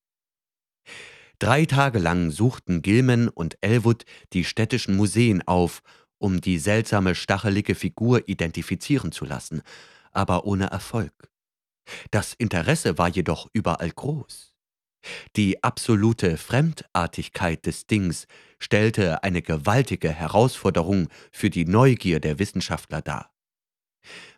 [1.38, 5.82] Drei Tage lang suchten Gilman und Elwood die städtischen Museen auf,
[6.18, 9.62] um die seltsame stachelige Figur identifizieren zu lassen,
[10.12, 11.30] aber ohne Erfolg.
[12.10, 14.54] Das Interesse war jedoch überall groß.
[15.36, 18.26] Die absolute Fremdartigkeit des Dings
[18.58, 23.30] stellte eine gewaltige Herausforderung für die Neugier der Wissenschaftler dar.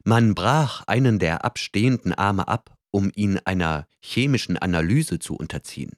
[0.04, 5.92] Man brach einen der abstehenden Arme ab, um ihn einer chemischen Analyse zu unterziehen.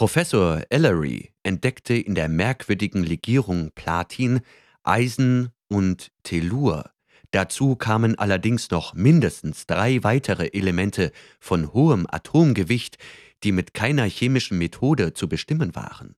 [0.00, 4.40] Professor Ellery entdeckte in der merkwürdigen Legierung Platin,
[4.82, 6.90] Eisen und Tellur,
[7.32, 12.96] Dazu kamen allerdings noch mindestens drei weitere Elemente von hohem Atomgewicht,
[13.44, 16.16] die mit keiner chemischen Methode zu bestimmen waren.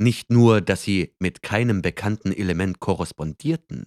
[0.00, 3.84] Nicht nur, dass sie mit keinem bekannten Element korrespondierten,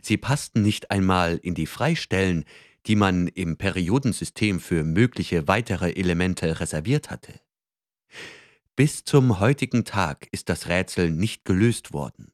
[0.00, 2.44] sie passten nicht einmal in die Freistellen,
[2.86, 7.40] die man im Periodensystem für mögliche weitere Elemente reserviert hatte.
[8.76, 12.32] Bis zum heutigen Tag ist das Rätsel nicht gelöst worden.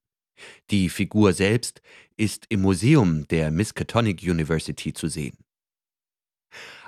[0.70, 1.82] Die Figur selbst
[2.16, 5.38] ist im Museum der Miskatonic University zu sehen.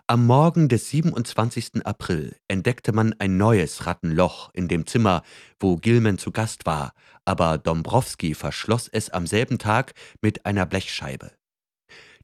[0.06, 1.86] Am Morgen des 27.
[1.86, 5.22] April entdeckte man ein neues Rattenloch in dem Zimmer,
[5.58, 6.92] wo Gilman zu Gast war,
[7.24, 11.32] aber Dombrowski verschloss es am selben Tag mit einer Blechscheibe.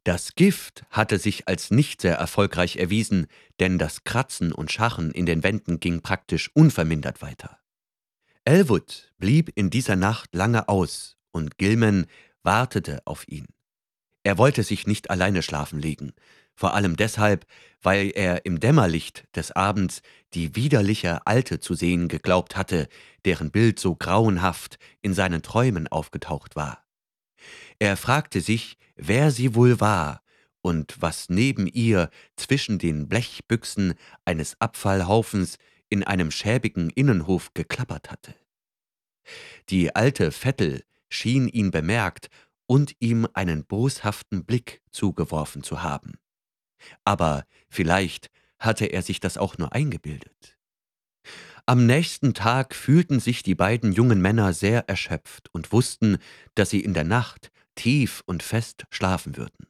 [0.04, 3.26] Das Gift hatte sich als nicht sehr erfolgreich erwiesen,
[3.58, 7.58] denn das Kratzen und Scharren in den Wänden ging praktisch unvermindert weiter.
[8.44, 12.06] Elwood blieb in dieser Nacht lange aus und Gilman
[12.42, 13.46] wartete auf ihn.
[14.22, 16.12] Er wollte sich nicht alleine schlafen legen,
[16.54, 17.46] vor allem deshalb,
[17.82, 20.02] weil er im Dämmerlicht des Abends
[20.34, 22.88] die widerliche Alte zu sehen geglaubt hatte,
[23.24, 26.84] deren Bild so grauenhaft in seinen Träumen aufgetaucht war.
[27.78, 30.22] Er fragte sich, wer sie wohl war
[30.62, 33.94] und was neben ihr zwischen den Blechbüchsen
[34.24, 35.56] eines Abfallhaufens
[35.88, 38.34] in einem schäbigen Innenhof geklappert hatte.
[39.68, 42.28] Die alte Vettel schien ihn bemerkt
[42.66, 46.18] und ihm einen boshaften Blick zugeworfen zu haben.
[47.04, 50.59] Aber vielleicht hatte er sich das auch nur eingebildet.
[51.70, 56.18] Am nächsten Tag fühlten sich die beiden jungen Männer sehr erschöpft und wussten,
[56.56, 59.68] dass sie in der Nacht tief und fest schlafen würden.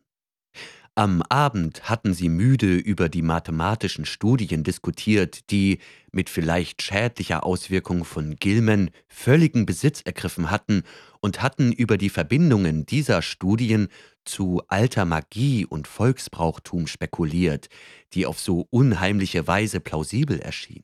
[0.94, 5.78] Am Abend hatten sie müde über die mathematischen Studien diskutiert, die,
[6.10, 10.84] mit vielleicht schädlicher Auswirkung von Gilman, völligen Besitz ergriffen hatten
[11.20, 13.88] und hatten über die Verbindungen dieser Studien
[14.24, 17.68] zu alter Magie und Volksbrauchtum spekuliert,
[18.14, 20.82] die auf so unheimliche Weise plausibel erschien.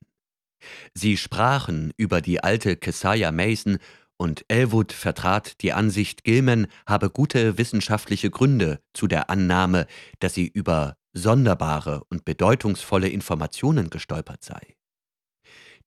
[0.95, 3.79] Sie sprachen über die alte Keziah Mason
[4.17, 9.87] und Elwood vertrat die Ansicht, Gilman habe gute wissenschaftliche Gründe zu der Annahme,
[10.21, 14.77] dass sie über sonderbare und bedeutungsvolle Informationen gestolpert sei.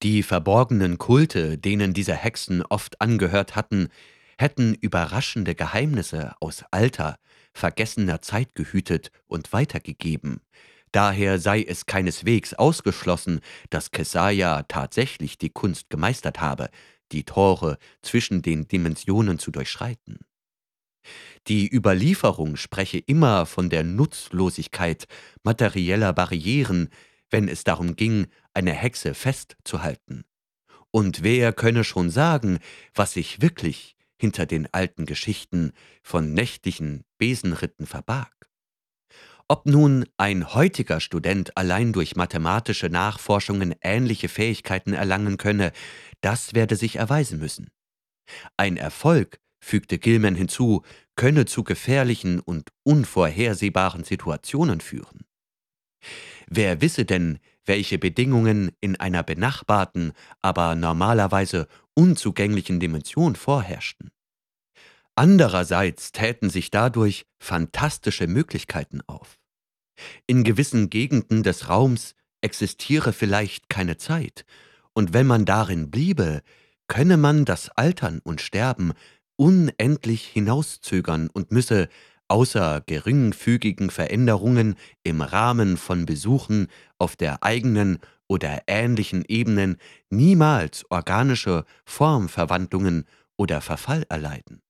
[0.02, 3.90] Die verborgenen Kulte, denen diese Hexen oft angehört hatten,
[4.38, 7.18] hätten überraschende Geheimnisse aus alter,
[7.54, 10.42] vergessener Zeit gehütet und weitergegeben.
[10.92, 16.70] Daher sei es keineswegs ausgeschlossen, dass Kesaja tatsächlich die Kunst gemeistert habe,
[17.12, 20.20] die Tore zwischen den Dimensionen zu durchschreiten.
[21.48, 25.08] Die Überlieferung spreche immer von der Nutzlosigkeit
[25.44, 26.90] materieller Barrieren,
[27.30, 30.26] wenn es darum ging, eine Hexe festzuhalten.
[30.92, 32.60] Und wer könne schon sagen,
[32.94, 35.72] was sich wirklich hinter den alten Geschichten
[36.04, 38.49] von nächtlichen Besenritten verbarg.
[39.52, 45.72] Ob nun ein heutiger Student allein durch mathematische Nachforschungen ähnliche Fähigkeiten erlangen könne,
[46.22, 47.72] das werde sich erweisen müssen.
[48.58, 50.84] Ein Erfolg, fügte Gilman hinzu,
[51.16, 55.26] könne zu gefährlichen und unvorhersehbaren Situationen führen.
[56.48, 60.14] Wer wisse denn, welche Bedingungen in einer benachbarten,
[60.44, 64.12] aber normalerweise unzugänglichen Dimension vorherrschten.
[65.16, 69.39] Andererseits täten sich dadurch fantastische Möglichkeiten auf.
[70.28, 74.46] In gewissen Gegenden des Raums existiere vielleicht keine Zeit,
[74.94, 76.42] und wenn man darin bliebe,
[76.88, 78.94] könne man das Altern und Sterben
[79.36, 81.88] unendlich hinauszögern und müsse
[82.28, 86.68] außer geringfügigen Veränderungen im Rahmen von Besuchen
[86.98, 89.78] auf der eigenen oder ähnlichen Ebenen
[90.10, 93.06] niemals organische Formverwandlungen
[93.38, 94.62] oder Verfall erleiden.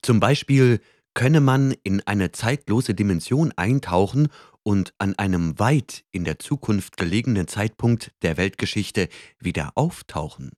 [0.00, 0.80] Zum Beispiel
[1.18, 4.28] könne man in eine zeitlose Dimension eintauchen
[4.62, 9.08] und an einem weit in der Zukunft gelegenen Zeitpunkt der Weltgeschichte
[9.40, 10.52] wieder auftauchen,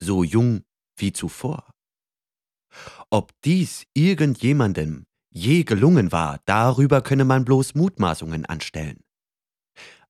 [0.00, 0.64] so jung
[0.96, 1.70] wie zuvor.
[3.08, 8.98] Ob dies irgendjemandem je gelungen war, darüber könne man bloß Mutmaßungen anstellen.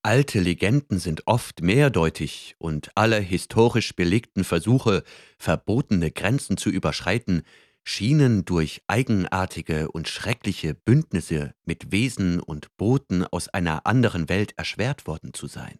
[0.02, 5.04] Alte Legenden sind oft mehrdeutig und alle historisch belegten Versuche,
[5.36, 7.42] verbotene Grenzen zu überschreiten,
[7.84, 15.06] schienen durch eigenartige und schreckliche Bündnisse mit Wesen und Boten aus einer anderen Welt erschwert
[15.06, 15.78] worden zu sein.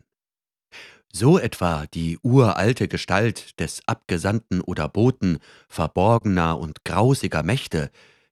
[1.12, 7.90] So etwa die uralte Gestalt des Abgesandten oder Boten verborgener und grausiger Mächte,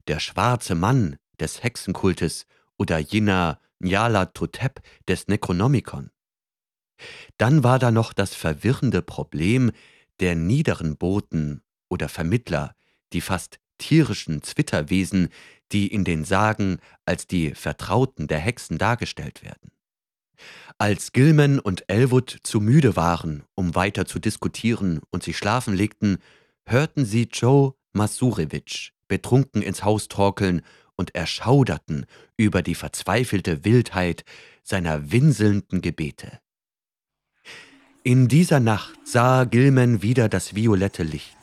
[0.09, 2.47] der schwarze Mann des Hexenkultes
[2.77, 6.11] oder jener Nyarlathotep des Necronomicon.
[7.39, 9.71] Dann war da noch das verwirrende Problem
[10.21, 12.75] der niederen Boten oder Vermittler,
[13.13, 15.29] die fast tierischen Zwitterwesen,
[15.73, 19.71] die in den Sagen als die Vertrauten der Hexen dargestellt werden.
[20.79, 26.19] Als Gilman und Elwood zu müde waren, um weiter zu diskutieren und sich schlafen legten,
[26.67, 30.63] hörten sie Joe Masurewitsch betrunken ins Haus torkeln
[30.97, 34.25] und erschauderten über die verzweifelte Wildheit
[34.63, 36.41] seiner winselnden Gebete.
[38.05, 41.37] In dieser Nacht sah Gilman wieder das violette Licht.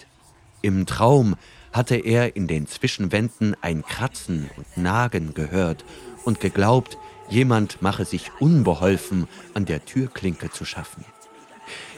[0.62, 1.36] Im Traum
[1.72, 5.86] hatte er in den Zwischenwänden ein Kratzen und Nagen gehört
[6.26, 6.98] und geglaubt,
[7.30, 11.06] jemand mache sich unbeholfen an der Türklinke zu schaffen.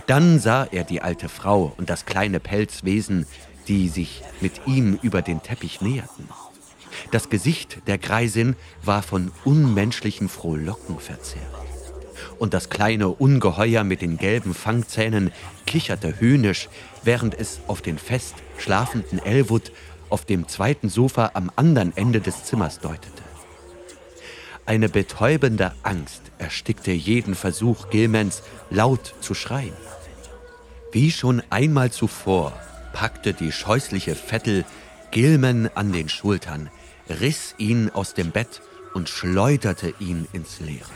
[0.07, 3.26] Dann sah er die alte Frau und das kleine Pelzwesen,
[3.68, 6.27] die sich mit ihm über den Teppich näherten.
[7.11, 11.45] Das Gesicht der Greisin war von unmenschlichen Frohlocken verzerrt.
[12.38, 15.31] Und das kleine Ungeheuer mit den gelben Fangzähnen
[15.65, 16.69] kicherte höhnisch,
[17.03, 19.71] während es auf den fest schlafenden Elwood
[20.09, 23.23] auf dem zweiten Sofa am anderen Ende des Zimmers deutete.
[24.65, 29.73] Eine betäubende Angst erstickte jeden Versuch Gilmans, laut zu schreien.
[30.91, 32.53] Wie schon einmal zuvor
[32.93, 34.65] packte die scheußliche Vettel
[35.11, 36.69] Gilman an den Schultern,
[37.09, 38.61] riss ihn aus dem Bett
[38.93, 40.91] und schleuderte ihn ins Leere.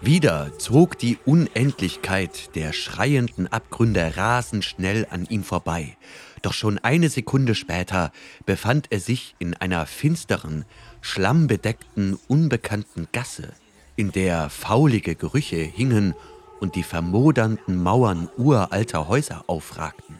[0.00, 5.96] Wieder zog die Unendlichkeit der schreienden Abgründe rasend schnell an ihm vorbei,
[6.42, 8.12] doch schon eine Sekunde später
[8.46, 10.64] befand er sich in einer finsteren,
[11.00, 13.52] schlammbedeckten, unbekannten Gasse,
[13.96, 16.14] in der faulige Gerüche hingen
[16.60, 20.16] und die vermodernden Mauern uralter Häuser aufragten.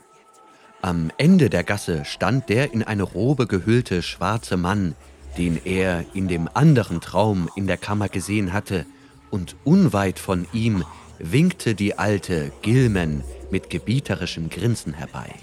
[0.81, 4.95] Am Ende der Gasse stand der in eine Robe gehüllte schwarze Mann,
[5.37, 8.87] den er in dem anderen Traum in der Kammer gesehen hatte,
[9.31, 10.85] und unweit von ihm
[11.19, 15.35] winkte die alte Gilman mit gebieterischem Grinsen herbei.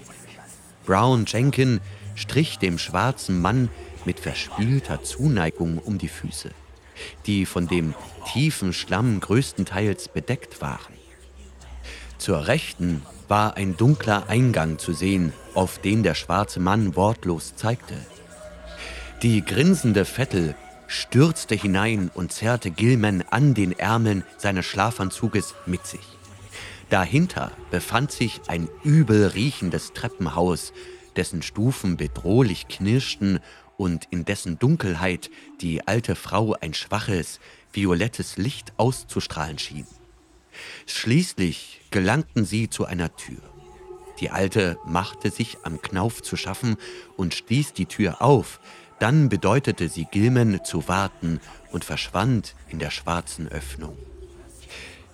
[0.86, 1.80] Brown Jenkin
[2.14, 3.68] strich dem schwarzen Mann
[4.06, 6.50] mit verspielter Zuneigung um die Füße,
[7.26, 7.94] die von dem
[8.32, 10.94] tiefen Schlamm größtenteils bedeckt waren.
[12.18, 17.94] Zur Rechten war ein dunkler Eingang zu sehen, auf den der schwarze Mann wortlos zeigte.
[19.22, 20.54] Die grinsende Vettel
[20.86, 26.15] stürzte hinein und zerrte Gilman an den Ärmeln seines Schlafanzuges mit sich.
[26.88, 30.72] Dahinter befand sich ein übel riechendes Treppenhaus,
[31.16, 33.40] dessen Stufen bedrohlich knirschten
[33.76, 35.30] und in dessen Dunkelheit
[35.60, 37.40] die alte Frau ein schwaches,
[37.72, 39.86] violettes Licht auszustrahlen schien.
[40.86, 43.42] Schließlich gelangten sie zu einer Tür.
[44.20, 46.76] Die Alte machte sich am Knauf zu schaffen
[47.16, 48.60] und stieß die Tür auf,
[48.98, 51.40] dann bedeutete sie Gilman zu warten
[51.70, 53.98] und verschwand in der schwarzen Öffnung.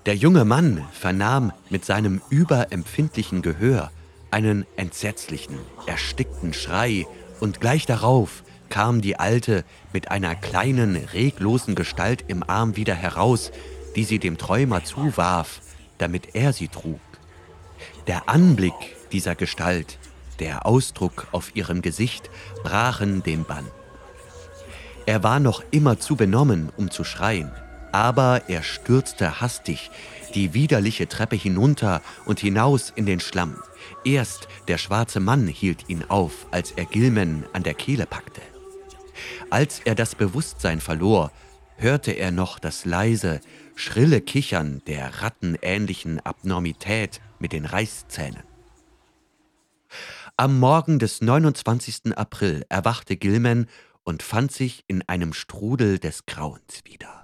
[0.04, 3.92] Der junge Mann vernahm mit seinem überempfindlichen Gehör
[4.32, 7.06] einen entsetzlichen, erstickten Schrei
[7.38, 13.52] und gleich darauf kam die Alte mit einer kleinen, reglosen Gestalt im Arm wieder heraus,
[13.94, 15.60] die sie dem Träumer zuwarf,
[15.98, 17.00] damit er sie trug.
[18.08, 18.74] Der Anblick
[19.12, 19.98] dieser Gestalt,
[20.40, 22.28] der Ausdruck auf ihrem Gesicht
[22.64, 23.66] brachen den Bann.
[25.06, 27.52] Er war noch immer zu benommen, um zu schreien,
[27.93, 29.90] aber er stürzte hastig
[30.35, 33.62] die widerliche Treppe hinunter und hinaus in den Schlamm.
[34.05, 38.40] Erst der schwarze Mann hielt ihn auf, als er Gilman an der Kehle packte.
[39.51, 41.31] Als er das Bewusstsein verlor,
[41.77, 43.40] hörte er noch das leise,
[43.74, 48.43] schrille Kichern der rattenähnlichen Abnormität mit den Reißzähnen.
[50.36, 52.16] Am Morgen des 29.
[52.16, 53.66] April erwachte Gilman
[54.05, 57.21] und fand sich in einem Strudel des Grauens wieder.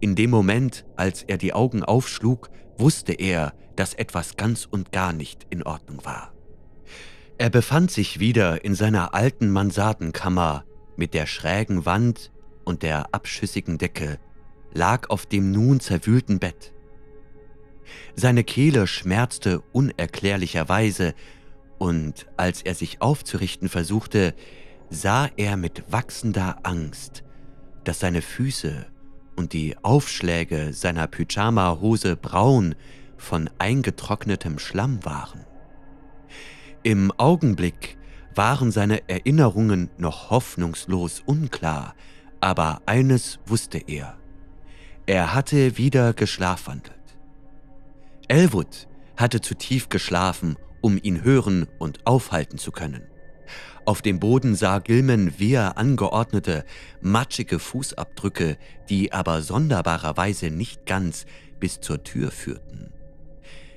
[0.00, 5.12] In dem Moment, als er die Augen aufschlug, wusste er, dass etwas ganz und gar
[5.12, 6.32] nicht in Ordnung war.
[7.38, 10.64] Er befand sich wieder in seiner alten Mansardenkammer
[10.96, 12.32] mit der schrägen Wand
[12.64, 14.18] und der abschüssigen Decke,
[14.72, 16.72] lag auf dem nun zerwühlten Bett.
[18.14, 21.14] Seine Kehle schmerzte unerklärlicherweise,
[21.78, 24.34] und als er sich aufzurichten versuchte,
[24.88, 27.22] sah er mit wachsender Angst,
[27.84, 28.86] dass seine Füße
[29.36, 32.74] und die Aufschläge seiner Pyjama-Hose braun
[33.16, 35.44] von eingetrocknetem Schlamm waren.
[36.82, 37.96] Im Augenblick
[38.34, 41.94] waren seine Erinnerungen noch hoffnungslos unklar,
[42.40, 44.16] aber eines wusste er.
[45.06, 46.94] Er hatte wieder geschlafwandelt.
[48.28, 53.02] Elwood hatte zu tief geschlafen, um ihn hören und aufhalten zu können.
[53.86, 56.64] Auf dem Boden sah Gilman wehr angeordnete,
[57.00, 58.58] matschige Fußabdrücke,
[58.88, 61.24] die aber sonderbarerweise nicht ganz
[61.60, 62.92] bis zur Tür führten.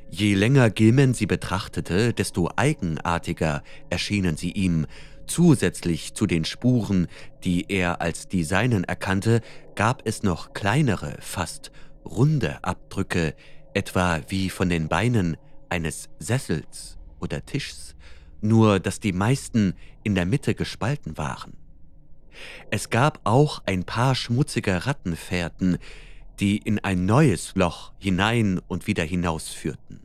[0.09, 4.87] Je länger Gilman sie betrachtete, desto eigenartiger erschienen sie ihm,
[5.29, 7.07] Zusätzlich zu den Spuren,
[7.43, 9.41] die er als die seinen erkannte,
[9.75, 11.71] gab es noch kleinere, fast
[12.03, 13.35] runde Abdrücke,
[13.75, 15.37] etwa wie von den Beinen
[15.69, 17.93] eines Sessels oder Tischs,
[18.41, 21.53] nur dass die meisten in der Mitte gespalten waren.
[22.71, 25.77] Es gab auch ein paar schmutzige Rattenfährten,
[26.39, 29.99] die in ein neues Loch hinein und wieder hinausführten.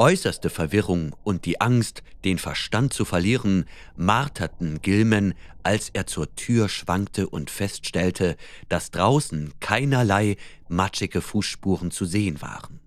[0.00, 3.64] Äußerste Verwirrung und die Angst, den Verstand zu verlieren,
[3.96, 5.34] marterten Gilman,
[5.64, 8.36] als er zur Tür schwankte und feststellte,
[8.68, 10.36] dass draußen keinerlei
[10.68, 12.78] matschige Fußspuren zu sehen waren.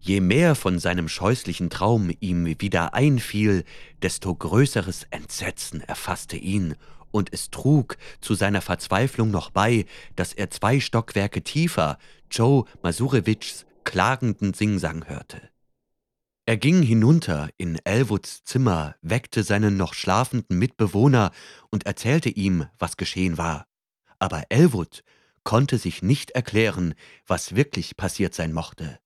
[0.00, 3.64] Je mehr von seinem scheußlichen Traum ihm wieder einfiel,
[4.02, 6.74] desto größeres Entsetzen erfasste ihn,
[7.10, 9.86] und es trug zu seiner Verzweiflung noch bei,
[10.16, 11.98] dass er zwei Stockwerke tiefer
[12.30, 15.40] Joe Masurewiczs klagenden Singsang hörte.
[16.44, 21.30] Er ging hinunter in Elwoods Zimmer, weckte seinen noch schlafenden Mitbewohner
[21.70, 23.66] und erzählte ihm, was geschehen war.
[24.18, 25.04] Aber Elwood
[25.44, 26.94] konnte sich nicht erklären,
[27.26, 28.98] was wirklich passiert sein mochte.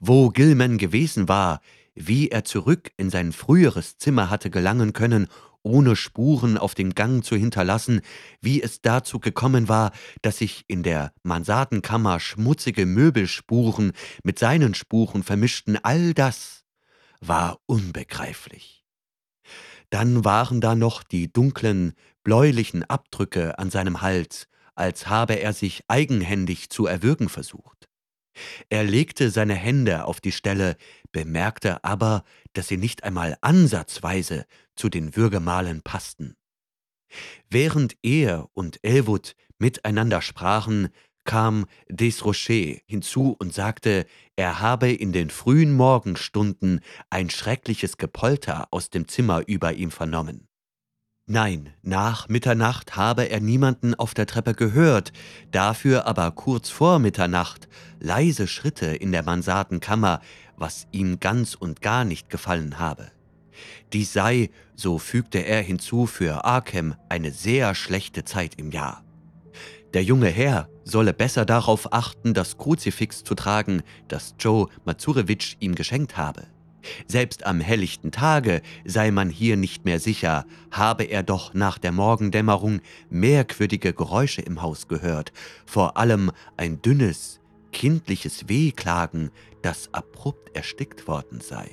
[0.00, 1.60] Wo Gilman gewesen war,
[1.94, 5.28] wie er zurück in sein früheres Zimmer hatte gelangen können,
[5.62, 8.00] ohne Spuren auf dem Gang zu hinterlassen,
[8.40, 9.90] wie es dazu gekommen war,
[10.22, 13.92] dass sich in der Mansardenkammer schmutzige Möbelspuren
[14.22, 16.64] mit seinen Spuren vermischten, all das
[17.20, 18.84] war unbegreiflich.
[19.90, 25.82] Dann waren da noch die dunklen, bläulichen Abdrücke an seinem Hals, als habe er sich
[25.88, 27.85] eigenhändig zu erwürgen versucht.
[28.68, 30.76] Er legte seine Hände auf die Stelle,
[31.12, 36.36] bemerkte aber, dass sie nicht einmal ansatzweise zu den Würgemalen passten.
[37.50, 40.88] Während er und Elwood miteinander sprachen,
[41.24, 44.06] kam Desrocher hinzu und sagte,
[44.36, 46.80] er habe in den frühen Morgenstunden
[47.10, 50.48] ein schreckliches Gepolter aus dem Zimmer über ihm vernommen.
[51.28, 55.12] Nein, nach Mitternacht habe er niemanden auf der Treppe gehört,
[55.50, 60.20] dafür aber kurz vor Mitternacht leise Schritte in der Mansardenkammer,
[60.56, 63.10] was ihm ganz und gar nicht gefallen habe.
[63.92, 69.02] Dies sei, so fügte er hinzu, für Arkham eine sehr schlechte Zeit im Jahr.
[69.94, 75.74] Der junge Herr solle besser darauf achten, das Kruzifix zu tragen, das Joe Mazurewitsch ihm
[75.74, 76.44] geschenkt habe.
[77.06, 81.92] Selbst am helllichten Tage sei man hier nicht mehr sicher, habe er doch nach der
[81.92, 82.80] Morgendämmerung
[83.10, 85.32] merkwürdige Geräusche im Haus gehört,
[85.64, 87.40] vor allem ein dünnes,
[87.72, 89.30] kindliches Wehklagen,
[89.62, 91.70] das abrupt erstickt worden sei.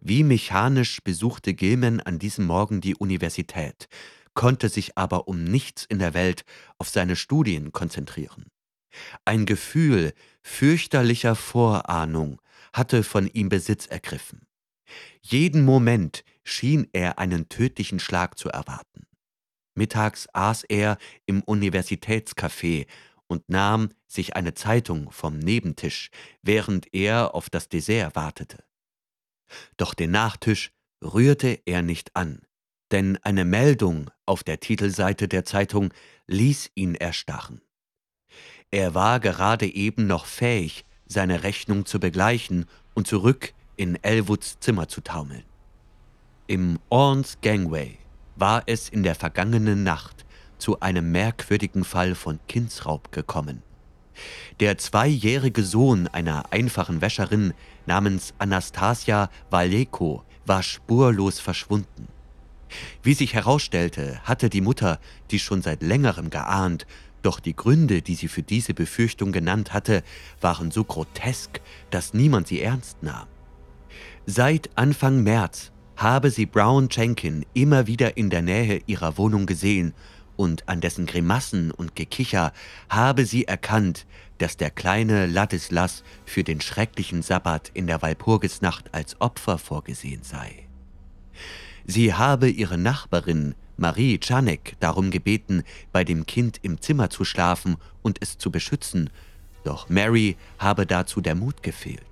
[0.00, 3.88] Wie mechanisch besuchte Gilman an diesem Morgen die Universität,
[4.34, 6.44] konnte sich aber um nichts in der Welt
[6.76, 8.46] auf seine Studien konzentrieren.
[9.24, 10.12] Ein Gefühl
[10.42, 12.40] fürchterlicher Vorahnung
[12.74, 14.46] hatte von ihm Besitz ergriffen.
[15.22, 19.06] Jeden Moment schien er einen tödlichen Schlag zu erwarten.
[19.74, 22.86] Mittags aß er im Universitätscafé
[23.26, 26.10] und nahm sich eine Zeitung vom Nebentisch,
[26.42, 28.64] während er auf das Dessert wartete.
[29.76, 30.72] Doch den Nachtisch
[31.02, 32.42] rührte er nicht an,
[32.92, 35.92] denn eine Meldung auf der Titelseite der Zeitung
[36.26, 37.60] ließ ihn erstarren.
[38.70, 44.88] Er war gerade eben noch fähig, seine Rechnung zu begleichen und zurück in Elwoods Zimmer
[44.88, 45.44] zu taumeln.
[46.46, 47.98] Im Orns Gangway
[48.36, 50.24] war es in der vergangenen Nacht
[50.58, 53.62] zu einem merkwürdigen Fall von Kindsraub gekommen.
[54.60, 57.52] Der zweijährige Sohn einer einfachen Wäscherin
[57.86, 62.08] namens Anastasia Valeko war spurlos verschwunden.
[63.02, 65.00] Wie sich herausstellte, hatte die Mutter
[65.30, 66.86] dies schon seit längerem geahnt,
[67.24, 70.02] doch die Gründe, die sie für diese Befürchtung genannt hatte,
[70.40, 71.60] waren so grotesk,
[71.90, 73.26] dass niemand sie ernst nahm.
[74.26, 79.94] Seit Anfang März habe sie Brown Jenkin immer wieder in der Nähe ihrer Wohnung gesehen
[80.36, 82.52] und an dessen Grimassen und Gekicher
[82.88, 84.06] habe sie erkannt,
[84.38, 90.66] dass der kleine Ladislas für den schrecklichen Sabbat in der Walpurgisnacht als Opfer vorgesehen sei.
[91.86, 97.76] Sie habe ihre Nachbarin Marie Czanek darum gebeten, bei dem Kind im Zimmer zu schlafen
[98.02, 99.10] und es zu beschützen,
[99.64, 102.02] doch Mary habe dazu der Mut gefehlt.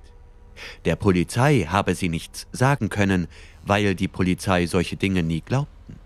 [0.85, 3.29] Der Polizei habe sie nichts sagen können,
[3.65, 5.97] weil die Polizei solche Dinge nie glaubten.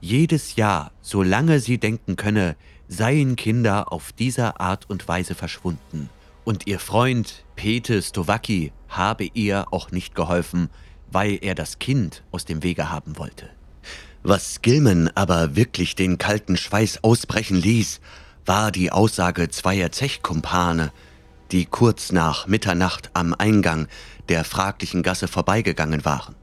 [0.00, 2.56] Jedes Jahr, solange sie denken könne,
[2.88, 6.10] seien Kinder auf dieser Art und Weise verschwunden,
[6.44, 10.68] und ihr Freund Pete Stowacki habe ihr auch nicht geholfen,
[11.10, 13.48] weil er das Kind aus dem Wege haben wollte.
[14.24, 18.00] Was Gilman aber wirklich den kalten Schweiß ausbrechen ließ,
[18.46, 20.92] war die Aussage zweier Zechkumpane,
[21.50, 23.88] die kurz nach Mitternacht am Eingang
[24.28, 26.36] der fraglichen Gasse vorbeigegangen waren.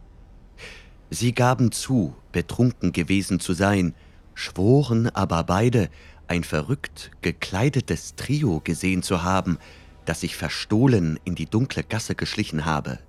[1.09, 3.95] Sie gaben zu, betrunken gewesen zu sein,
[4.33, 5.89] schworen aber beide,
[6.27, 9.57] ein verrückt gekleidetes Trio gesehen zu haben,
[10.03, 12.99] das sich verstohlen in die dunkle Gasse geschlichen habe.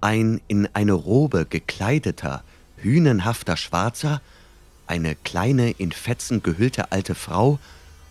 [0.00, 2.42] Ein in eine Robe gekleideter,
[2.82, 4.20] hünenhafter Schwarzer,
[4.86, 7.58] eine kleine in Fetzen gehüllte alte Frau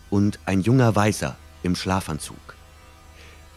[0.10, 2.56] und ein junger Weißer im Schlafanzug.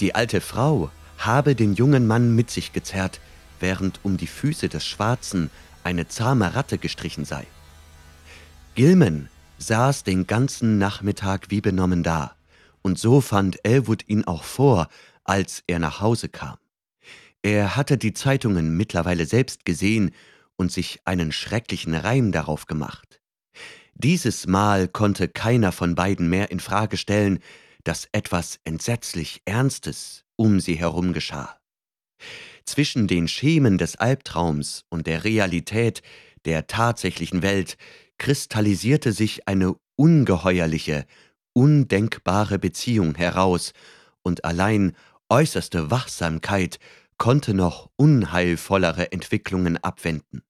[0.00, 3.20] Die alte Frau habe den jungen Mann mit sich gezerrt,
[3.60, 5.50] während um die Füße des Schwarzen
[5.84, 7.46] eine zahme Ratte gestrichen sei.
[8.74, 9.28] Gilman
[9.58, 12.34] saß den ganzen Nachmittag wie benommen da,
[12.82, 14.88] und so fand Elwood ihn auch vor,
[15.24, 16.56] als er nach Hause kam.
[17.42, 20.12] Er hatte die Zeitungen mittlerweile selbst gesehen
[20.60, 23.22] und sich einen schrecklichen Reim darauf gemacht.
[23.94, 27.38] Dieses Mal konnte keiner von beiden mehr in Frage stellen,
[27.82, 31.58] dass etwas entsetzlich Ernstes um sie herum geschah.
[32.66, 36.02] Zwischen den Schemen des Albtraums und der Realität
[36.44, 37.78] der tatsächlichen Welt
[38.18, 41.06] kristallisierte sich eine ungeheuerliche,
[41.54, 43.72] undenkbare Beziehung heraus,
[44.22, 44.94] und allein
[45.30, 46.78] äußerste Wachsamkeit
[47.16, 50.42] konnte noch unheilvollere Entwicklungen abwenden.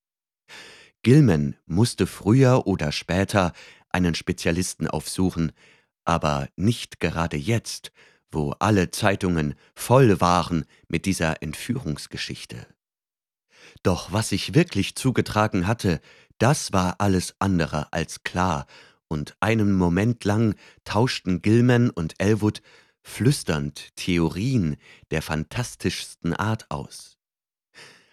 [1.03, 3.53] Gilman musste früher oder später
[3.89, 5.53] einen Spezialisten aufsuchen,
[6.05, 7.93] aber nicht gerade jetzt,
[8.31, 12.67] wo alle Zeitungen voll waren mit dieser Entführungsgeschichte.
[13.83, 16.01] Doch was sich wirklich zugetragen hatte,
[16.39, 18.67] das war alles andere als klar,
[19.09, 20.55] und einen Moment lang
[20.85, 22.63] tauschten Gilman und Elwood
[23.03, 24.77] flüsternd Theorien
[25.11, 27.19] der fantastischsten Art aus.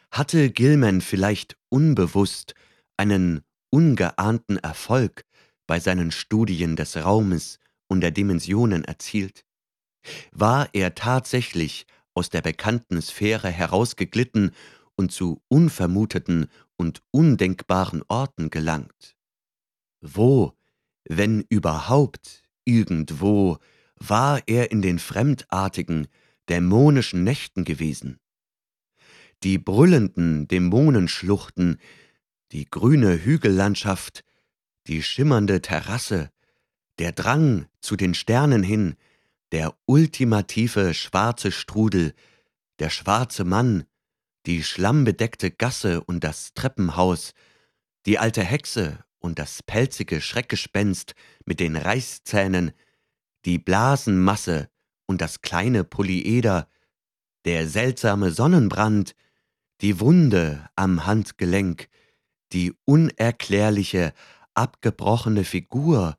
[0.09, 2.55] Hatte Gilman vielleicht unbewusst
[2.97, 5.25] einen ungeahnten Erfolg
[5.67, 9.45] bei seinen Studien des Raumes und der Dimensionen erzielt?
[10.31, 14.51] War er tatsächlich aus der bekannten Sphäre herausgeglitten
[14.95, 19.15] und zu unvermuteten und undenkbaren Orten gelangt.
[20.01, 20.53] Wo,
[21.07, 23.59] wenn überhaupt irgendwo,
[23.95, 26.07] war er in den fremdartigen,
[26.49, 28.19] dämonischen Nächten gewesen?
[29.43, 31.79] Die brüllenden Dämonenschluchten,
[32.51, 34.23] die grüne Hügellandschaft,
[34.87, 36.31] die schimmernde Terrasse,
[36.99, 38.95] der Drang zu den Sternen hin,
[39.51, 42.13] der ultimative schwarze Strudel,
[42.79, 43.85] der schwarze Mann,
[44.45, 47.33] die schlammbedeckte Gasse und das Treppenhaus,
[48.05, 51.15] die alte Hexe und das pelzige Schreckgespenst
[51.45, 52.71] mit den Reißzähnen,
[53.45, 54.69] die Blasenmasse
[55.05, 56.69] und das kleine Polyeder,
[57.45, 59.15] der seltsame Sonnenbrand,
[59.81, 61.87] die Wunde am Handgelenk,
[62.53, 64.13] die unerklärliche,
[64.53, 66.17] abgebrochene Figur,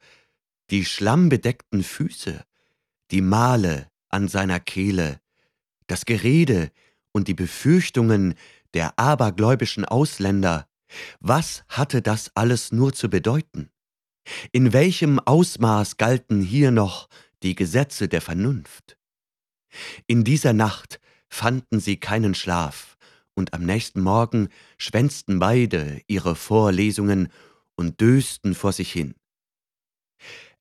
[0.71, 2.45] die schlammbedeckten Füße,
[3.11, 5.21] die Male an seiner Kehle,
[5.87, 6.71] das Gerede
[7.13, 8.35] und die Befürchtungen
[8.75, 10.69] der abergläubischen Ausländer,
[11.21, 13.71] was hatte das alles nur zu bedeuten?
[14.53, 17.09] In welchem Ausmaß galten hier noch
[17.43, 18.99] die Gesetze der Vernunft?
[20.07, 22.98] In dieser Nacht fanden sie keinen Schlaf,
[23.39, 24.49] und am nächsten Morgen
[24.79, 27.29] schwänzten beide ihre Vorlesungen
[27.77, 29.15] und dösten vor sich hin.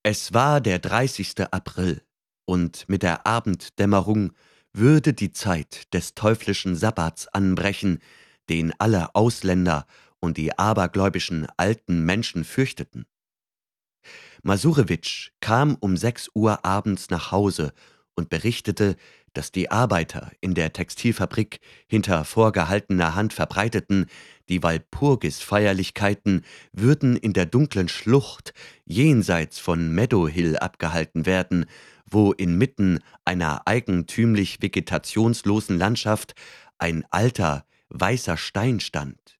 [0.03, 1.51] Es war der 30.
[1.51, 2.03] April,
[2.45, 4.31] und mit der Abenddämmerung
[4.73, 7.99] würde die Zeit des teuflischen Sabbats anbrechen,
[8.47, 9.87] den alle Ausländer
[10.19, 13.07] und die abergläubischen alten Menschen fürchteten.
[14.43, 17.73] Masurewitsch kam um sechs Uhr abends nach Hause
[18.15, 18.97] und berichtete,
[19.37, 24.07] dass die Arbeiter in der Textilfabrik hinter vorgehaltener Hand verbreiteten,
[24.49, 26.43] die Walpurgisfeierlichkeiten
[26.73, 28.55] würden in der dunklen Schlucht
[28.85, 31.67] jenseits von Meadow Hill abgehalten werden,
[32.09, 36.33] wo inmitten einer eigentümlich vegetationslosen Landschaft
[36.79, 39.37] ein alter, weißer Stein stand.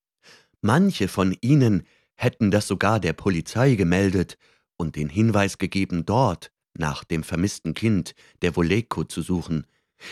[0.62, 4.38] Manche von ihnen hätten das sogar der Polizei gemeldet
[4.76, 8.14] und den Hinweis gegeben, dort nach dem vermissten Kind
[8.44, 9.66] der Voleko zu suchen.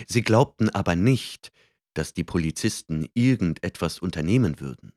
[0.07, 1.51] Sie glaubten aber nicht,
[1.93, 4.93] dass die Polizisten irgendetwas unternehmen würden.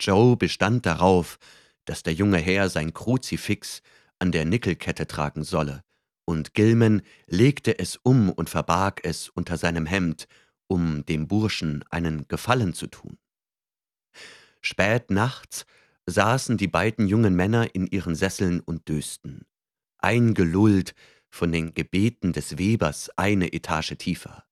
[0.00, 1.38] Joe bestand darauf,
[1.84, 3.82] dass der junge Herr sein Kruzifix
[4.18, 5.82] an der Nickelkette tragen solle,
[6.24, 10.26] und Gilman legte es um und verbarg es unter seinem Hemd,
[10.68, 13.18] um dem Burschen einen Gefallen zu tun.
[14.60, 15.66] Spät nachts
[16.06, 19.46] saßen die beiden jungen Männer in ihren Sesseln und dösten,
[19.98, 20.94] eingelullt
[21.30, 24.44] von den Gebeten des Webers eine Etage tiefer.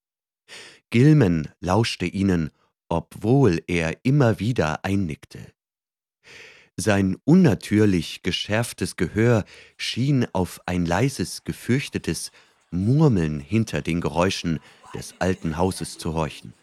[0.90, 2.50] Gilman lauschte ihnen,
[2.88, 5.52] obwohl er immer wieder einnickte.
[6.76, 9.44] Sein unnatürlich geschärftes Gehör
[9.76, 12.30] schien auf ein leises, gefürchtetes
[12.70, 14.60] Murmeln hinter den Geräuschen
[14.94, 16.54] des alten Hauses zu horchen.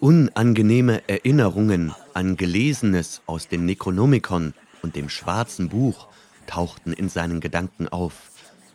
[0.00, 4.52] Unangenehme Erinnerungen an Gelesenes aus dem Necronomicon
[4.82, 6.08] und dem Schwarzen Buch
[6.46, 8.33] tauchten in seinen Gedanken auf,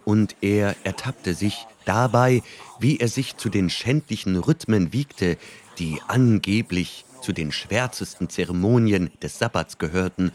[0.09, 2.41] und er ertappte sich dabei,
[2.79, 5.37] wie er sich zu den schändlichen Rhythmen wiegte,
[5.77, 10.31] die angeblich zu den schwärzesten Zeremonien des Sabbats gehörten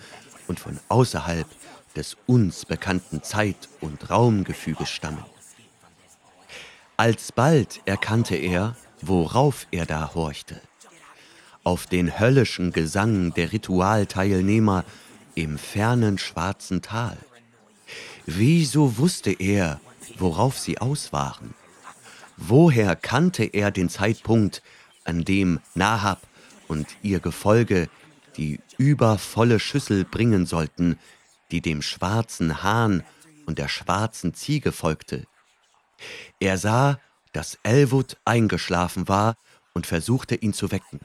[0.47, 1.49] und von außerhalb
[1.97, 5.25] des uns bekannten Zeit- und Raumgefüges stammen.
[6.97, 10.61] Alsbald erkannte er, worauf er da horchte.
[11.65, 14.85] Auf den höllischen Gesang der Ritualteilnehmer
[15.35, 17.19] im fernen schwarzen Tal.
[18.27, 19.81] Wieso wusste er,
[20.19, 21.55] worauf sie aus waren?
[22.37, 24.63] Woher kannte er den Zeitpunkt,
[25.05, 26.23] an dem Nahab
[26.67, 27.89] und ihr Gefolge
[28.37, 30.99] die übervolle Schüssel bringen sollten,
[31.51, 33.05] die dem schwarzen Hahn
[33.47, 35.27] und der schwarzen Ziege folgte?
[36.41, 36.99] Er sah,
[37.33, 39.37] dass Elwood eingeschlafen war
[39.75, 41.01] und versuchte ihn zu wecken.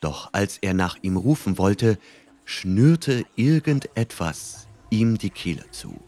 [0.00, 1.98] Doch als er nach ihm rufen wollte,
[2.44, 5.98] schnürte irgendetwas ihm die Kehle zu.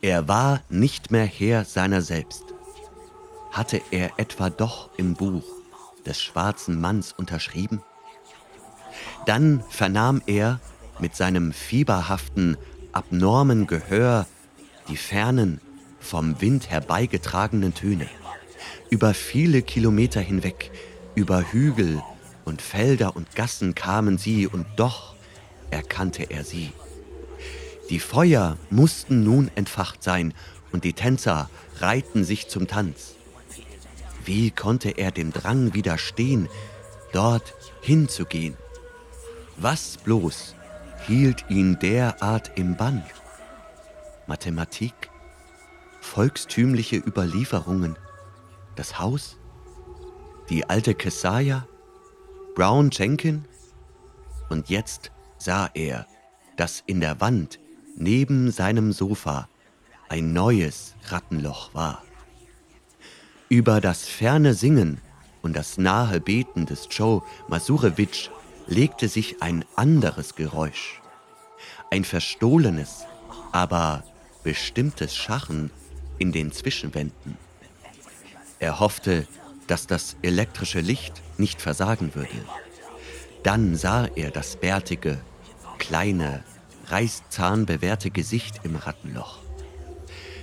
[0.00, 2.44] Er war nicht mehr Herr seiner selbst.
[3.50, 5.42] Hatte er etwa doch im Buch
[6.06, 7.82] des schwarzen Manns unterschrieben?
[9.26, 10.60] Dann vernahm er
[11.00, 12.56] mit seinem fieberhaften,
[12.92, 14.26] abnormen Gehör
[14.88, 15.60] die fernen,
[15.98, 18.06] vom Wind herbeigetragenen Töne.
[18.90, 20.70] Über viele Kilometer hinweg,
[21.16, 22.02] über Hügel
[22.44, 25.14] und Felder und Gassen kamen sie, und doch
[25.70, 26.72] erkannte er sie.
[27.90, 30.34] Die Feuer mussten nun entfacht sein,
[30.72, 31.48] und die Tänzer
[31.80, 33.14] reihten sich zum Tanz.
[34.24, 36.48] Wie konnte er dem Drang widerstehen,
[37.12, 38.56] dort hinzugehen?
[39.56, 40.54] Was bloß
[41.06, 43.02] hielt ihn derart im Bann?
[44.26, 45.08] Mathematik,
[46.02, 47.96] volkstümliche Überlieferungen,
[48.76, 49.38] das Haus,
[50.50, 51.66] die alte Kesaja,
[52.54, 53.46] Brown Jenkin?
[54.50, 56.06] Und jetzt sah er,
[56.58, 57.58] dass in der Wand
[57.98, 59.48] neben seinem Sofa
[60.08, 62.02] ein neues Rattenloch war.
[63.48, 65.00] Über das ferne Singen
[65.42, 68.30] und das nahe Beten des Joe Masurewitsch
[68.66, 71.00] legte sich ein anderes Geräusch.
[71.90, 73.04] Ein verstohlenes,
[73.52, 74.04] aber
[74.44, 75.70] bestimmtes Schachen
[76.18, 77.36] in den Zwischenwänden.
[78.58, 79.26] Er hoffte,
[79.66, 82.44] dass das elektrische Licht nicht versagen würde.
[83.42, 85.18] Dann sah er das bärtige,
[85.78, 86.42] kleine,
[86.90, 89.38] reißzahnbewehrte Gesicht im Rattenloch.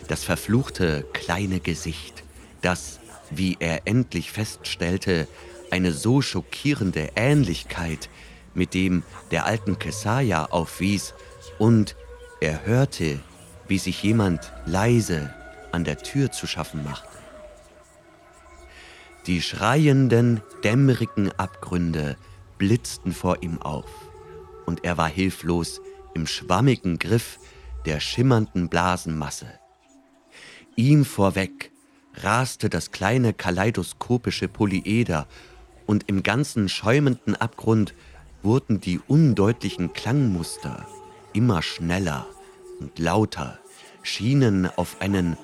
[0.08, 2.24] Das verfluchte kleine Gesicht,
[2.62, 3.00] das,
[3.32, 5.28] wie er endlich feststellte,
[5.72, 8.10] eine so schockierende Ähnlichkeit
[8.54, 11.14] mit dem der alten Kesaja aufwies,
[11.58, 11.96] und
[12.42, 13.20] er hörte,
[13.68, 15.34] wie sich jemand leise
[15.72, 17.08] an der Tür zu schaffen machte.
[19.28, 22.18] Die schreienden, dämmerigen Abgründe
[22.58, 23.90] blitzten vor ihm auf,
[24.66, 25.82] und er war hilflos
[26.16, 27.40] im schwammigen Griff
[27.86, 29.48] der schimmernden Blasenmasse.
[30.76, 31.72] Ihm vorweg
[32.16, 35.28] raste das kleine kaleidoskopische Polyeder,
[35.86, 37.94] und im ganzen schäumenden Abgrund
[38.42, 40.88] wurden die undeutlichen Klangmuster
[41.34, 42.26] immer schneller
[42.80, 43.60] und lauter,
[44.02, 45.38] schienen auf einen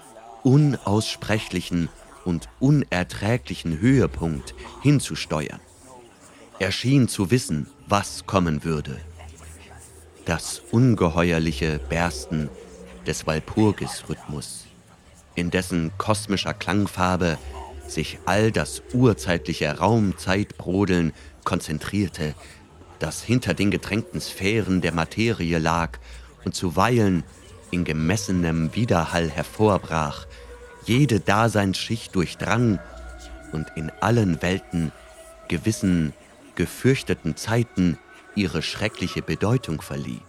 [0.43, 1.89] unaussprechlichen
[2.25, 5.59] und unerträglichen Höhepunkt hinzusteuern.
[6.57, 8.99] Er schien zu wissen, was kommen würde.
[10.25, 12.49] Das ungeheuerliche Bersten
[13.07, 14.67] des Walpurgis-Rhythmus,
[15.33, 17.37] in dessen kosmischer Klangfarbe
[17.87, 22.35] sich all das urzeitliche Raumzeitbrodeln konzentrierte,
[22.99, 25.97] das hinter den getränkten Sphären der Materie lag
[26.45, 27.23] und zuweilen
[27.71, 30.27] in gemessenem Widerhall hervorbrach,
[30.85, 32.79] jede Daseinsschicht durchdrang
[33.53, 34.91] und in allen Welten
[35.47, 36.13] gewissen
[36.55, 37.97] gefürchteten Zeiten
[38.35, 40.21] ihre schreckliche Bedeutung verlieh.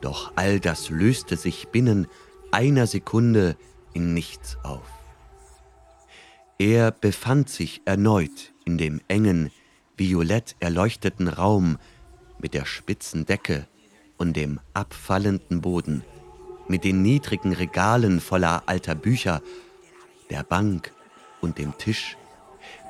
[0.00, 2.06] Doch all das löste sich binnen
[2.50, 3.56] einer Sekunde
[3.92, 4.86] in nichts auf.
[6.58, 9.50] Er befand sich erneut in dem engen,
[9.96, 11.78] violett erleuchteten Raum
[12.38, 13.66] mit der spitzen Decke
[14.16, 16.02] und dem abfallenden Boden,
[16.68, 19.42] mit den niedrigen Regalen voller alter Bücher,
[20.30, 20.92] der Bank
[21.40, 22.16] und dem Tisch,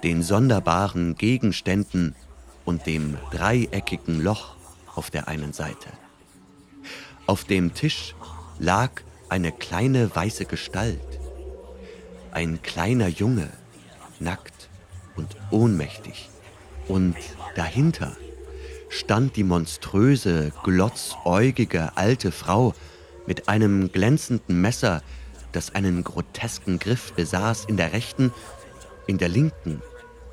[0.02, 2.14] den sonderbaren Gegenständen
[2.68, 4.54] und dem dreieckigen Loch
[4.94, 5.88] auf der einen Seite.
[7.26, 8.14] Auf dem Tisch
[8.58, 8.90] lag
[9.30, 11.00] eine kleine weiße Gestalt,
[12.30, 13.48] ein kleiner Junge,
[14.20, 14.68] nackt
[15.16, 16.28] und ohnmächtig,
[16.88, 17.16] und
[17.56, 18.14] dahinter
[18.90, 22.74] stand die monströse, glotzäugige alte Frau
[23.26, 25.02] mit einem glänzenden Messer,
[25.52, 28.30] das einen grotesken Griff besaß, in der rechten,
[29.06, 29.80] in der linken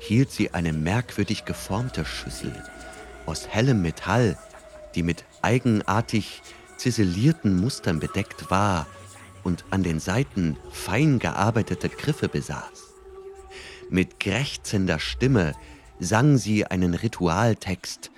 [0.06, 2.52] hielt sie eine merkwürdig geformte Schüssel
[3.26, 4.38] aus hellem Metall,
[4.94, 6.42] die mit eigenartig
[6.76, 8.86] ziselierten Mustern bedeckt war
[9.42, 12.94] und an den Seiten fein gearbeitete Griffe besaß.
[13.90, 15.54] Mit krächzender Stimme
[15.98, 18.10] sang sie einen Ritualtext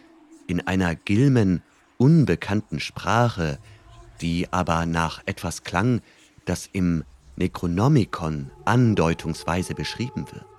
[0.47, 1.63] in einer Gilmen
[1.97, 3.59] unbekannten Sprache,
[4.21, 6.03] die aber nach etwas klang,
[6.45, 7.05] das im
[7.37, 10.58] Necronomicon andeutungsweise beschrieben wird.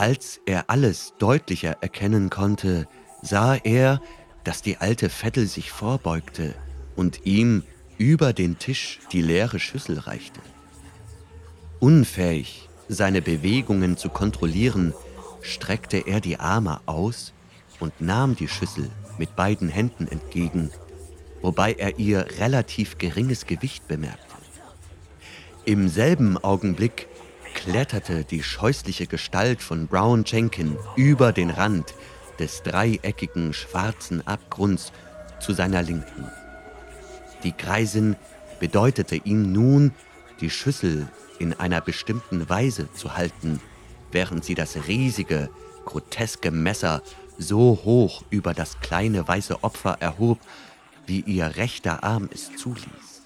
[0.00, 2.88] Als er alles deutlicher erkennen konnte,
[3.20, 4.00] sah er,
[4.44, 6.54] dass die alte Vettel sich vorbeugte
[6.96, 7.64] und ihm
[7.98, 10.40] über den Tisch die leere Schüssel reichte.
[11.80, 14.94] Unfähig, seine Bewegungen zu kontrollieren,
[15.42, 17.34] streckte er die Arme aus
[17.78, 20.70] und nahm die Schüssel mit beiden Händen entgegen,
[21.42, 24.34] wobei er ihr relativ geringes Gewicht bemerkte.
[25.66, 27.06] Im selben Augenblick
[27.54, 31.94] kletterte die scheußliche Gestalt von Brown Jenkin über den Rand
[32.38, 34.92] des dreieckigen schwarzen Abgrunds
[35.40, 36.30] zu seiner Linken.
[37.44, 38.16] Die Greisin
[38.58, 39.92] bedeutete ihm nun,
[40.40, 41.08] die Schüssel
[41.38, 43.60] in einer bestimmten Weise zu halten,
[44.12, 45.50] während sie das riesige,
[45.84, 47.02] groteske Messer
[47.38, 50.38] so hoch über das kleine weiße Opfer erhob,
[51.06, 53.22] wie ihr rechter Arm es zuließ.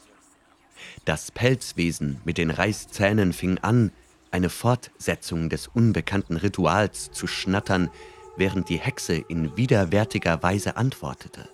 [1.05, 3.91] Das Pelzwesen mit den Reißzähnen fing an,
[4.35, 7.89] eine Fortsetzung des unbekannten Rituals zu schnattern,
[8.37, 11.49] während die Hexe in widerwärtiger Weise antwortete.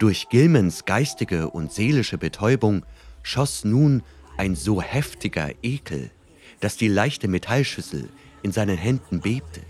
[0.00, 2.84] Durch Gilmans geistige und seelische Betäubung
[3.22, 4.02] schoss nun
[4.36, 6.10] ein so heftiger Ekel,
[6.58, 8.08] dass die leichte Metallschüssel
[8.42, 9.60] in seinen Händen bebte.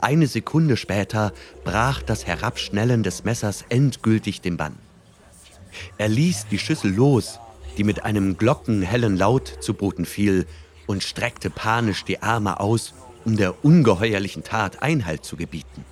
[0.00, 4.76] Eine Sekunde später brach das Herabschnellen des Messers endgültig den Bann.
[5.98, 7.38] Er ließ die Schüssel los,
[7.76, 10.46] die mit einem glockenhellen Laut zu Boden fiel,
[10.88, 12.94] und streckte panisch die Arme aus,
[13.24, 15.84] um der ungeheuerlichen Tat Einhalt zu gebieten.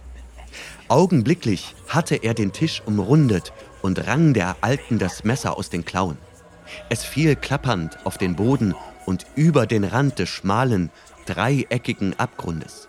[0.89, 3.53] Augenblicklich hatte er den Tisch umrundet
[3.83, 6.17] und rang der Alten das Messer aus den Klauen.
[6.89, 8.75] Es fiel klappernd auf den Boden
[9.05, 10.91] und über den Rand des schmalen,
[11.27, 12.89] dreieckigen Abgrundes.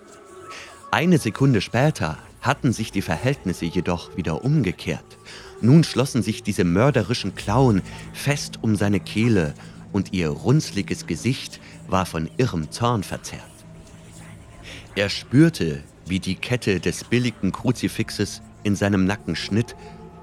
[0.91, 5.17] Eine Sekunde später hatten sich die Verhältnisse jedoch wieder umgekehrt.
[5.59, 7.81] Nun schlossen sich diese mörderischen Klauen
[8.13, 9.53] fest um seine Kehle
[9.91, 13.43] und ihr runzliges Gesicht war von irrem Zorn verzerrt.
[14.95, 19.75] Er spürte, wie die Kette des billigen Kruzifixes in seinem Nacken schnitt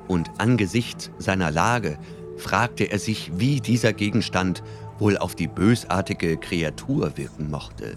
[0.09, 1.99] und angesichts seiner Lage
[2.37, 4.63] fragte er sich, wie dieser Gegenstand
[4.99, 7.97] wohl auf die bösartige Kreatur wirken mochte.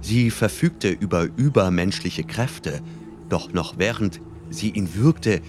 [0.00, 2.82] Sie verfügte über übermenschliche Kräfte,
[3.28, 4.20] doch noch während
[4.50, 5.40] sie ihn würgte,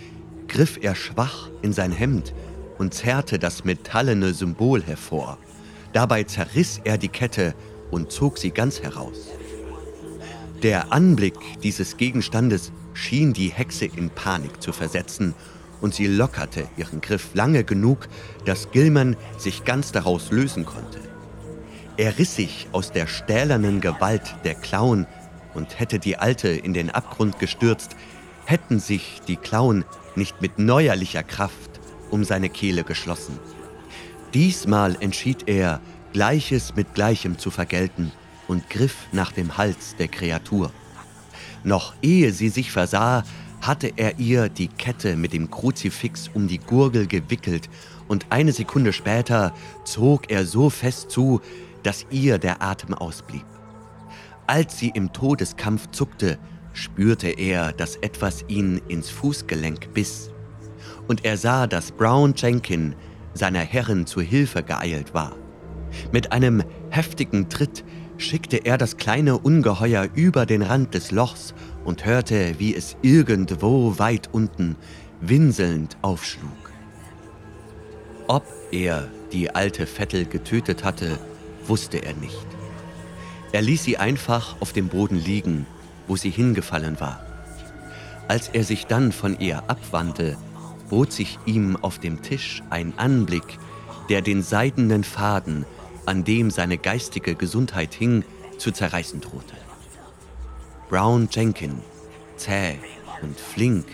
[0.48, 2.34] griff er schwach in sein Hemd
[2.78, 5.38] und zerrte das metallene Symbol hervor.
[5.96, 7.56] Dabei zerriss er die Kette
[7.90, 9.30] und zog sie ganz heraus.
[10.62, 15.34] Der Anblick dieses Gegenstandes schien die Hexe in Panik zu versetzen
[15.80, 18.10] und sie lockerte ihren Griff lange genug,
[18.44, 21.00] dass Gilman sich ganz daraus lösen konnte.
[21.96, 25.08] Er riss sich aus der stählernen Gewalt der Klauen
[25.54, 27.96] und hätte die Alte in den Abgrund gestürzt,
[28.44, 29.86] hätten sich die Klauen
[30.18, 31.80] nicht mit neuerlicher Kraft
[32.12, 33.40] um seine Kehle geschlossen.
[34.36, 35.80] Diesmal entschied er,
[36.12, 38.12] Gleiches mit Gleichem zu vergelten
[38.50, 40.74] und griff nach dem Hals der Kreatur.
[41.64, 43.24] Noch ehe sie sich versah,
[43.62, 47.70] hatte er ihr die Kette mit dem Kruzifix um die Gurgel gewickelt
[48.10, 49.54] und eine Sekunde später
[49.86, 51.40] zog er so fest zu,
[51.84, 53.46] dass ihr der Atem ausblieb.
[54.48, 56.38] Als sie im Todeskampf zuckte,
[56.74, 60.30] spürte er, dass etwas ihn ins Fußgelenk biss.
[61.08, 62.96] Und er sah, dass Brown Jenkin
[63.36, 65.34] seiner Herrin zu Hilfe geeilt war.
[66.12, 67.84] Mit einem heftigen Tritt
[68.18, 71.54] schickte er das kleine Ungeheuer über den Rand des Lochs
[71.84, 74.76] und hörte, wie es irgendwo weit unten
[75.22, 76.52] winselnd aufschlug.
[78.28, 81.20] Ob er die alte Vettel getötet hatte,
[81.68, 82.48] wusste er nicht.
[83.52, 85.66] Er ließ sie einfach auf dem Boden liegen,
[86.08, 87.20] wo sie hingefallen war.
[88.28, 90.38] Als er sich dann von ihr abwandte,
[90.90, 93.58] bot sich ihm auf dem Tisch ein Anblick,
[94.10, 95.66] der den seidenen Faden,
[96.06, 98.24] an dem seine geistige Gesundheit hing,
[98.58, 99.56] zu zerreißen drohte.
[100.90, 101.82] Brown Jenkin,
[102.38, 102.78] zäh
[103.22, 103.86] und flink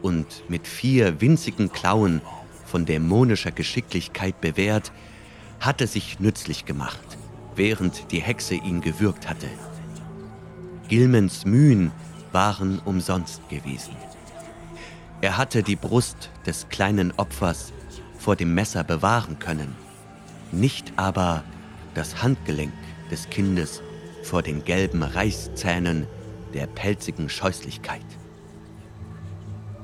[0.00, 2.20] und mit vier winzigen Klauen
[2.66, 4.92] von dämonischer Geschicklichkeit bewehrt,
[5.60, 7.18] hatte sich nützlich gemacht,
[7.54, 9.48] während die Hexe ihn gewürgt hatte.
[10.88, 11.92] Gilmans Mühen
[12.32, 13.94] waren umsonst gewesen.
[15.22, 17.72] Er hatte die Brust des kleinen Opfers
[18.18, 19.72] vor dem Messer bewahren können,
[20.50, 21.44] nicht aber
[21.94, 22.72] das Handgelenk
[23.08, 23.82] des Kindes
[24.24, 26.08] vor den gelben Reißzähnen
[26.54, 28.04] der pelzigen Scheußlichkeit.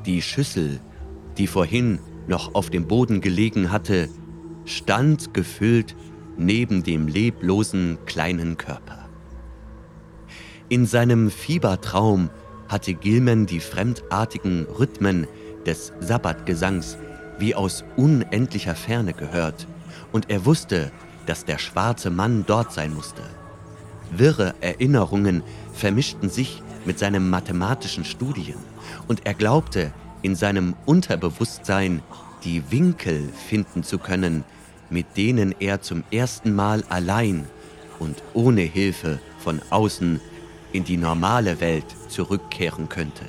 [0.07, 0.81] Die Schüssel,
[1.37, 4.09] die vorhin noch auf dem Boden gelegen hatte,
[4.65, 5.95] stand gefüllt
[6.37, 9.09] neben dem leblosen kleinen Körper.
[10.69, 12.29] In seinem Fiebertraum
[12.69, 15.27] hatte Gilman die fremdartigen Rhythmen
[15.67, 16.99] des Sabbatgesangs
[17.39, 19.67] wie aus unendlicher Ferne gehört,
[20.13, 20.91] und er wusste,
[21.27, 23.23] dass der schwarze Mann dort sein musste.
[24.11, 25.43] Wirre Erinnerungen
[25.75, 28.59] vermischten sich mit seinen mathematischen Studien,
[29.07, 29.93] und er glaubte,
[30.23, 32.03] in seinem Unterbewusstsein
[32.45, 34.45] die Winkel finden zu können,
[34.91, 37.47] mit denen er zum ersten Mal allein
[37.99, 40.21] und ohne Hilfe von außen
[40.73, 43.25] in die normale Welt zurückkehren könnte.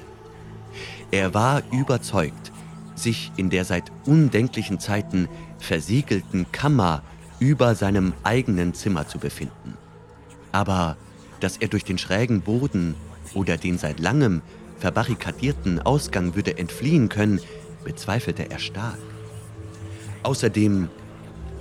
[1.12, 2.52] Er war überzeugt,
[2.96, 7.02] sich in der seit undenklichen Zeiten versiegelten Kammer
[7.40, 9.78] über seinem eigenen Zimmer zu befinden.
[10.52, 10.98] Aber
[11.40, 12.96] dass er durch den schrägen Boden
[13.34, 14.42] oder den seit langem
[14.80, 17.40] verbarrikadierten Ausgang würde entfliehen können,
[17.84, 18.98] bezweifelte er stark.
[20.24, 20.90] Außerdem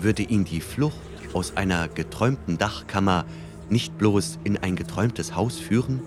[0.00, 0.96] würde ihn die Flucht
[1.32, 3.24] aus einer geträumten Dachkammer
[3.70, 6.00] nicht bloß in ein geträumtes Haus führen?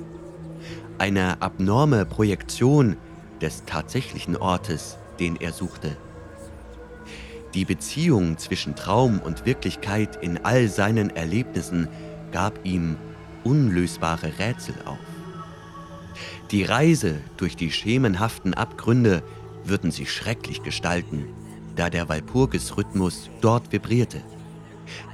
[0.98, 2.98] Eine abnorme Projektion
[3.42, 5.98] des tatsächlichen Ortes, den er suchte.
[7.54, 11.90] Die Beziehung zwischen Traum und Wirklichkeit in all seinen Erlebnissen
[12.32, 12.96] gab ihm
[13.44, 15.00] unlösbare Rätsel auf.
[16.52, 19.24] Die Reise durch die schemenhaften Abgründe
[19.66, 21.26] würden sie schrecklich gestalten,
[21.76, 24.22] da der Walpurgis-Rhythmus dort vibrierte.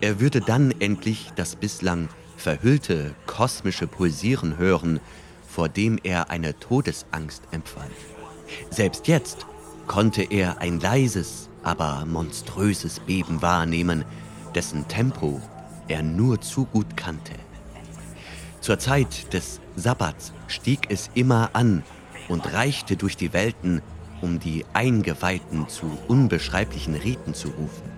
[0.01, 2.09] Er würde dann endlich das bislang
[2.47, 5.01] verhüllte kosmische Pulsieren hören,
[5.45, 7.91] vor dem er eine Todesangst empfand.
[8.69, 9.45] Selbst jetzt
[9.85, 14.05] konnte er ein leises, aber monströses Beben wahrnehmen,
[14.55, 15.41] dessen Tempo
[15.89, 17.33] er nur zu gut kannte.
[18.61, 21.83] Zur Zeit des Sabbats stieg es immer an
[22.29, 23.81] und reichte durch die Welten,
[24.21, 27.91] um die Eingeweihten zu unbeschreiblichen Riten zu rufen.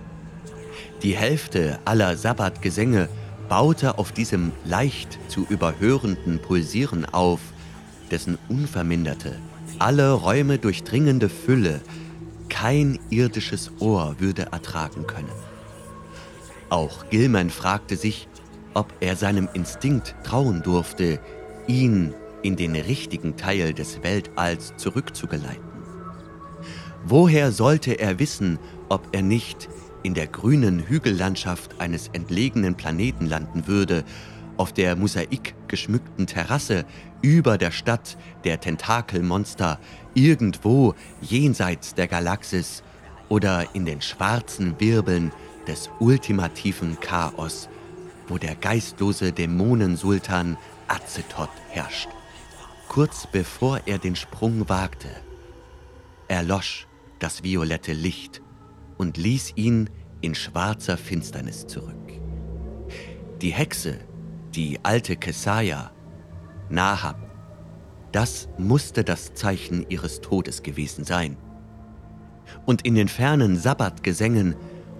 [1.04, 3.08] Die Hälfte aller Sabbatgesänge
[3.50, 7.40] baute auf diesem leicht zu überhörenden Pulsieren auf,
[8.10, 9.36] dessen unverminderte,
[9.80, 11.80] alle Räume durchdringende Fülle
[12.48, 15.32] kein irdisches Ohr würde ertragen können.
[16.68, 18.28] Auch Gilman fragte sich,
[18.72, 21.18] ob er seinem Instinkt trauen durfte,
[21.66, 25.70] ihn in den richtigen Teil des Weltalls zurückzugeleiten.
[27.04, 29.68] Woher sollte er wissen, ob er nicht
[30.02, 34.04] in der grünen Hügellandschaft eines entlegenen Planeten landen würde,
[34.56, 36.84] auf der mosaikgeschmückten Terrasse
[37.22, 39.78] über der Stadt der Tentakelmonster,
[40.14, 42.82] irgendwo jenseits der Galaxis
[43.28, 45.32] oder in den schwarzen Wirbeln
[45.66, 47.68] des ultimativen Chaos,
[48.28, 50.56] wo der geistlose Dämonensultan
[50.88, 52.08] Azetoth herrscht.
[52.88, 55.08] Kurz bevor er den Sprung wagte,
[56.28, 56.86] erlosch
[57.18, 58.42] das violette Licht
[59.00, 59.88] und ließ ihn
[60.20, 61.96] in schwarzer Finsternis zurück.
[63.40, 63.96] Die Hexe,
[64.54, 65.90] die alte Kesaya,
[66.68, 67.16] Nahab,
[68.12, 71.38] das musste das Zeichen ihres Todes gewesen sein.
[72.66, 74.54] Und in den fernen Sabbatgesängen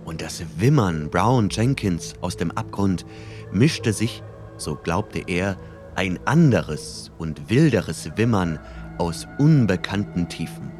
[0.06, 3.04] und das Wimmern Brown Jenkins aus dem Abgrund
[3.52, 4.22] mischte sich,
[4.56, 5.58] so glaubte er,
[5.94, 8.60] ein anderes und wilderes Wimmern
[8.96, 10.72] aus unbekannten Tiefen.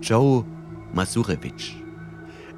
[0.00, 0.44] Joe
[0.92, 1.76] Masurewitsch.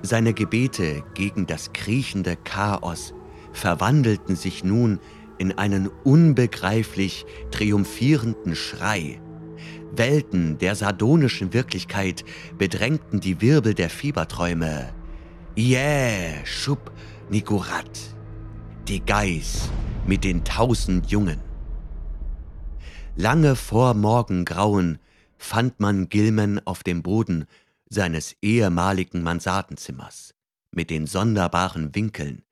[0.02, 3.12] Seine Gebete gegen das kriechende Chaos
[3.52, 4.98] verwandelten sich nun
[5.38, 9.20] in einen unbegreiflich triumphierenden Schrei.
[9.92, 12.24] Welten der sardonischen Wirklichkeit
[12.56, 14.90] bedrängten die Wirbel der Fieberträume.
[15.58, 16.92] Yeah, Schub
[17.28, 17.98] Nikurat,
[18.88, 19.70] die Geiß
[20.06, 21.40] mit den tausend Jungen.
[23.16, 24.98] Lange vor Morgengrauen
[25.36, 27.46] fand man Gilman auf dem Boden
[27.90, 30.34] seines ehemaligen Mansardenzimmers
[30.72, 32.44] mit den sonderbaren Winkeln,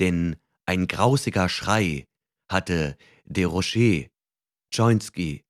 [0.00, 0.36] denn
[0.66, 2.04] ein grausiger Schrei
[2.50, 4.08] hatte de Rocher,
[4.72, 5.44] Joinski,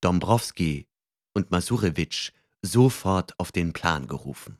[0.00, 0.86] Dombrowski
[1.34, 2.30] und Masurewitsch
[2.62, 4.58] sofort auf den Plan gerufen.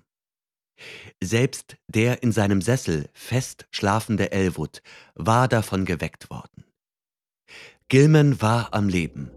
[1.23, 4.83] Selbst der in seinem Sessel fest schlafende Elwood
[5.15, 6.65] war davon geweckt worden.
[7.89, 9.31] Gilman war am Leben.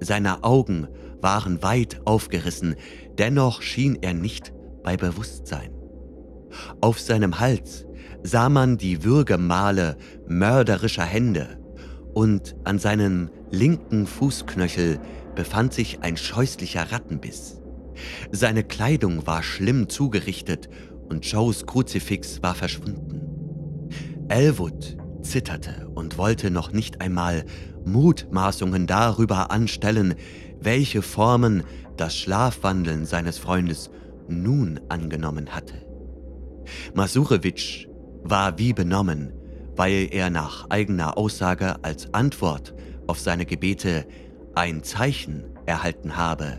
[0.00, 0.88] Seine Augen
[1.20, 2.76] waren weit aufgerissen,
[3.18, 4.52] dennoch schien er nicht
[4.82, 5.70] bei Bewusstsein.
[6.80, 7.86] Auf seinem Hals
[8.22, 9.96] sah man die Würgemale
[10.28, 11.58] mörderischer Hände
[12.14, 15.00] und an seinem linken Fußknöchel
[15.34, 17.60] befand sich ein scheußlicher Rattenbiss.
[18.30, 20.68] Seine Kleidung war schlimm zugerichtet
[21.08, 23.20] und Joes Kruzifix war verschwunden.
[24.28, 27.44] Elwood zitterte und wollte noch nicht einmal
[27.84, 30.14] Mutmaßungen darüber anstellen,
[30.60, 31.64] welche Formen
[31.96, 33.90] das Schlafwandeln seines Freundes
[34.28, 35.74] nun angenommen hatte.
[36.94, 37.88] Masurewitsch
[38.22, 39.32] war wie benommen,
[39.76, 42.74] weil er nach eigener Aussage als Antwort
[43.06, 44.06] auf seine Gebete
[44.54, 46.58] ein Zeichen erhalten habe.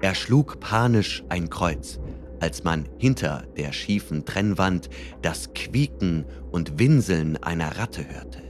[0.00, 1.98] Er schlug panisch ein Kreuz,
[2.40, 4.90] als man hinter der schiefen Trennwand
[5.22, 8.42] das Quieken und Winseln einer Ratte hörte.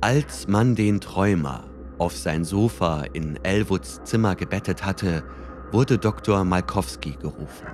[0.00, 1.69] Als man den Träumer
[2.00, 5.22] auf sein Sofa in Elwoods Zimmer gebettet hatte,
[5.70, 6.44] wurde Dr.
[6.44, 7.66] Malkowski gerufen.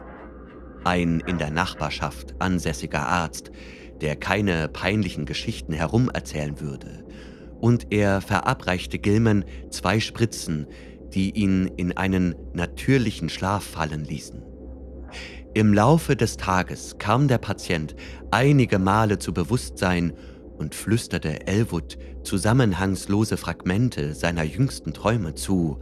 [0.84, 3.52] Ein in der Nachbarschaft ansässiger Arzt,
[4.00, 7.04] der keine peinlichen Geschichten herumerzählen würde.
[7.60, 10.66] Und er verabreichte Gilman zwei Spritzen,
[11.14, 14.42] die ihn in einen natürlichen Schlaf fallen ließen.
[15.54, 17.94] Im Laufe des Tages kam der Patient
[18.32, 20.12] einige Male zu Bewusstsein
[20.58, 21.96] und flüsterte Elwood
[22.26, 25.78] zusammenhangslose Fragmente seiner jüngsten Träume zu.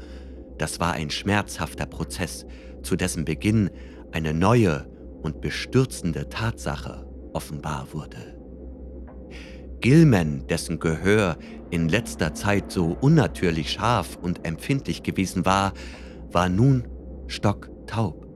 [0.58, 2.46] Das war ein schmerzhafter Prozess,
[2.82, 3.70] zu dessen Beginn
[4.12, 4.86] eine neue
[5.22, 8.38] und bestürzende Tatsache offenbar wurde.
[9.80, 11.36] Gilman, dessen Gehör
[11.70, 15.72] in letzter Zeit so unnatürlich scharf und empfindlich gewesen war,
[16.30, 16.84] war nun
[17.26, 18.26] stocktaub.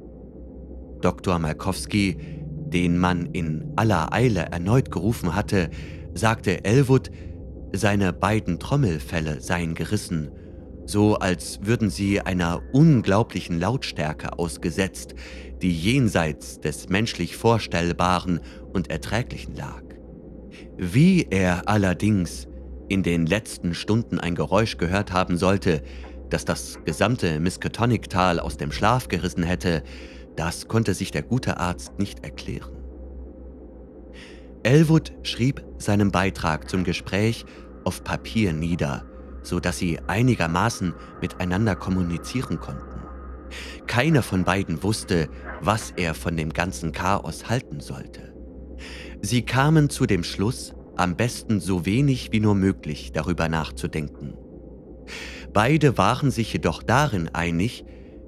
[1.00, 1.38] Dr.
[1.38, 2.16] Malkowski,
[2.66, 5.70] den man in aller Eile erneut gerufen hatte,
[6.14, 7.10] sagte Elwood,
[7.72, 10.30] seine beiden Trommelfälle seien gerissen,
[10.86, 15.14] so als würden sie einer unglaublichen Lautstärke ausgesetzt,
[15.60, 18.40] die jenseits des menschlich Vorstellbaren
[18.72, 19.82] und Erträglichen lag.
[20.78, 22.48] Wie er allerdings
[22.88, 25.82] in den letzten Stunden ein Geräusch gehört haben sollte,
[26.30, 29.82] das das gesamte Miskatonic-Tal aus dem Schlaf gerissen hätte,
[30.36, 32.77] das konnte sich der gute Arzt nicht erklären.
[34.62, 37.44] Elwood schrieb seinen Beitrag zum Gespräch
[37.84, 39.04] auf Papier nieder,
[39.42, 43.02] so dass sie einigermaßen miteinander kommunizieren konnten.
[43.86, 45.28] Keiner von beiden wusste,
[45.60, 48.34] was er von dem ganzen Chaos halten sollte.
[49.22, 54.34] Sie kamen zu dem Schluss, am besten so wenig wie nur möglich darüber nachzudenken.
[55.52, 57.84] Beide waren sich jedoch darin einig,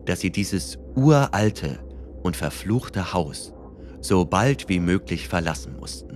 [0.07, 1.81] dass sie dieses uralte,
[2.23, 3.55] und verfluchte Haus
[4.01, 6.10] so bald wie möglich verlassen mussten.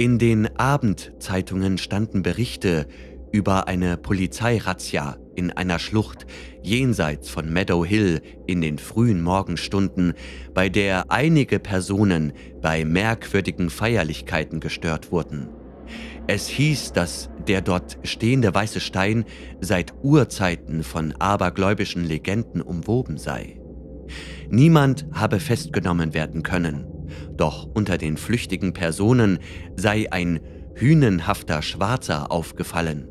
[0.00, 2.86] In den Abendzeitungen standen Berichte
[3.32, 6.24] über eine Polizeirazzia in einer Schlucht
[6.62, 10.14] jenseits von Meadow Hill in den frühen Morgenstunden,
[10.54, 12.32] bei der einige Personen
[12.62, 15.50] bei merkwürdigen Feierlichkeiten gestört wurden.
[16.26, 19.26] Es hieß, dass der dort stehende weiße Stein
[19.60, 23.60] seit Urzeiten von abergläubischen Legenden umwoben sei.
[24.48, 26.86] Niemand habe festgenommen werden können,
[27.36, 29.38] doch unter den flüchtigen Personen
[29.76, 30.40] sei ein
[30.74, 33.08] hünenhafter Schwarzer aufgefallen.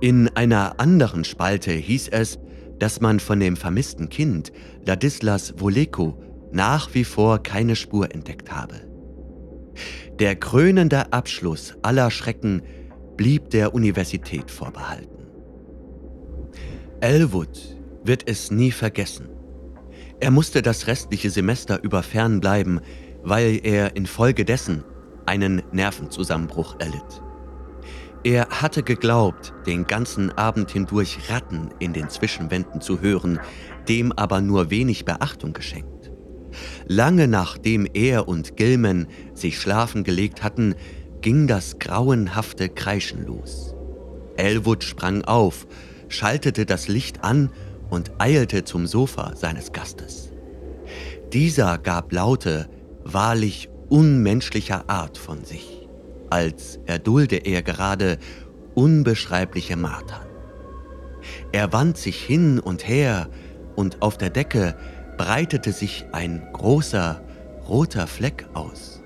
[0.00, 2.38] In einer anderen Spalte hieß es,
[2.78, 4.52] dass man von dem vermissten Kind
[4.86, 6.18] Ladislas Voleko
[6.52, 8.76] nach wie vor keine Spur entdeckt habe.
[10.18, 12.62] Der krönende Abschluss aller Schrecken
[13.16, 15.26] blieb der Universität vorbehalten.
[17.00, 19.28] Elwood wird es nie vergessen.
[20.20, 22.80] Er musste das restliche Semester über fernbleiben,
[23.22, 24.84] weil er infolgedessen
[25.24, 27.22] einen Nervenzusammenbruch erlitt.
[28.22, 33.40] Er hatte geglaubt, den ganzen Abend hindurch Ratten in den Zwischenwänden zu hören,
[33.88, 36.12] dem aber nur wenig Beachtung geschenkt.
[36.86, 40.74] Lange nachdem er und Gilman sich schlafen gelegt hatten,
[41.22, 43.74] ging das grauenhafte Kreischen los.
[44.36, 45.66] Elwood sprang auf,
[46.08, 47.50] schaltete das Licht an
[47.90, 50.32] und eilte zum Sofa seines Gastes.
[51.32, 52.68] Dieser gab Laute
[53.04, 55.88] wahrlich unmenschlicher Art von sich,
[56.30, 58.18] als erdulde er gerade
[58.74, 60.26] unbeschreibliche Martern.
[61.52, 63.28] Er wand sich hin und her,
[63.76, 64.76] und auf der Decke
[65.16, 67.22] breitete sich ein großer,
[67.68, 69.02] roter Fleck aus.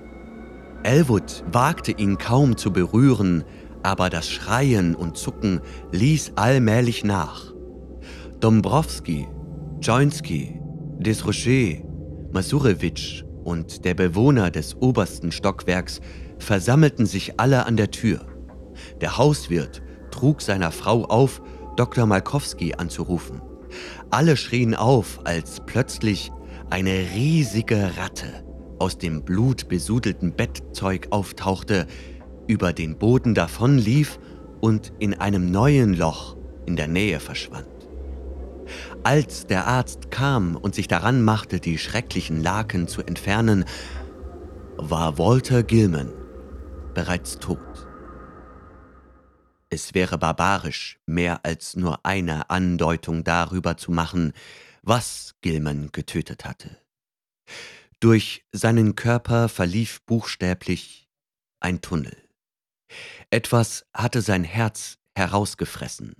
[0.82, 3.44] Elwood wagte ihn kaum zu berühren,
[3.82, 5.60] aber das Schreien und Zucken
[5.92, 7.53] ließ allmählich nach.
[8.44, 9.26] Dombrowski,
[9.80, 10.60] Joinski,
[10.98, 11.82] Desrocher,
[12.30, 16.02] Masurewitsch und der Bewohner des obersten Stockwerks
[16.38, 18.20] versammelten sich alle an der Tür.
[19.00, 19.80] Der Hauswirt
[20.10, 21.40] trug seiner Frau auf,
[21.76, 22.04] Dr.
[22.04, 23.40] Malkowski anzurufen.
[24.10, 26.30] Alle schrien auf, als plötzlich
[26.68, 28.44] eine riesige Ratte
[28.78, 31.86] aus dem blutbesudelten Bettzeug auftauchte,
[32.46, 34.18] über den Boden davonlief
[34.60, 37.73] und in einem neuen Loch in der Nähe verschwand.
[39.04, 43.66] Als der Arzt kam und sich daran machte, die schrecklichen Laken zu entfernen,
[44.78, 46.10] war Walter Gilman
[46.94, 47.58] bereits tot.
[49.68, 54.32] Es wäre barbarisch, mehr als nur eine Andeutung darüber zu machen,
[54.80, 56.80] was Gilman getötet hatte.
[58.00, 61.10] Durch seinen Körper verlief buchstäblich
[61.60, 62.16] ein Tunnel.
[63.28, 66.14] Etwas hatte sein Herz herausgefressen.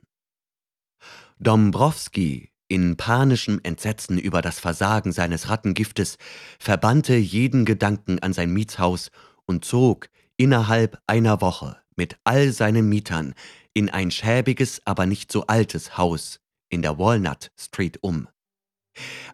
[1.39, 6.17] Dombrowski, in panischem Entsetzen über das Versagen seines Rattengiftes,
[6.59, 9.11] verbannte jeden Gedanken an sein Mietshaus
[9.47, 13.35] und zog innerhalb einer Woche mit all seinen Mietern
[13.73, 18.29] in ein schäbiges, aber nicht so altes Haus in der Walnut Street um.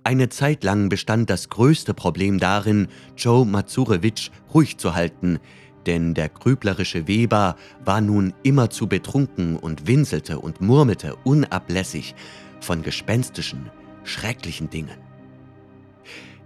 [0.05, 5.39] Eine Zeit lang bestand das größte Problem darin, Joe Mazurewitsch ruhig zu halten,
[5.87, 12.15] denn der grüblerische Weber war nun immerzu betrunken und winselte und murmelte unablässig
[12.61, 13.71] von gespenstischen,
[14.05, 14.99] schrecklichen Dingen.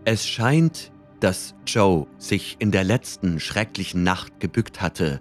[0.04, 5.20] Es scheint, dass Joe sich in der letzten schrecklichen Nacht gebückt hatte,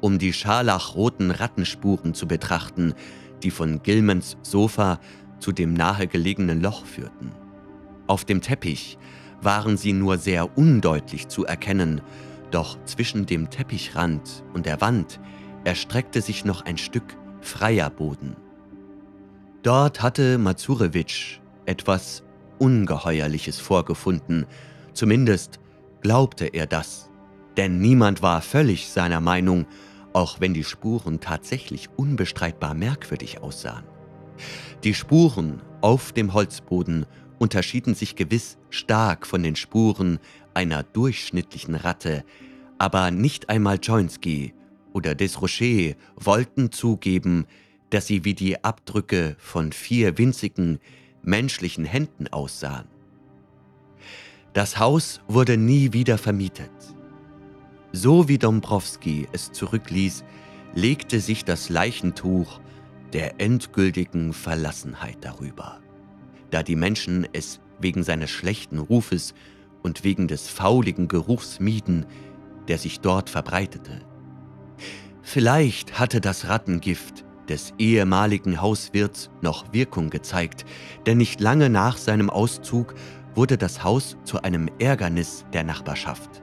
[0.00, 2.94] um die scharlachroten Rattenspuren zu betrachten,
[3.42, 4.98] die von Gilmans Sofa
[5.38, 7.32] zu dem nahegelegenen Loch führten.
[8.06, 8.98] Auf dem Teppich
[9.40, 12.00] waren sie nur sehr undeutlich zu erkennen,
[12.50, 15.20] doch zwischen dem Teppichrand und der Wand
[15.64, 18.36] erstreckte sich noch ein Stück freier Boden.
[19.62, 22.24] Dort hatte Mazurewitsch etwas
[22.58, 24.46] Ungeheuerliches vorgefunden,
[24.92, 25.60] zumindest
[26.00, 27.10] glaubte er das,
[27.56, 29.66] denn niemand war völlig seiner Meinung,
[30.14, 33.84] auch wenn die Spuren tatsächlich unbestreitbar merkwürdig aussahen.
[34.82, 37.06] Die Spuren auf dem Holzboden
[37.38, 40.18] unterschieden sich gewiss stark von den Spuren
[40.54, 42.24] einer durchschnittlichen Ratte,
[42.78, 44.54] aber nicht einmal Joinski
[44.92, 47.46] oder Desrocher wollten zugeben,
[47.92, 50.78] dass sie wie die Abdrücke von vier winzigen
[51.22, 52.88] menschlichen Händen aussahen.
[54.54, 56.70] Das Haus wurde nie wieder vermietet.
[57.92, 60.24] So wie Dombrowski es zurückließ,
[60.74, 62.60] legte sich das Leichentuch
[63.12, 65.78] der endgültigen Verlassenheit darüber,
[66.50, 69.34] da die Menschen es wegen seines schlechten Rufes
[69.82, 72.06] und wegen des fauligen Geruchs mieden,
[72.68, 74.00] der sich dort verbreitete.
[75.20, 80.64] Vielleicht hatte das Rattengift des ehemaligen Hauswirts noch Wirkung gezeigt,
[81.04, 82.94] denn nicht lange nach seinem Auszug
[83.34, 86.42] wurde das Haus zu einem Ärgernis der Nachbarschaft.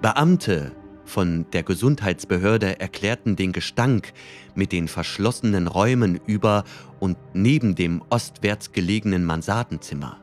[0.00, 0.72] Beamte
[1.04, 4.14] von der Gesundheitsbehörde erklärten den Gestank
[4.54, 6.64] mit den verschlossenen Räumen über
[7.00, 10.16] und neben dem ostwärts gelegenen Mansardenzimmer.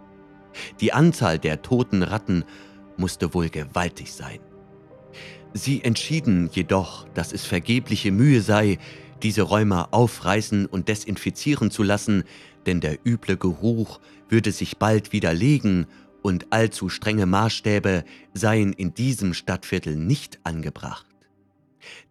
[0.79, 2.43] Die Anzahl der toten Ratten
[2.97, 4.39] musste wohl gewaltig sein.
[5.53, 8.79] Sie entschieden jedoch, dass es vergebliche Mühe sei,
[9.23, 12.23] diese Räume aufreißen und desinfizieren zu lassen,
[12.65, 13.99] denn der üble Geruch
[14.29, 15.87] würde sich bald widerlegen
[16.21, 18.03] und allzu strenge Maßstäbe
[18.33, 21.05] seien in diesem Stadtviertel nicht angebracht.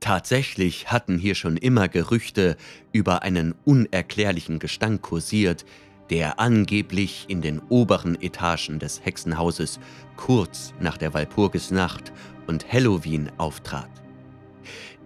[0.01, 2.57] Tatsächlich hatten hier schon immer Gerüchte
[2.93, 5.65] über einen unerklärlichen Gestank kursiert,
[6.11, 9.79] der angeblich in den oberen Etagen des Hexenhauses
[10.17, 12.13] kurz nach der Walpurgisnacht
[12.49, 13.89] und Halloween auftrat.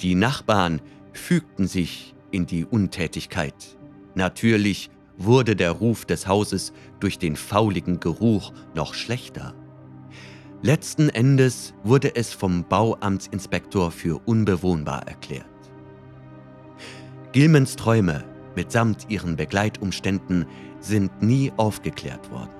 [0.00, 0.80] Die Nachbarn
[1.14, 3.54] fügten sich in die Untätigkeit.
[4.14, 9.54] Natürlich wurde der Ruf des Hauses durch den fauligen Geruch noch schlechter.
[10.62, 15.46] Letzten Endes wurde es vom Bauamtsinspektor für unbewohnbar erklärt.
[17.32, 18.24] Gilmans Träume
[18.56, 20.46] mitsamt ihren Begleitumständen
[20.80, 22.54] sind nie aufgeklärt worden.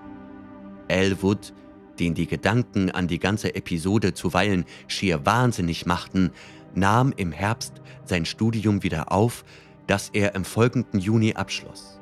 [0.89, 1.55] Elwood,
[1.99, 6.31] den die Gedanken an die ganze Episode zuweilen schier wahnsinnig machten,
[6.77, 9.45] nahm im Herbst sein Studium wieder auf,
[9.87, 12.01] das er im folgenden Juni abschloss.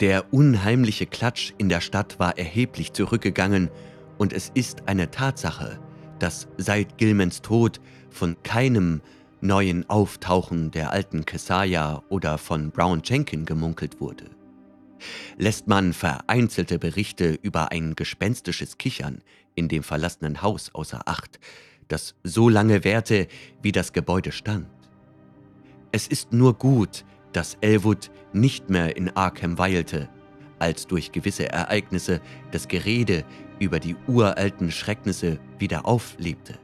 [0.00, 3.70] Der unheimliche Klatsch in der Stadt war erheblich zurückgegangen
[4.16, 5.78] und es ist eine Tatsache,
[6.18, 9.02] dass seit Gilmans Tod von keinem
[9.42, 14.24] neuen Auftauchen der alten Kesaja oder von Brown Jenkin gemunkelt wurde.
[15.38, 19.22] Lässt man vereinzelte Berichte über ein gespenstisches Kichern
[19.54, 21.40] in dem verlassenen Haus außer Acht,
[21.90, 23.26] das so lange währte,
[23.62, 24.66] wie das Gebäude stand.
[25.92, 30.08] Es ist nur gut, dass Elwood nicht mehr in Arkham weilte,
[30.58, 32.20] als durch gewisse Ereignisse
[32.52, 33.24] das Gerede
[33.58, 36.58] über die uralten Schrecknisse wieder auflebte.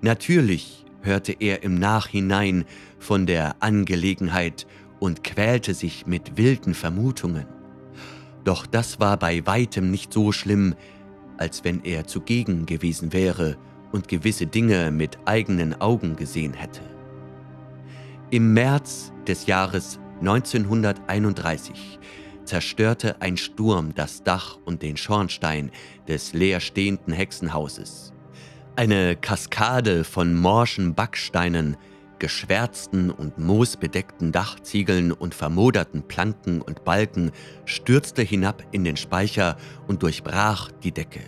[0.00, 2.64] Natürlich hörte er im Nachhinein
[2.98, 4.66] von der Angelegenheit
[4.98, 7.46] und quälte sich mit wilden Vermutungen.
[8.44, 10.74] Doch das war bei weitem nicht so schlimm,
[11.38, 13.56] als wenn er zugegen gewesen wäre
[13.92, 16.82] und gewisse Dinge mit eigenen Augen gesehen hätte.
[18.30, 21.98] Im März des Jahres 1931
[22.44, 25.70] zerstörte ein Sturm das Dach und den Schornstein
[26.06, 28.12] des leerstehenden Hexenhauses.
[28.76, 31.76] Eine Kaskade von morschen Backsteinen
[32.18, 37.30] geschwärzten und moosbedeckten Dachziegeln und vermoderten Planken und Balken
[37.64, 41.20] stürzte hinab in den Speicher und durchbrach die Decke.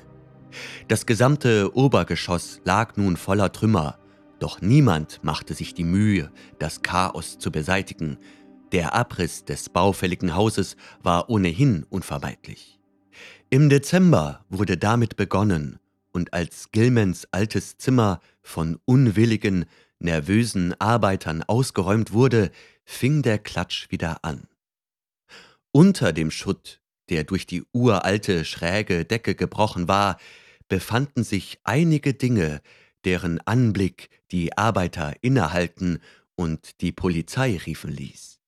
[0.89, 3.99] Das gesamte Obergeschoss lag nun voller Trümmer,
[4.39, 8.19] doch niemand machte sich die Mühe, das Chaos zu beseitigen.
[8.73, 12.81] Der Abriss des baufälligen Hauses war ohnehin unvermeidlich.
[13.51, 15.79] Im Dezember wurde damit begonnen,
[16.13, 19.67] und als Gilmans altes Zimmer von unwilligen,
[20.01, 22.51] nervösen Arbeitern ausgeräumt wurde,
[22.85, 24.49] fing der Klatsch wieder an.
[25.73, 30.19] Unter dem Schutt, der durch die uralte schräge Decke gebrochen war,
[30.69, 32.61] befanden sich einige Dinge,
[33.05, 36.01] deren Anblick die Arbeiter innehalten
[36.35, 38.41] und die Polizei riefen ließ.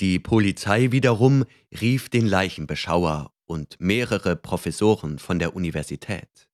[0.00, 1.44] Die Polizei wiederum
[1.80, 6.48] rief den Leichenbeschauer und mehrere Professoren von der Universität.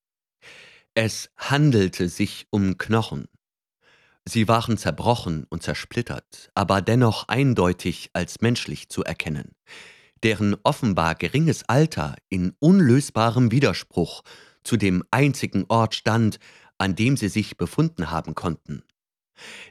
[0.95, 3.29] Es handelte sich um Knochen.
[4.29, 9.53] Sie waren zerbrochen und zersplittert, aber dennoch eindeutig als menschlich zu erkennen,
[10.23, 14.23] deren offenbar geringes Alter in unlösbarem Widerspruch
[14.63, 16.39] zu dem einzigen Ort stand,
[16.79, 18.83] an dem sie sich befunden haben konnten.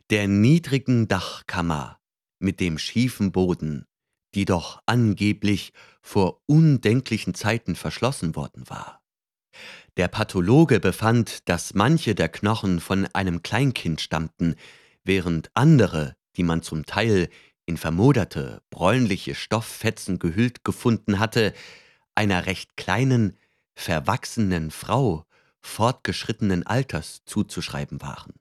[0.09, 1.99] Der niedrigen Dachkammer
[2.39, 3.85] mit dem schiefen Boden,
[4.33, 9.01] die doch angeblich vor undenklichen Zeiten verschlossen worden war.
[9.99, 14.55] Der Pathologe befand, dass manche der Knochen von einem Kleinkind stammten,
[15.03, 17.27] während andere, die man zum Teil
[17.65, 21.53] in vermoderte, bräunliche Stofffetzen gehüllt gefunden hatte,
[22.15, 23.35] einer recht kleinen,
[23.75, 25.25] verwachsenen Frau
[25.59, 28.35] fortgeschrittenen Alters zuzuschreiben waren.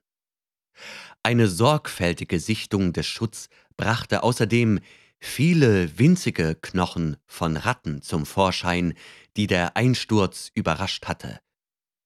[1.23, 4.79] Eine sorgfältige Sichtung des Schutz brachte außerdem
[5.19, 8.93] viele winzige Knochen von Ratten zum Vorschein,
[9.35, 11.41] die der Einsturz überrascht hatte,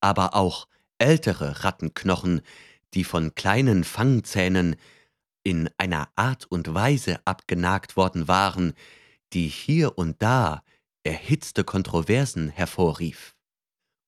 [0.04, 0.68] aber auch
[0.98, 2.42] ältere Rattenknochen,
[2.94, 4.76] die von kleinen Fangzähnen
[5.44, 8.74] in einer Art und Weise abgenagt worden waren,
[9.32, 10.62] die hier und da
[11.04, 13.36] erhitzte Kontroversen hervorrief.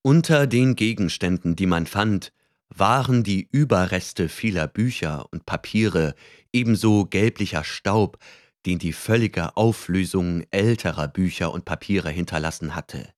[0.01, 2.31] Unter den Gegenständen, die man fand,
[2.69, 6.13] waren die Überreste vieler Bücher und Papiere,
[6.53, 8.17] ebenso gelblicher Staub,
[8.65, 13.13] den die völlige Auflösung älterer Bücher und Papiere hinterlassen hatte.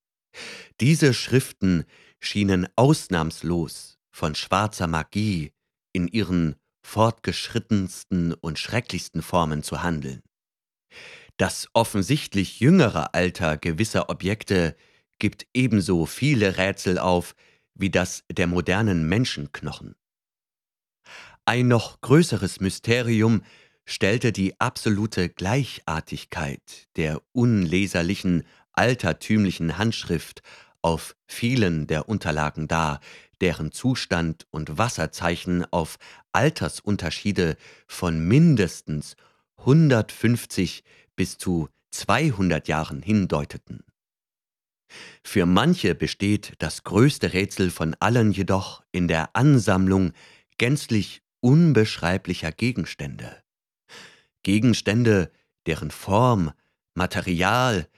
[0.80, 1.86] Diese Schriften
[2.20, 5.54] schienen ausnahmslos von schwarzer Magie
[5.94, 10.22] in ihren fortgeschrittensten und schrecklichsten Formen zu handeln.
[11.38, 14.76] Das offensichtlich jüngere Alter gewisser Objekte
[15.20, 17.36] gibt ebenso viele Rätsel auf
[17.76, 19.96] wie das der modernen Menschenknochen.
[21.46, 23.44] Ein noch größeres Mysterium
[23.86, 30.42] stellte die absolute Gleichartigkeit der unleserlichen, altertümlichen Handschrift
[30.88, 33.02] auf vielen der Unterlagen dar,
[33.42, 35.98] deren Zustand und Wasserzeichen auf
[36.32, 37.58] Altersunterschiede
[37.88, 39.18] von mindestens
[39.58, 40.86] 150
[41.18, 43.84] bis zu 200 Jahren hindeuteten.
[45.26, 50.14] Für manche besteht das größte Rätsel von allen jedoch in der Ansammlung
[50.58, 53.44] gänzlich unbeschreiblicher Gegenstände.
[54.42, 55.34] Gegenstände,
[55.66, 56.54] deren Form,
[56.94, 57.90] Material,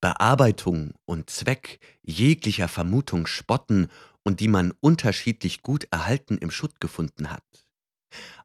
[0.00, 3.88] Bearbeitung und Zweck jeglicher Vermutung spotten
[4.22, 7.44] und die man unterschiedlich gut erhalten im Schutt gefunden hat.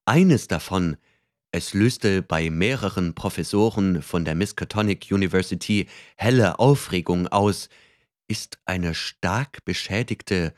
[0.05, 0.97] Eines davon
[1.55, 5.85] es löste bei mehreren Professoren von der Miskatonic University
[6.15, 7.69] helle Aufregung aus,
[8.27, 10.55] ist eine stark beschädigte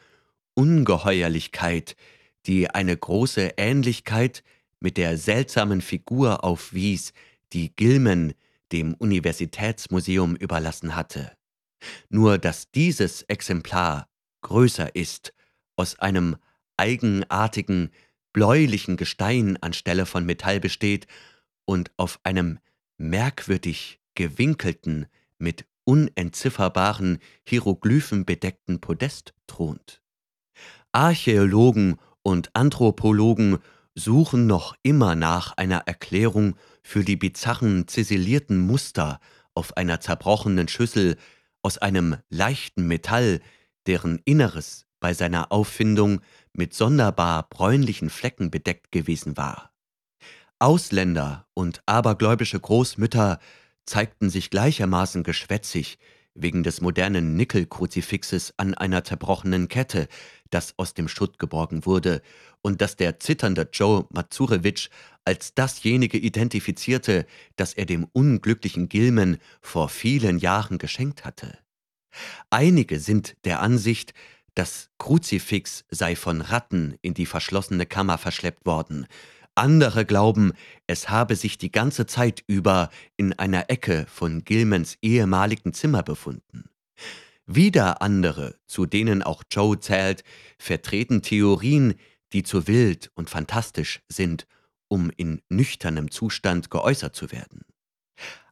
[0.54, 1.98] Ungeheuerlichkeit,
[2.46, 4.42] die eine große Ähnlichkeit
[4.80, 7.12] mit der seltsamen Figur aufwies,
[7.52, 8.34] die Gilman
[8.76, 11.32] dem Universitätsmuseum überlassen hatte.
[12.10, 14.10] Nur dass dieses Exemplar
[14.42, 15.34] größer ist,
[15.78, 16.36] aus einem
[16.76, 17.92] eigenartigen,
[18.34, 21.08] bläulichen Gestein anstelle von Metall besteht
[21.64, 22.60] und auf einem
[22.98, 25.08] merkwürdig gewinkelten,
[25.38, 30.02] mit unentzifferbaren Hieroglyphen bedeckten Podest thront.
[30.92, 33.60] Archäologen und Anthropologen
[33.96, 39.20] suchen noch immer nach einer Erklärung für die bizarren ziselierten Muster
[39.54, 41.18] auf einer zerbrochenen Schüssel
[41.64, 43.40] aus einem leichten Metall,
[43.88, 46.22] deren Inneres bei seiner Auffindung
[46.54, 49.72] mit sonderbar bräunlichen Flecken bedeckt gewesen war.
[50.60, 53.40] Ausländer und abergläubische Großmütter
[53.86, 56.00] zeigten sich gleichermaßen geschwätzig
[56.36, 60.08] wegen des modernen Nickelkruzifixes an einer zerbrochenen Kette,
[60.50, 62.22] das aus dem Schutt geborgen wurde
[62.62, 64.90] und das der zitternde Joe Mazurewitsch
[65.24, 67.26] als dasjenige identifizierte,
[67.56, 71.58] das er dem unglücklichen Gilman vor vielen Jahren geschenkt hatte.
[72.50, 74.14] Einige sind der Ansicht,
[74.54, 79.08] das Kruzifix sei von Ratten in die verschlossene Kammer verschleppt worden,
[79.56, 80.52] Andere glauben,
[80.86, 86.70] es habe sich die ganze Zeit über in einer Ecke von Gilmans ehemaligen Zimmer befunden.
[87.46, 90.24] Wieder andere, zu denen auch Joe zählt,
[90.58, 91.96] vertreten Theorien,
[92.34, 94.46] die zu wild und fantastisch sind,
[94.90, 97.62] um in nüchternem Zustand geäußert zu werden.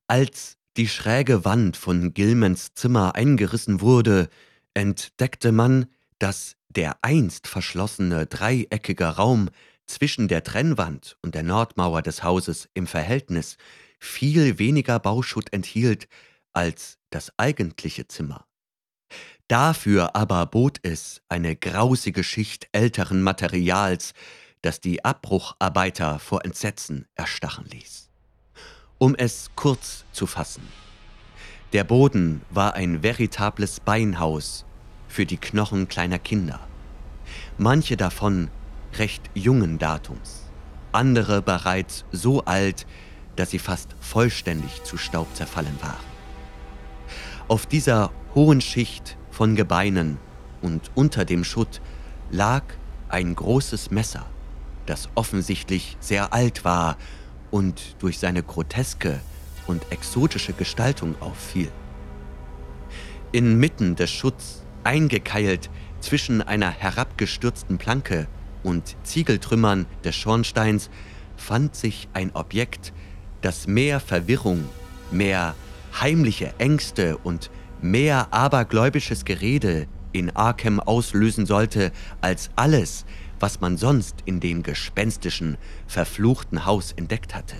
[0.07, 4.29] Als die schräge Wand von Gilmans Zimmer eingerissen wurde,
[4.73, 5.87] entdeckte man,
[6.19, 9.49] dass der einst verschlossene dreieckige Raum
[9.85, 13.57] zwischen der Trennwand und der Nordmauer des Hauses im Verhältnis
[13.99, 16.07] viel weniger Bauschutt enthielt
[16.53, 18.45] als das eigentliche Zimmer.
[19.47, 24.13] Dafür aber bot es eine grausige Schicht älteren Materials,
[24.61, 28.09] das die Abbrucharbeiter vor Entsetzen erstachen ließ.
[28.97, 30.67] Um es kurz zu fassen.
[31.73, 34.65] Der Boden war ein veritables Beinhaus
[35.07, 36.59] für die Knochen kleiner Kinder.
[37.57, 38.49] Manche davon
[38.99, 40.43] recht jungen Datums,
[40.91, 42.85] andere bereits so alt,
[43.35, 46.13] dass sie fast vollständig zu Staub zerfallen waren.
[47.47, 50.17] Auf dieser hohen Schicht von Gebeinen
[50.61, 51.81] und unter dem Schutt
[52.31, 52.63] lag
[53.09, 54.25] ein großes Messer,
[54.85, 56.97] das offensichtlich sehr alt war
[57.51, 59.19] und durch seine groteske
[59.67, 61.71] und exotische Gestaltung auffiel.
[63.31, 65.69] Inmitten des Schutts, eingekeilt
[66.01, 68.27] zwischen einer herabgestürzten Planke
[68.63, 70.89] und Ziegeltrümmern des Schornsteins,
[71.35, 72.93] fand sich ein Objekt,
[73.41, 74.65] das mehr Verwirrung,
[75.11, 75.55] mehr
[75.99, 81.91] heimliche Ängste und mehr abergläubisches Gerede in Arkham auslösen sollte
[82.21, 83.05] als alles,
[83.39, 85.57] was man sonst in dem gespenstischen,
[85.87, 87.57] verfluchten Haus entdeckt hatte.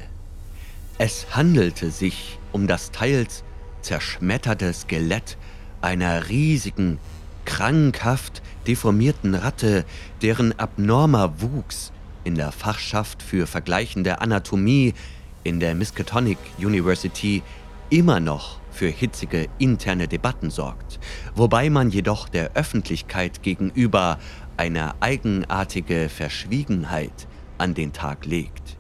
[0.98, 3.44] Es handelte sich um das teils
[3.82, 5.38] zerschmetterte Skelett
[5.82, 7.00] einer riesigen,
[7.46, 9.86] krankhaft deformierten Ratte,
[10.22, 11.92] deren abnormer Wuchs
[12.24, 14.94] in der Fachschaft für vergleichende Anatomie
[15.44, 17.44] in der Miskatonic University
[17.90, 21.00] immer noch für hitzige interne Debatten sorgt,
[21.36, 24.20] wobei man jedoch der Öffentlichkeit gegenüber
[24.58, 27.28] eine eigenartige Verschwiegenheit
[27.58, 28.78] an den Tag legt.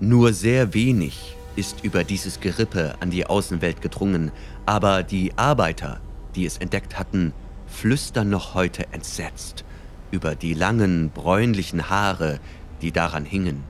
[0.00, 4.30] Nur sehr wenig ist über dieses Gerippe an die Außenwelt gedrungen,
[4.66, 6.00] aber die Arbeiter,
[6.34, 7.32] die es entdeckt hatten,
[7.76, 9.64] flüstern noch heute entsetzt
[10.10, 12.40] über die langen bräunlichen Haare,
[12.80, 13.64] die daran hingen.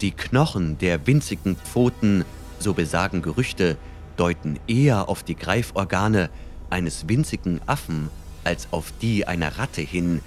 [0.00, 2.24] Die Knochen der winzigen Pfoten,
[2.58, 3.76] so besagen Gerüchte,
[4.16, 6.30] deuten eher auf die Greiforgane
[6.70, 8.08] eines winzigen Affen
[8.44, 10.20] als auf die einer Ratte hin,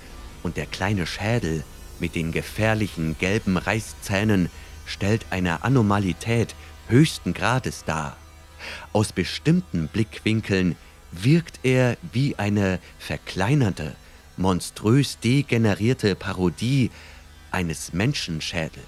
[0.44, 1.64] und der kleine Schädel
[2.00, 4.50] mit den gefährlichen gelben Reißzähnen
[4.86, 6.54] stellt eine Anomalität
[6.90, 8.18] höchsten Grades dar.
[8.92, 10.76] Aus bestimmten Blickwinkeln
[11.14, 13.96] wirkt er wie eine verkleinerte,
[14.38, 16.90] monströs degenerierte Parodie
[17.52, 18.86] eines Menschenschädels.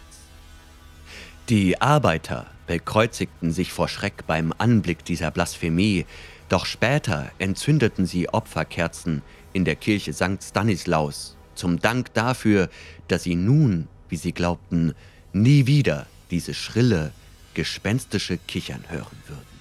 [1.50, 6.06] Die Arbeiter bekreuzigten sich vor Schreck beim Anblick dieser Blasphemie,
[6.50, 9.22] doch später entzündeten sie Opferkerzen
[9.54, 10.42] in der Kirche St.
[10.42, 12.70] Stanislaus zum Dank dafür,
[13.08, 14.94] dass sie nun, wie sie glaubten,
[15.34, 17.12] nie wieder diese schrille,
[17.54, 19.55] gespenstische Kichern hören würden.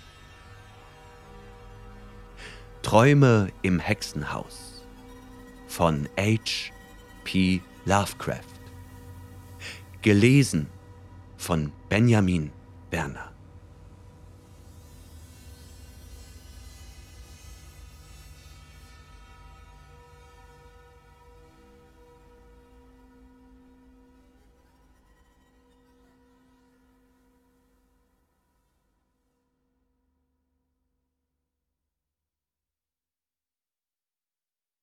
[2.85, 4.85] Träume im Hexenhaus
[5.67, 6.71] von H.
[7.25, 7.63] P.
[7.87, 8.61] Lovecraft.
[10.03, 10.69] Gelesen
[11.39, 12.53] von Benjamin
[12.91, 13.34] Werner.